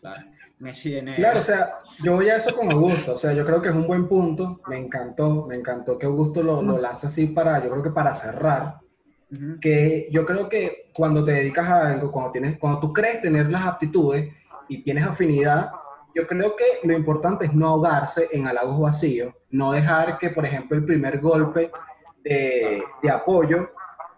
Claro, 0.00 0.22
Messi 0.58 0.96
en 0.96 1.14
Claro, 1.14 1.40
o 1.40 1.42
sea, 1.42 1.78
yo 2.04 2.12
voy 2.14 2.28
a 2.28 2.36
eso 2.36 2.54
con 2.54 2.70
Augusto, 2.70 3.14
o 3.14 3.18
sea, 3.18 3.32
yo 3.32 3.44
creo 3.46 3.60
que 3.62 3.70
es 3.70 3.74
un 3.74 3.86
buen 3.86 4.06
punto, 4.06 4.60
me 4.68 4.76
encantó, 4.78 5.46
me 5.48 5.56
encantó 5.56 5.98
que 5.98 6.06
Augusto 6.06 6.42
lo, 6.42 6.62
lo 6.62 6.78
lanza 6.78 7.08
así 7.08 7.26
para, 7.28 7.64
yo 7.64 7.70
creo 7.70 7.82
que 7.82 7.90
para 7.90 8.14
cerrar, 8.14 8.78
que 9.60 10.08
yo 10.12 10.26
creo 10.26 10.48
que 10.48 10.90
cuando 10.94 11.24
te 11.24 11.32
dedicas 11.32 11.66
a 11.66 11.88
algo, 11.88 12.12
cuando, 12.12 12.32
tienes, 12.32 12.58
cuando 12.58 12.78
tú 12.80 12.92
crees 12.92 13.22
tener 13.22 13.48
las 13.48 13.62
aptitudes 13.62 14.32
y 14.68 14.82
tienes 14.82 15.04
afinidad, 15.04 15.70
yo 16.14 16.26
creo 16.26 16.54
que 16.56 16.86
lo 16.86 16.92
importante 16.94 17.46
es 17.46 17.54
no 17.54 17.68
ahogarse 17.68 18.28
en 18.32 18.46
halagos 18.46 18.80
vacíos, 18.80 19.34
no 19.50 19.72
dejar 19.72 20.18
que, 20.18 20.30
por 20.30 20.44
ejemplo, 20.46 20.76
el 20.76 20.84
primer 20.84 21.20
golpe 21.20 21.70
de, 22.22 22.82
de 23.02 23.10
apoyo 23.10 23.70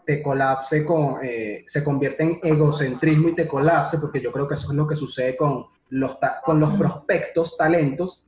te 0.04 0.20
colapse 0.22 0.85
con, 0.85 1.16
eh, 1.22 1.64
se 1.66 1.83
convierte 1.83 2.22
en 2.24 2.40
egocentrismo 2.42 3.28
y 3.30 3.35
te 3.35 3.48
colapse, 3.48 3.98
porque 3.98 4.20
yo 4.20 4.30
creo 4.33 4.46
que 4.46 4.54
eso 4.54 4.68
es 4.70 4.74
lo 4.76 4.87
que 4.87 4.96
sucede 4.96 5.37
con 5.37 5.66
los, 5.90 6.20
ta- 6.20 6.40
con 6.44 6.61
los 6.61 6.74
prospectos, 6.74 7.57
talentos, 7.57 8.24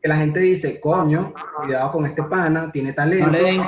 que 0.00 0.08
la 0.08 0.16
gente 0.16 0.40
dice, 0.40 0.78
coño, 0.80 1.34
cuidado 1.56 1.92
con 1.92 2.06
este 2.06 2.22
pana, 2.22 2.70
tiene 2.72 2.92
talento. 2.92 3.26
No 3.26 3.32
le 3.32 3.42
den, 3.42 3.62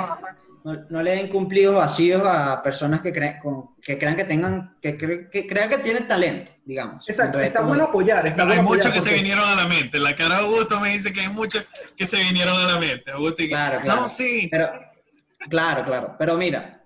no, 0.63 0.85
no 0.89 1.03
le 1.03 1.11
den 1.11 1.29
cumplidos 1.29 1.75
vacíos 1.75 2.21
a 2.25 2.61
personas 2.63 3.01
que, 3.01 3.11
creen, 3.11 3.39
con- 3.41 3.75
que 3.81 3.97
crean 3.97 4.15
que 4.15 4.23
tengan, 4.23 4.77
que, 4.81 4.97
cre- 4.97 5.29
que 5.29 5.45
crean 5.47 5.69
que 5.69 5.77
tienen 5.79 6.07
talento, 6.07 6.51
digamos. 6.65 7.07
Exacto, 7.09 7.39
En 7.39 7.45
está 7.45 7.61
bueno 7.61 7.85
apoyar. 7.85 8.25
Está 8.27 8.41
Hay 8.43 8.47
bueno 8.47 8.63
muchos 8.63 8.91
que 8.93 9.01
se 9.01 9.13
vinieron 9.13 9.43
a 9.47 9.55
la 9.55 9.67
mente. 9.67 9.99
La 9.99 10.15
cara 10.15 10.35
de 10.37 10.41
Augusto 10.41 10.79
me 10.79 10.89
dice 10.89 11.11
que 11.11 11.21
hay 11.21 11.29
muchos 11.29 11.65
que 11.97 12.05
se 12.05 12.17
vinieron 12.23 12.57
a 12.57 12.73
la 12.73 12.79
mente. 12.79 13.11
Augusto 13.11 13.43
y 13.43 13.49
Claro, 13.49 13.81
claro. 13.81 14.01
No, 14.01 14.09
sí. 14.09 14.47
Pero, 14.49 14.67
claro, 15.49 15.83
claro. 15.85 16.15
Pero 16.17 16.37
mira, 16.37 16.81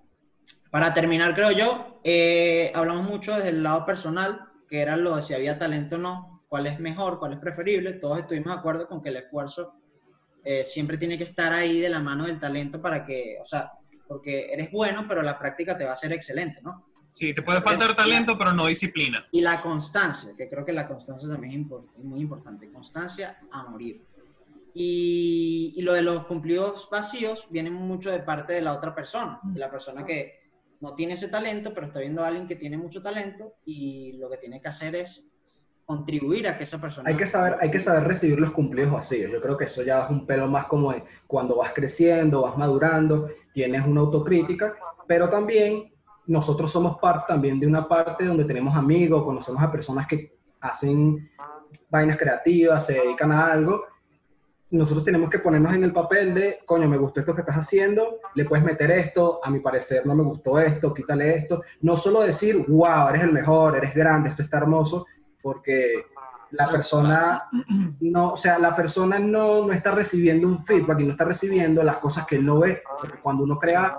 para 0.70 0.92
terminar, 0.92 1.34
creo 1.34 1.52
yo, 1.52 2.00
eh, 2.04 2.72
hablamos 2.74 3.04
mucho 3.08 3.34
desde 3.36 3.50
el 3.50 3.62
lado 3.62 3.86
personal, 3.86 4.40
que 4.68 4.80
era 4.80 4.96
lo 4.96 5.16
de 5.16 5.22
si 5.22 5.34
había 5.34 5.56
talento 5.58 5.96
o 5.96 5.98
no, 5.98 6.44
cuál 6.48 6.66
es 6.66 6.78
mejor, 6.80 7.18
cuál 7.18 7.34
es 7.34 7.38
preferible. 7.38 7.92
Todos 7.94 8.18
estuvimos 8.18 8.52
de 8.52 8.58
acuerdo 8.58 8.88
con 8.88 9.02
que 9.02 9.08
el 9.10 9.16
esfuerzo 9.18 9.74
eh, 10.44 10.64
siempre 10.64 10.98
tiene 10.98 11.18
que 11.18 11.24
estar 11.24 11.52
ahí 11.52 11.80
de 11.80 11.88
la 11.88 12.00
mano 12.00 12.26
del 12.26 12.40
talento 12.40 12.80
para 12.80 13.04
que, 13.04 13.38
o 13.40 13.44
sea, 13.44 13.72
porque 14.06 14.52
eres 14.52 14.70
bueno, 14.70 15.06
pero 15.06 15.22
la 15.22 15.38
práctica 15.38 15.76
te 15.76 15.84
va 15.84 15.92
a 15.92 15.96
ser 15.96 16.12
excelente, 16.12 16.60
¿no? 16.62 16.86
Sí, 17.10 17.34
te 17.34 17.42
puede 17.42 17.62
faltar 17.62 17.96
talento, 17.96 18.36
pero 18.36 18.52
no 18.52 18.66
disciplina. 18.66 19.26
Y 19.32 19.40
la 19.40 19.60
constancia, 19.60 20.30
que 20.36 20.48
creo 20.48 20.64
que 20.64 20.72
la 20.72 20.86
constancia 20.86 21.28
también 21.28 21.62
es, 21.62 22.04
muy 22.04 22.20
importante. 22.20 22.70
Constancia 22.70 23.38
a 23.50 23.64
morir. 23.64 24.02
Y, 24.74 25.74
y 25.76 25.82
lo 25.82 25.94
de 25.94 26.02
los 26.02 26.26
cumplidos 26.26 26.88
vacíos 26.90 27.48
viene 27.50 27.70
mucho 27.70 28.10
de 28.10 28.20
parte 28.20 28.52
de 28.52 28.60
la 28.60 28.74
otra 28.74 28.94
persona, 28.94 29.40
de 29.42 29.58
la 29.58 29.70
persona 29.70 30.04
que 30.04 30.38
no 30.80 30.94
tiene 30.94 31.14
ese 31.14 31.28
talento, 31.28 31.74
pero 31.74 31.86
está 31.86 32.00
viendo 32.00 32.22
a 32.22 32.28
alguien 32.28 32.46
que 32.46 32.56
tiene 32.56 32.76
mucho 32.76 33.02
talento 33.02 33.54
y 33.64 34.12
lo 34.12 34.30
que 34.30 34.36
tiene 34.36 34.60
que 34.60 34.68
hacer 34.68 34.94
es 34.94 35.32
contribuir 35.88 36.46
a 36.46 36.58
que 36.58 36.64
esa 36.64 36.78
persona... 36.78 37.08
Hay 37.08 37.16
que, 37.16 37.26
saber, 37.26 37.56
hay 37.62 37.70
que 37.70 37.80
saber 37.80 38.04
recibir 38.04 38.38
los 38.38 38.52
cumplidos 38.52 38.92
vacíos. 38.92 39.32
Yo 39.32 39.40
creo 39.40 39.56
que 39.56 39.64
eso 39.64 39.82
ya 39.82 40.04
es 40.04 40.10
un 40.10 40.26
pelo 40.26 40.46
más 40.46 40.66
como 40.66 40.92
de 40.92 41.02
cuando 41.26 41.56
vas 41.56 41.72
creciendo, 41.74 42.42
vas 42.42 42.58
madurando, 42.58 43.30
tienes 43.54 43.86
una 43.86 44.02
autocrítica, 44.02 44.74
pero 45.06 45.30
también 45.30 45.90
nosotros 46.26 46.70
somos 46.70 46.98
parte 46.98 47.24
también 47.28 47.58
de 47.58 47.66
una 47.66 47.88
parte 47.88 48.26
donde 48.26 48.44
tenemos 48.44 48.76
amigos, 48.76 49.24
conocemos 49.24 49.62
a 49.62 49.72
personas 49.72 50.06
que 50.06 50.36
hacen 50.60 51.30
vainas 51.88 52.18
creativas, 52.18 52.84
se 52.84 53.00
dedican 53.00 53.32
a 53.32 53.50
algo. 53.50 53.82
Nosotros 54.70 55.02
tenemos 55.02 55.30
que 55.30 55.38
ponernos 55.38 55.72
en 55.72 55.84
el 55.84 55.94
papel 55.94 56.34
de, 56.34 56.58
coño, 56.66 56.86
me 56.86 56.98
gustó 56.98 57.20
esto 57.20 57.34
que 57.34 57.40
estás 57.40 57.56
haciendo, 57.56 58.18
le 58.34 58.44
puedes 58.44 58.62
meter 58.62 58.90
esto, 58.90 59.40
a 59.42 59.48
mi 59.48 59.60
parecer 59.60 60.04
no 60.04 60.14
me 60.14 60.22
gustó 60.22 60.60
esto, 60.60 60.92
quítale 60.92 61.34
esto. 61.34 61.62
No 61.80 61.96
solo 61.96 62.20
decir, 62.20 62.62
wow, 62.68 63.08
eres 63.08 63.22
el 63.22 63.32
mejor, 63.32 63.74
eres 63.78 63.94
grande, 63.94 64.28
esto 64.28 64.42
está 64.42 64.58
hermoso, 64.58 65.06
porque 65.42 66.06
la 66.50 66.70
persona 66.70 67.48
no, 68.00 68.32
o 68.32 68.36
sea, 68.36 68.58
la 68.58 68.74
persona 68.74 69.18
no, 69.18 69.66
no 69.66 69.72
está 69.72 69.90
recibiendo 69.90 70.46
un 70.46 70.64
feedback 70.64 71.00
y 71.00 71.04
no 71.04 71.12
está 71.12 71.24
recibiendo 71.24 71.82
las 71.82 71.98
cosas 71.98 72.26
que 72.26 72.36
él 72.36 72.46
no 72.46 72.58
ve, 72.60 72.82
cuando 73.22 73.44
uno 73.44 73.58
crea, 73.58 73.98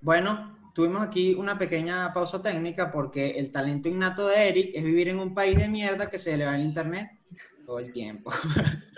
Bueno, 0.00 0.56
tuvimos 0.74 1.02
aquí 1.02 1.34
una 1.34 1.58
pequeña 1.58 2.12
pausa 2.12 2.40
técnica 2.40 2.92
porque 2.92 3.38
el 3.38 3.50
talento 3.50 3.88
innato 3.88 4.28
de 4.28 4.48
Eric 4.48 4.70
es 4.74 4.84
vivir 4.84 5.08
en 5.08 5.18
un 5.18 5.34
país 5.34 5.56
de 5.58 5.68
mierda 5.68 6.08
que 6.08 6.18
se 6.18 6.36
le 6.36 6.46
va 6.46 6.54
el 6.54 6.64
internet 6.64 7.10
todo 7.66 7.78
el 7.78 7.92
tiempo. 7.92 8.30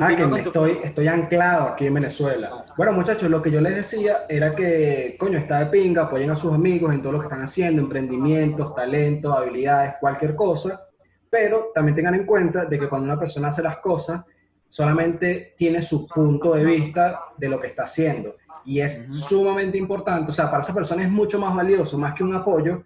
ah, 0.00 0.14
que 0.16 0.26
me 0.26 0.42
tu- 0.42 0.48
estoy, 0.48 0.78
estoy 0.82 1.08
anclado 1.08 1.68
aquí 1.68 1.86
en 1.86 1.94
Venezuela. 1.94 2.64
Bueno, 2.76 2.92
muchachos, 2.92 3.30
lo 3.30 3.42
que 3.42 3.50
yo 3.50 3.60
les 3.60 3.76
decía 3.76 4.24
era 4.28 4.54
que, 4.54 5.16
coño, 5.18 5.38
está 5.38 5.58
de 5.60 5.66
pinga, 5.66 6.02
apoyen 6.02 6.30
a 6.30 6.34
sus 6.34 6.52
amigos 6.52 6.92
en 6.92 7.02
todo 7.02 7.12
lo 7.12 7.18
que 7.20 7.26
están 7.26 7.42
haciendo, 7.42 7.82
emprendimientos, 7.82 8.74
talentos, 8.74 9.36
habilidades, 9.36 9.94
cualquier 10.00 10.34
cosa, 10.34 10.86
pero 11.28 11.70
también 11.74 11.94
tengan 11.96 12.14
en 12.14 12.26
cuenta 12.26 12.64
de 12.66 12.78
que 12.78 12.88
cuando 12.88 13.06
una 13.06 13.18
persona 13.18 13.48
hace 13.48 13.62
las 13.62 13.78
cosas, 13.78 14.22
solamente 14.68 15.54
tiene 15.56 15.82
su 15.82 16.06
punto 16.06 16.54
de 16.54 16.64
vista 16.64 17.20
de 17.36 17.48
lo 17.48 17.60
que 17.60 17.66
está 17.68 17.82
haciendo. 17.84 18.36
Y 18.64 18.80
es 18.80 19.04
Ujú. 19.08 19.12
sumamente 19.14 19.76
importante, 19.76 20.30
o 20.30 20.32
sea, 20.32 20.50
para 20.50 20.62
esa 20.62 20.72
persona 20.72 21.02
es 21.02 21.10
mucho 21.10 21.38
más 21.38 21.54
valioso, 21.54 21.98
más 21.98 22.14
que 22.14 22.22
un 22.24 22.34
apoyo, 22.34 22.84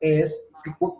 es, 0.00 0.48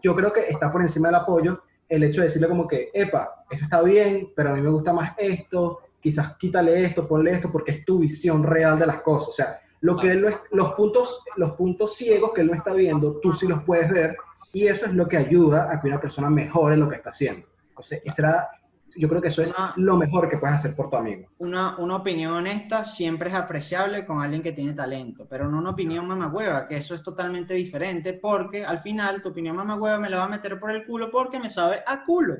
yo 0.03 0.15
creo 0.15 0.33
que 0.33 0.43
está 0.49 0.71
por 0.71 0.83
encima 0.83 1.09
del 1.09 1.17
apoyo 1.17 1.63
el 1.91 2.05
hecho 2.05 2.23
de 2.23 2.29
decirle 2.29 2.49
como 2.49 2.67
que, 2.67 2.91
epa, 2.95 3.45
eso 3.51 3.65
está 3.65 3.83
bien, 3.83 4.33
pero 4.35 4.51
a 4.51 4.55
mí 4.55 4.63
me 4.63 4.71
gusta 4.71 4.93
más 4.93 5.13
esto, 5.19 5.81
quizás 6.01 6.37
quítale 6.39 6.85
esto, 6.85 7.07
ponle 7.07 7.33
esto, 7.33 7.51
porque 7.53 7.73
es 7.73 7.85
tu 7.85 7.99
visión 7.99 8.43
real 8.43 8.79
de 8.79 8.87
las 8.87 9.03
cosas. 9.03 9.29
O 9.29 9.33
sea, 9.33 9.61
lo 9.83 9.97
que 9.97 10.13
él 10.13 10.23
no 10.23 10.29
es- 10.29 10.39
los, 10.53 10.73
puntos, 10.73 11.23
los 11.37 11.53
puntos 11.53 11.97
ciegos 11.97 12.33
que 12.33 12.41
él 12.43 12.47
no 12.47 12.55
está 12.55 12.73
viendo, 12.73 13.19
tú 13.21 13.33
sí 13.33 13.47
los 13.47 13.63
puedes 13.65 13.91
ver, 13.91 14.17
y 14.53 14.67
eso 14.69 14.87
es 14.87 14.95
lo 14.95 15.07
que 15.09 15.17
ayuda 15.17 15.71
a 15.71 15.81
que 15.81 15.89
una 15.89 16.01
persona 16.01 16.31
mejore 16.31 16.77
lo 16.77 16.89
que 16.89 16.97
está 16.97 17.11
haciendo. 17.11 17.47
Entonces, 17.69 18.01
ese 18.05 18.23
era- 18.23 18.49
yo 18.97 19.09
creo 19.09 19.21
que 19.21 19.29
eso 19.29 19.43
es 19.43 19.55
Una- 19.57 19.73
lo 19.77 19.97
mejor 19.97 20.29
que 20.29 20.37
puedes 20.39 20.57
hacer 20.57 20.75
por 20.75 20.91
tu 20.91 20.97
amigo. 20.97 21.29
una, 21.39 21.77
una 21.79 21.97
opinión 21.97 22.33
honesta 22.33 22.85
siempre 22.85 23.29
es 23.29 23.35
apreciable 23.35 24.05
con 24.05 24.21
alguien 24.21 24.43
que 24.43 24.53
tiene 24.53 24.73
talento, 24.73 25.27
pero 25.29 25.49
no 25.49 25.59
una 25.59 25.71
opinión 25.71 26.07
mamagüeva, 26.07 26.67
que 26.67 26.77
eso 26.77 26.95
es 26.95 27.03
totalmente 27.03 27.55
diferente, 27.55 28.15
porque 28.15 28.65
al 28.65 28.79
final 28.79 29.23
tu 29.23 29.31
opinión 29.31 29.57
mamagüeva 29.57 29.99
me 29.99 30.11
la 30.11 30.19
va 30.19 30.25
a 30.25 30.29
meter 30.29 30.59
por 30.59 30.71
el 30.71 30.85
culo 30.87 31.11
porque 31.11 31.39
me 31.39 31.51
sabe 31.51 31.83
a 31.87 32.05
culo. 32.05 32.37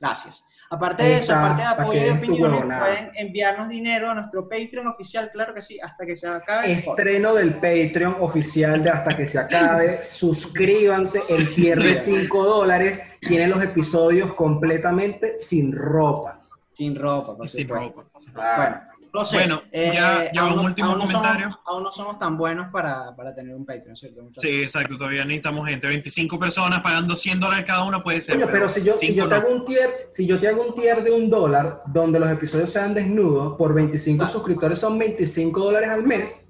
Gracias. 0.00 0.44
Aparte 0.70 1.02
de 1.02 1.14
eso, 1.16 1.34
aparte 1.34 1.62
de 1.62 1.68
apoyo 1.68 2.06
y 2.06 2.10
opiniones, 2.10 2.60
pueden 2.78 3.10
enviarnos 3.14 3.70
dinero 3.70 4.10
a 4.10 4.14
nuestro 4.14 4.46
Patreon 4.46 4.86
oficial, 4.86 5.30
claro 5.32 5.54
que 5.54 5.62
sí, 5.62 5.78
hasta 5.82 6.04
que 6.04 6.14
se 6.14 6.28
acabe. 6.28 6.72
Estreno 6.72 7.32
del 7.32 7.54
Patreon 7.54 8.16
oficial 8.20 8.82
de 8.82 8.90
Hasta 8.90 9.16
que 9.16 9.26
se 9.26 9.38
acabe. 9.38 10.00
Suscríbanse, 10.04 11.22
el 11.30 11.54
tier 11.54 11.82
de 11.82 11.96
5 11.96 12.44
dólares 12.44 13.00
tiene 13.20 13.46
los 13.48 13.62
episodios 13.62 14.34
completamente 14.34 15.38
sin 15.38 15.72
ropa. 15.72 16.40
Sin 16.72 16.94
ropa, 16.96 17.36
por 17.36 17.48
sin 17.48 17.68
ropa. 17.68 18.04
Bueno, 18.34 18.80
No 19.14 19.24
sé. 19.24 19.36
Bueno, 19.38 19.62
eh, 19.72 19.90
ya- 19.94 20.30
ya 20.32 20.42
aún 20.42 20.50
un 20.52 20.56
no- 20.58 20.62
último 20.64 20.88
aún 20.90 20.98
no 20.98 21.06
somos- 21.06 21.22
comentario. 21.22 21.60
aún 21.64 21.82
no 21.82 21.90
somos 21.90 22.18
tan 22.18 22.36
buenos 22.36 22.70
para, 22.70 23.16
para 23.16 23.34
tener 23.34 23.54
un 23.56 23.64
Patreon, 23.64 23.96
¿cierto? 23.96 24.22
muchachos? 24.22 24.42
Sí, 24.42 24.62
exacto, 24.62 24.98
todavía 24.98 25.24
necesitamos 25.24 25.66
gente. 25.66 25.86
25 25.86 26.38
personas 26.38 26.80
pagando 26.80 27.16
100 27.16 27.40
dólares 27.40 27.64
cada 27.66 27.84
uno 27.84 28.02
puede 28.02 28.20
ser. 28.20 28.34
Coño, 28.36 28.46
pero 28.52 28.68
si 28.68 28.82
yo, 28.82 28.92
si 28.92 29.14
yo 29.14 29.26
te 29.26 29.34
hago 29.36 29.48
un 29.48 29.64
tier, 29.64 30.08
si 30.12 30.26
yo 30.26 30.38
te 30.38 30.46
hago 30.48 30.62
un 30.62 30.74
tier 30.74 31.02
de 31.02 31.10
un 31.10 31.30
dólar, 31.30 31.82
donde 31.86 32.20
los 32.20 32.30
episodios 32.30 32.70
sean 32.70 32.92
desnudos, 32.92 33.56
por 33.56 33.72
25 33.72 34.18
Claro. 34.18 34.32
suscriptores 34.32 34.78
son 34.78 34.98
25 34.98 35.64
dólares 35.64 35.88
al 35.88 36.02
mes. 36.02 36.46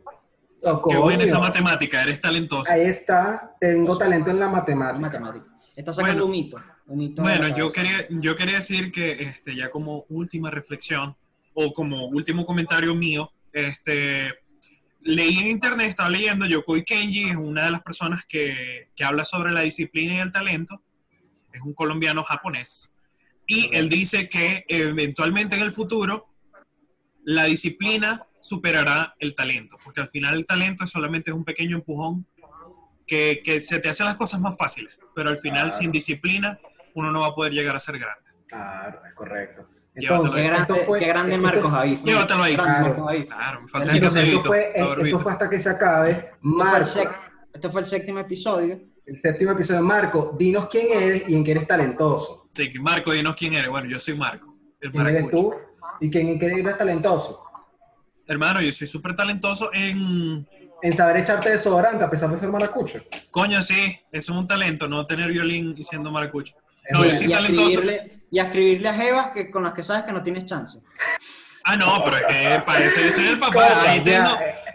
Oh, 0.65 0.83
Qué 0.83 0.97
buena 0.97 1.23
esa 1.23 1.39
matemática, 1.39 2.03
eres 2.03 2.21
talentoso. 2.21 2.71
Ahí 2.73 2.83
está, 2.83 3.55
tengo 3.61 3.97
talento 3.97 4.31
en 4.31 4.41
la 4.41 4.49
matemática. 4.49 4.99
matemática. 4.99 5.47
Está 5.79 5.93
sacando 5.93 6.27
Bueno. 6.27 6.27
un 6.27 6.31
mito. 6.33 6.63
Un 6.87 6.99
mito 6.99 7.23
Bueno, 7.23 7.57
yo 7.57 7.71
quería, 7.71 8.05
yo 8.11 8.35
quería 8.35 8.57
decir 8.57 8.91
que 8.91 9.13
este, 9.23 9.55
ya 9.55 9.71
como 9.71 10.07
última 10.09 10.51
reflexión 10.51 11.17
o 11.55 11.73
como 11.73 12.07
último 12.09 12.45
comentario 12.45 12.97
mío, 12.97 13.31
este, 13.53 14.35
leí 15.03 15.39
en 15.39 15.47
internet, 15.47 15.91
estaba 15.91 16.11
leyendo, 16.11 16.47
Yokoi 16.47 16.85
Kenji 16.85 17.31
es 17.31 17.37
una 17.37 17.67
de 17.67 17.71
las 17.71 17.83
personas 17.83 18.27
que, 18.27 18.89
que 18.97 19.05
habla 19.05 19.25
sobre 19.25 19.53
la 19.53 19.61
disciplina 19.61 20.17
y 20.17 20.19
el 20.19 20.33
talento, 20.33 20.83
es 21.53 21.63
un 21.63 21.75
colombiano 21.75 22.25
japonés, 22.25 22.93
y 23.47 23.71
él 23.73 23.89
dice 23.89 24.29
que 24.29 24.65
eventualmente 24.67 25.55
en 25.55 25.63
el 25.63 25.73
futuro 25.73 26.27
la 27.23 27.45
disciplina 27.45 28.27
superará 28.41 29.15
el 29.21 29.37
talento, 29.37 29.79
porque 29.85 30.01
al 30.01 30.09
final 30.09 30.35
el 30.35 30.45
talento 30.45 30.83
es 30.83 30.91
solamente 30.91 31.31
un 31.31 31.45
pequeño 31.45 31.77
empujón 31.77 32.27
que, 33.09 33.41
que 33.45 33.61
se 33.61 33.81
te 33.81 33.89
hace 33.89 34.05
las 34.05 34.17
cosas 34.17 34.41
más 34.41 34.57
fáciles, 34.57 34.95
pero 35.15 35.31
al 35.31 35.39
final 35.39 35.69
Claro. 35.71 35.77
sin 35.79 35.91
disciplina 35.91 36.59
uno 36.95 37.11
no 37.11 37.23
va 37.23 37.29
a 37.29 37.35
poder 37.35 37.53
llegar 37.53 37.75
a 37.75 37.81
ser 37.81 37.99
grande. 37.99 38.23
Claro, 38.47 39.01
es 39.09 39.15
correcto. 39.15 39.67
Entonces, 39.95 40.37
Qué 40.37 40.43
grande, 40.47 40.63
esto 40.63 40.75
fue, 40.87 40.99
qué 41.01 41.07
grande 41.09 41.33
esto- 41.35 41.43
Marcos 41.43 41.71
Javi. 41.73 41.97
Llévatelo 42.05 42.43
ahí. 42.45 42.55
Claro. 42.55 42.83
Marcos 42.87 43.07
Javi. 43.07 43.27
Claro, 43.27 43.61
me 43.63 43.69
falta 43.69 43.93
Entonces, 43.95 44.29
esto 44.29 44.43
fue, 44.45 44.73
esto 44.75 45.21
fue 45.21 45.33
hasta 45.33 45.51
que 45.51 45.59
se 45.61 45.69
acabe. 45.71 46.31
Marco, 46.43 47.01
este 47.53 47.69
fue 47.69 47.81
el 47.81 47.87
séptimo 47.89 48.19
episodio. 48.21 48.81
el 49.07 49.19
séptimo 49.19 49.53
episodio. 49.53 49.83
Marco, 49.83 50.37
dinos 50.39 50.69
quién 50.71 50.87
eres 50.93 51.25
y 51.29 51.35
en 51.35 51.43
qué 51.43 51.51
eres 51.53 51.67
talentoso. 51.67 52.49
Sí, 52.55 52.71
Marco, 52.81 53.11
dinos 53.13 53.35
quién 53.35 53.55
eres. 53.55 53.71
Bueno, 53.71 53.89
yo 53.89 53.99
soy 53.99 54.15
Marco, 54.17 54.55
el 54.81 54.93
¿Quién 54.93 55.07
eres 55.07 55.31
tú 55.31 55.55
y 56.01 56.11
quién 56.11 56.29
en 56.29 56.39
qué 56.39 56.47
eres 56.47 56.79
talentoso? 56.79 57.43
Hermano, 58.27 58.61
yo 58.61 58.73
soy 58.73 58.87
súper 58.87 59.17
talentoso 59.17 59.71
en... 59.73 60.47
En 60.81 60.93
saber 60.93 61.19
echarte 61.19 61.51
desodorante 61.51 62.05
a 62.05 62.11
pesar 62.11 62.31
de 62.31 62.39
ser 62.39 62.49
maracucho. 62.49 63.01
Coño, 63.31 63.63
sí, 63.63 63.99
eso 64.13 64.33
es 64.33 64.39
un 64.39 64.47
talento, 64.47 64.87
no 64.89 65.05
tener 65.07 65.31
violín 65.31 65.75
y 65.77 65.83
siendo 65.83 66.11
maracucho. 66.11 66.55
No, 66.91 67.05
yo 67.05 67.15
soy 67.17 67.27
y, 67.27 67.31
talentoso. 67.31 67.69
escribirle, 67.69 68.23
y 68.31 68.39
a 68.39 68.43
escribirle 68.45 68.89
a 68.89 68.95
Jevas 68.95 69.29
que, 69.31 69.51
con 69.51 69.63
las 69.65 69.73
que 69.73 69.83
sabes 69.83 70.05
que 70.05 70.13
no 70.13 70.23
tienes 70.23 70.45
chance. 70.47 70.79
Ah, 71.65 71.77
no, 71.77 72.03
pero 72.03 72.17
es 72.17 72.95
que 72.95 73.05
yo 73.05 73.11
soy 73.11 73.27
el 73.27 73.39
papá. 73.39 73.55
Coño, 73.69 73.91
Ahí 73.91 74.01
tengo, 74.01 74.29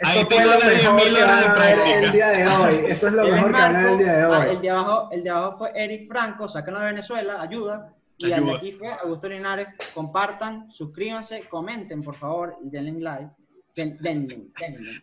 ahí 0.04 0.26
tengo 0.26 0.50
las 0.52 0.64
mejor 0.64 1.00
10.000 1.00 1.14
que 1.16 1.24
horas 1.24 1.42
de 1.42 1.48
van 1.48 1.58
a 1.58 1.66
ver 1.66 1.78
El 1.78 1.84
práctica. 1.84 2.12
día 2.12 2.28
de 2.30 2.48
hoy. 2.48 2.92
Eso 2.92 3.08
es 3.08 3.14
lo 3.14 3.24
mejor 3.28 3.46
que 3.48 3.52
van 3.54 3.86
el 3.88 3.98
día 3.98 4.14
de 4.14 4.22
ah, 4.22 4.30
hoy. 4.30 4.50
el, 4.52 4.62
de 4.62 4.70
abajo, 4.70 5.10
el 5.12 5.24
de 5.24 5.30
abajo 5.32 5.58
fue 5.58 5.72
Eric 5.74 6.08
Franco, 6.08 6.48
sáquenlo 6.48 6.80
de 6.82 6.86
Venezuela, 6.88 7.42
ayuda. 7.42 7.94
Y 8.18 8.32
el 8.32 8.46
de 8.46 8.56
aquí 8.56 8.72
fue 8.74 8.90
Augusto 8.90 9.28
Linares. 9.28 9.70
Compartan, 9.96 10.72
suscríbanse, 10.72 11.48
comenten, 11.50 12.04
por 12.04 12.16
favor, 12.16 12.58
y 12.64 12.70
denle 12.70 13.00
like. 13.00 13.32
Den, 13.76 13.98
denle. 14.00 14.52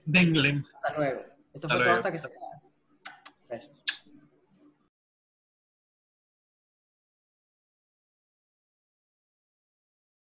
Denglem. 0.04 0.64
Hasta 0.82 0.98
luego. 0.98 1.20
Esto 1.52 1.66
Hasta 1.66 1.68
fue 1.68 1.68
todo 1.68 1.78
luego. 1.78 1.96
hasta 1.96 2.12
que 2.12 2.18
se 2.18 2.26
acabe. 2.26 2.46
Besos. 3.48 3.70